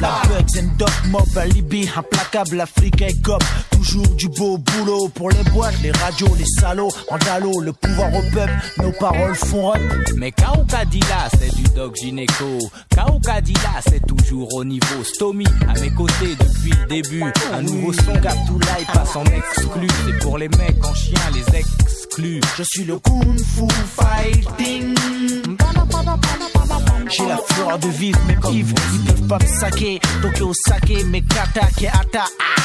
La 0.00 0.20
bugs 0.28 0.60
and 0.60 0.76
doc 0.78 0.90
mob, 1.06 1.38
alibi, 1.38 1.88
implacable, 1.96 2.60
africain 2.60 3.08
cop. 3.24 3.42
Toujours 3.70 4.08
du 4.08 4.28
beau 4.28 4.58
boulot 4.58 5.08
pour 5.08 5.30
les 5.30 5.42
boîtes, 5.52 5.80
les 5.82 5.92
radios, 5.92 6.34
les 6.36 6.44
salauds. 6.60 6.92
Andalo, 7.08 7.60
le 7.60 7.72
pouvoir 7.72 8.12
au 8.14 8.22
peuple, 8.32 8.52
nos 8.78 8.92
paroles 8.92 9.34
font 9.34 9.74
up. 9.74 9.80
Mais 10.16 10.32
Kao 10.32 10.64
Kadila, 10.68 11.28
c'est 11.38 11.54
du 11.54 11.62
doc 11.74 11.96
gynéco. 11.96 12.58
Kao 12.94 13.18
Kadila, 13.20 13.80
c'est 13.88 14.04
toujours 14.06 14.52
au 14.54 14.64
niveau. 14.64 15.04
Stomy, 15.04 15.46
à 15.68 15.78
mes 15.80 15.90
côtés 15.90 16.36
depuis 16.38 16.72
le 16.78 16.86
début. 16.88 17.24
Un 17.54 17.62
nouveau 17.62 17.92
son 17.92 18.12
Gabdoulaye 18.20 18.84
passe 18.92 19.16
en 19.16 19.24
exclu. 19.24 19.88
C'est 20.06 20.18
pour 20.18 20.36
les 20.36 20.48
mecs 20.48 20.84
en 20.84 20.94
chien, 20.94 21.20
les 21.32 21.58
Je 22.18 22.62
suis 22.62 22.84
le 22.84 22.98
Kung 22.98 23.38
Fu 23.38 23.68
Fighting. 23.94 24.94
J'ai 27.10 27.26
la 27.26 27.36
fleur 27.36 27.78
de 27.78 27.88
vivre, 27.88 28.18
mes 28.26 28.50
vivre, 28.50 28.74
ils 28.94 29.04
peuvent 29.04 29.26
pas 29.28 29.38
me 29.38 29.60
saquer. 29.60 30.00
Tokyo 30.22 30.50
saké, 30.66 31.04
mes 31.04 31.20
kata, 31.20 31.66
ke 31.78 31.86
ata. 31.86 32.24
ah. 32.24 32.62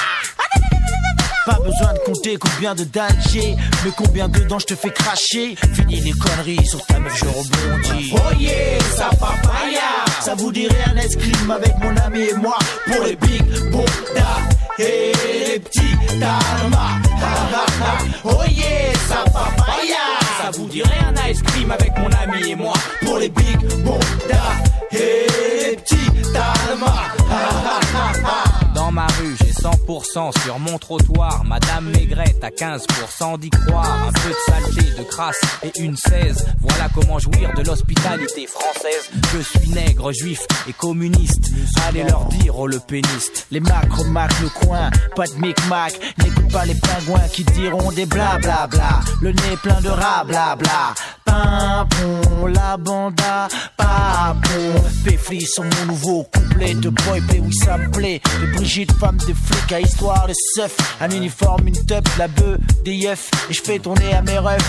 Pas 1.46 1.60
besoin 1.60 1.94
de 1.94 2.00
compter 2.06 2.38
combien 2.38 2.76
de 2.76 2.86
dalles 2.86 3.18
j'ai, 3.30 3.58
mais 3.84 3.92
combien 3.98 4.30
de 4.30 4.40
dents 4.42 4.60
je 4.60 4.68
te 4.68 4.76
fais 4.76 4.92
cracher. 4.92 5.56
Fini 5.74 6.00
les 6.00 6.12
conneries, 6.12 6.66
sur 6.66 6.86
ta 6.86 7.00
meuf 7.00 7.18
je 7.18 7.26
rebondis. 7.26 8.14
Oh 8.16 8.34
yeah, 8.40 8.80
ça 8.96 9.10
papaya. 9.10 10.06
Ça 10.22 10.34
vous 10.36 10.52
dirait 10.54 10.86
un 10.94 10.98
escrime 10.98 11.52
avec 11.52 11.74
mon 11.80 11.98
ami 11.98 12.22
et 12.22 12.36
moi 12.36 12.58
pour 12.86 13.04
les 13.04 13.16
big 13.18 13.44
bonda 13.70 14.51
et 14.82 15.12
les 15.50 15.60
petits 15.60 15.96
dharma. 16.20 17.00
Ha, 17.22 17.66
ha. 17.82 17.98
Oh 18.26 18.44
yeah, 18.50 18.94
ça 19.08 19.24
papaya. 19.32 20.06
Ça 20.42 20.52
vous 20.58 20.68
dirait 20.68 21.00
un 21.08 21.30
ice 21.30 21.42
cream 21.42 21.72
avec 21.72 21.92
mon 21.98 22.10
ami 22.24 22.52
et 22.52 22.56
moi 22.56 22.74
pour 23.06 23.18
les 23.18 23.30
big 23.30 23.60
bonda 23.84 24.44
et 24.92 25.28
les 25.70 25.76
petits 25.78 26.32
dharma. 26.34 26.94
Ha, 27.30 27.50
ha, 27.66 27.80
ha, 27.94 28.12
ha. 28.26 28.61
Ma 28.92 29.08
rue, 29.08 29.38
j'ai 29.40 29.52
100% 29.52 30.44
sur 30.44 30.60
mon 30.60 30.78
trottoir. 30.78 31.46
Madame 31.46 31.90
Maigrette 31.92 32.44
à 32.44 32.50
15% 32.50 33.40
d'y 33.40 33.50
croire. 33.50 34.08
Un 34.08 34.12
peu 34.12 34.30
de 34.30 34.36
saleté, 34.46 35.00
de 35.00 35.04
crasse 35.04 35.40
et 35.64 35.72
une 35.80 35.96
16. 35.96 36.46
Voilà 36.60 36.90
comment 36.94 37.18
jouir 37.18 37.54
de 37.56 37.64
l'hospitalité 37.64 38.48
française. 38.48 39.10
Je 39.34 39.40
suis 39.40 39.70
nègre, 39.70 40.12
juif 40.12 40.42
et 40.68 40.74
communiste. 40.74 41.52
Allez 41.88 42.04
leur 42.04 42.26
dire 42.26 42.60
aux 42.60 42.68
le 42.68 42.80
péniste. 42.80 43.48
Les 43.52 43.62
macro 43.62 44.04
mac 44.06 44.32
le 44.42 44.50
coin, 44.50 44.90
pas 45.16 45.26
de 45.26 45.36
micmac. 45.36 45.94
N'écoute 46.18 46.52
pas 46.52 46.66
les 46.66 46.76
pingouins 46.76 47.30
qui 47.32 47.46
diront 47.46 47.92
des 47.94 48.06
blablabla. 48.06 48.68
Bla 48.68 48.68
bla. 48.68 49.00
Le 49.22 49.32
nez 49.32 49.58
plein 49.64 49.80
de 49.80 49.90
rats 49.90 50.26
blabla. 50.26 50.94
Pimpon, 51.32 52.48
la 52.48 52.76
banda, 52.76 53.48
papon. 53.78 54.84
Péfli 55.06 55.42
sur 55.46 55.64
mon 55.64 55.86
nouveau 55.88 56.24
couplet 56.24 56.74
de 56.74 56.90
boy 56.90 57.22
play, 57.22 57.40
oui 57.40 57.56
ça 57.56 57.78
plaît. 57.94 58.22
De 58.42 58.48
Brigitte, 58.58 58.92
femme 59.00 59.18
de 59.18 59.34
flic 59.34 59.72
à 59.72 59.80
histoire 59.80 60.28
de 60.28 60.34
seuf. 60.56 60.76
Un 61.00 61.10
uniforme, 61.10 61.68
une 61.68 61.86
teuf, 61.86 62.04
la 62.18 62.28
bœuf, 62.28 62.58
des 62.84 62.96
yeufs. 62.96 63.32
Et 63.50 63.54
je 63.54 63.62
fais 63.62 63.80
tourner 63.80 64.14
à 64.14 64.22
mes 64.22 64.40
rêves. 64.40 64.60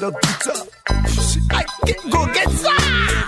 Donc 0.00 0.14
putain, 0.20 0.60
je 1.06 1.20
suis 1.20 1.40
go 2.08 2.18
get 2.32 2.50
ça! 2.62 2.70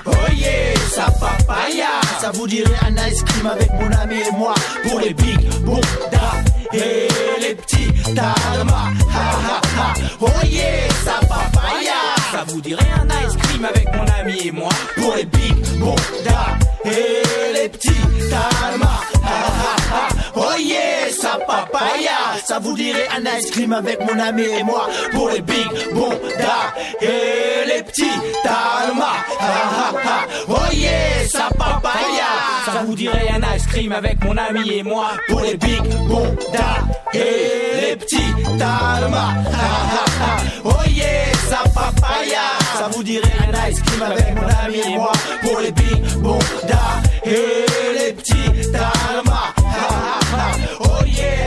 Oh 0.06 0.10
yeah, 0.32 0.74
ça 0.94 1.10
papaya! 1.10 1.88
Ça 2.20 2.30
vous 2.30 2.46
dirait 2.46 2.78
un 2.86 2.94
ice 3.08 3.22
cream 3.24 3.46
avec 3.46 3.70
mon 3.72 3.90
ami 3.92 4.16
et 4.16 4.32
moi 4.36 4.54
pour 4.88 5.00
les 5.00 5.12
big 5.12 5.40
bonda 5.64 6.30
et 6.72 7.08
les 7.40 7.54
petits 7.54 8.14
dharma. 8.14 8.92
Ha 9.12 9.18
ha 9.18 9.60
ha! 9.76 9.94
Oh 10.20 10.26
yeah, 10.46 10.88
ça 11.04 11.18
papaya! 11.26 12.19
Ça 12.40 12.46
vous 12.46 12.62
dirait 12.62 12.88
un 12.96 13.06
ice 13.06 13.36
cream 13.36 13.66
avec 13.66 13.86
mon 13.92 14.06
ami 14.18 14.46
et 14.46 14.50
moi 14.50 14.70
pour 14.96 15.14
les 15.14 15.26
big 15.26 15.54
bonda 15.78 16.56
et 16.86 17.52
les 17.52 17.68
petits 17.68 17.90
dharma. 18.30 19.00
Ha 19.22 19.28
ha 19.28 19.76
ha! 19.92 20.08
Oh 20.36 20.58
yeah, 20.58 21.10
ça 21.10 21.38
papaya! 21.46 22.19
Vous 22.62 22.76
dirait 22.76 23.08
un 23.16 23.38
ice 23.38 23.50
cream 23.50 23.72
avec 23.72 24.00
mon 24.00 24.18
ami 24.18 24.42
et 24.42 24.62
moi 24.62 24.86
pour 25.12 25.30
les 25.30 25.40
big 25.40 25.66
bonda 25.92 26.74
et 27.00 27.66
les 27.66 27.82
petits 27.82 28.04
dharma. 28.44 29.12
Ha 29.40 29.46
ha 29.76 29.92
ha! 30.04 30.26
Oh 30.48 30.72
yeah, 30.72 31.26
ça 31.28 31.48
papaya! 31.56 32.30
Ça 32.66 32.82
vous 32.86 32.94
dirait 32.94 33.28
un 33.34 33.56
ice 33.56 33.66
cream 33.66 33.92
avec 33.92 34.22
mon 34.24 34.36
ami 34.36 34.70
et 34.72 34.82
moi 34.82 35.08
pour 35.28 35.40
les 35.40 35.56
big 35.56 35.82
bonda 36.06 36.76
et 37.14 37.80
les 37.80 37.96
petits 37.96 38.34
ha! 38.60 38.98
Oh 40.64 40.70
yeah, 40.88 41.32
ça 41.48 41.62
papaya! 41.74 42.46
Ça 42.78 42.88
vous 42.92 43.02
dirait 43.02 43.32
un 43.48 43.70
ice 43.70 43.80
cream 43.82 44.02
avec 44.02 44.34
mon 44.34 44.48
ami 44.64 44.80
et 44.86 44.96
moi 44.96 45.12
pour 45.42 45.60
les 45.60 45.72
big 45.72 46.02
bonda 46.18 46.82
et 47.24 47.64
les 47.98 48.12
petits 48.12 48.76
ha! 48.76 48.92
Oh 50.80 51.04
yeah, 51.06 51.46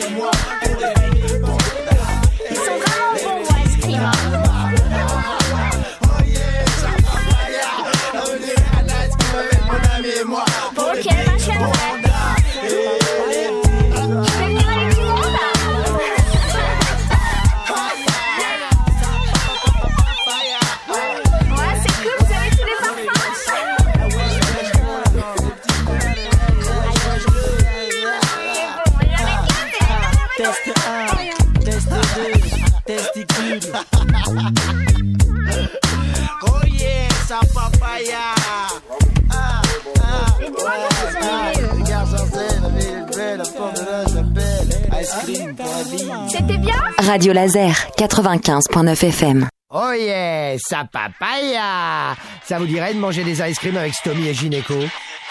Radio 47.11 47.33
Laser 47.33 47.73
95.9 47.97 49.03
FM. 49.05 49.49
Oh 49.69 49.91
yeah, 49.91 50.55
ça 50.57 50.85
papaya 50.89 52.15
Ça 52.45 52.57
vous 52.57 52.65
dirait 52.65 52.93
de 52.93 52.99
manger 52.99 53.25
des 53.25 53.41
ice 53.41 53.59
cream 53.59 53.75
avec 53.75 53.93
Stomy 53.93 54.29
et 54.29 54.33
Gynéco 54.33 54.75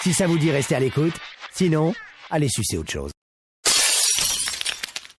Si 0.03 0.13
ça 0.13 0.27
vous 0.27 0.37
dit, 0.37 0.51
restez 0.51 0.75
à 0.75 0.79
l'écoute. 0.79 1.15
Sinon, 1.51 1.95
allez 2.29 2.49
sucer 2.49 2.77
autre 2.77 2.91
chose. 2.91 3.11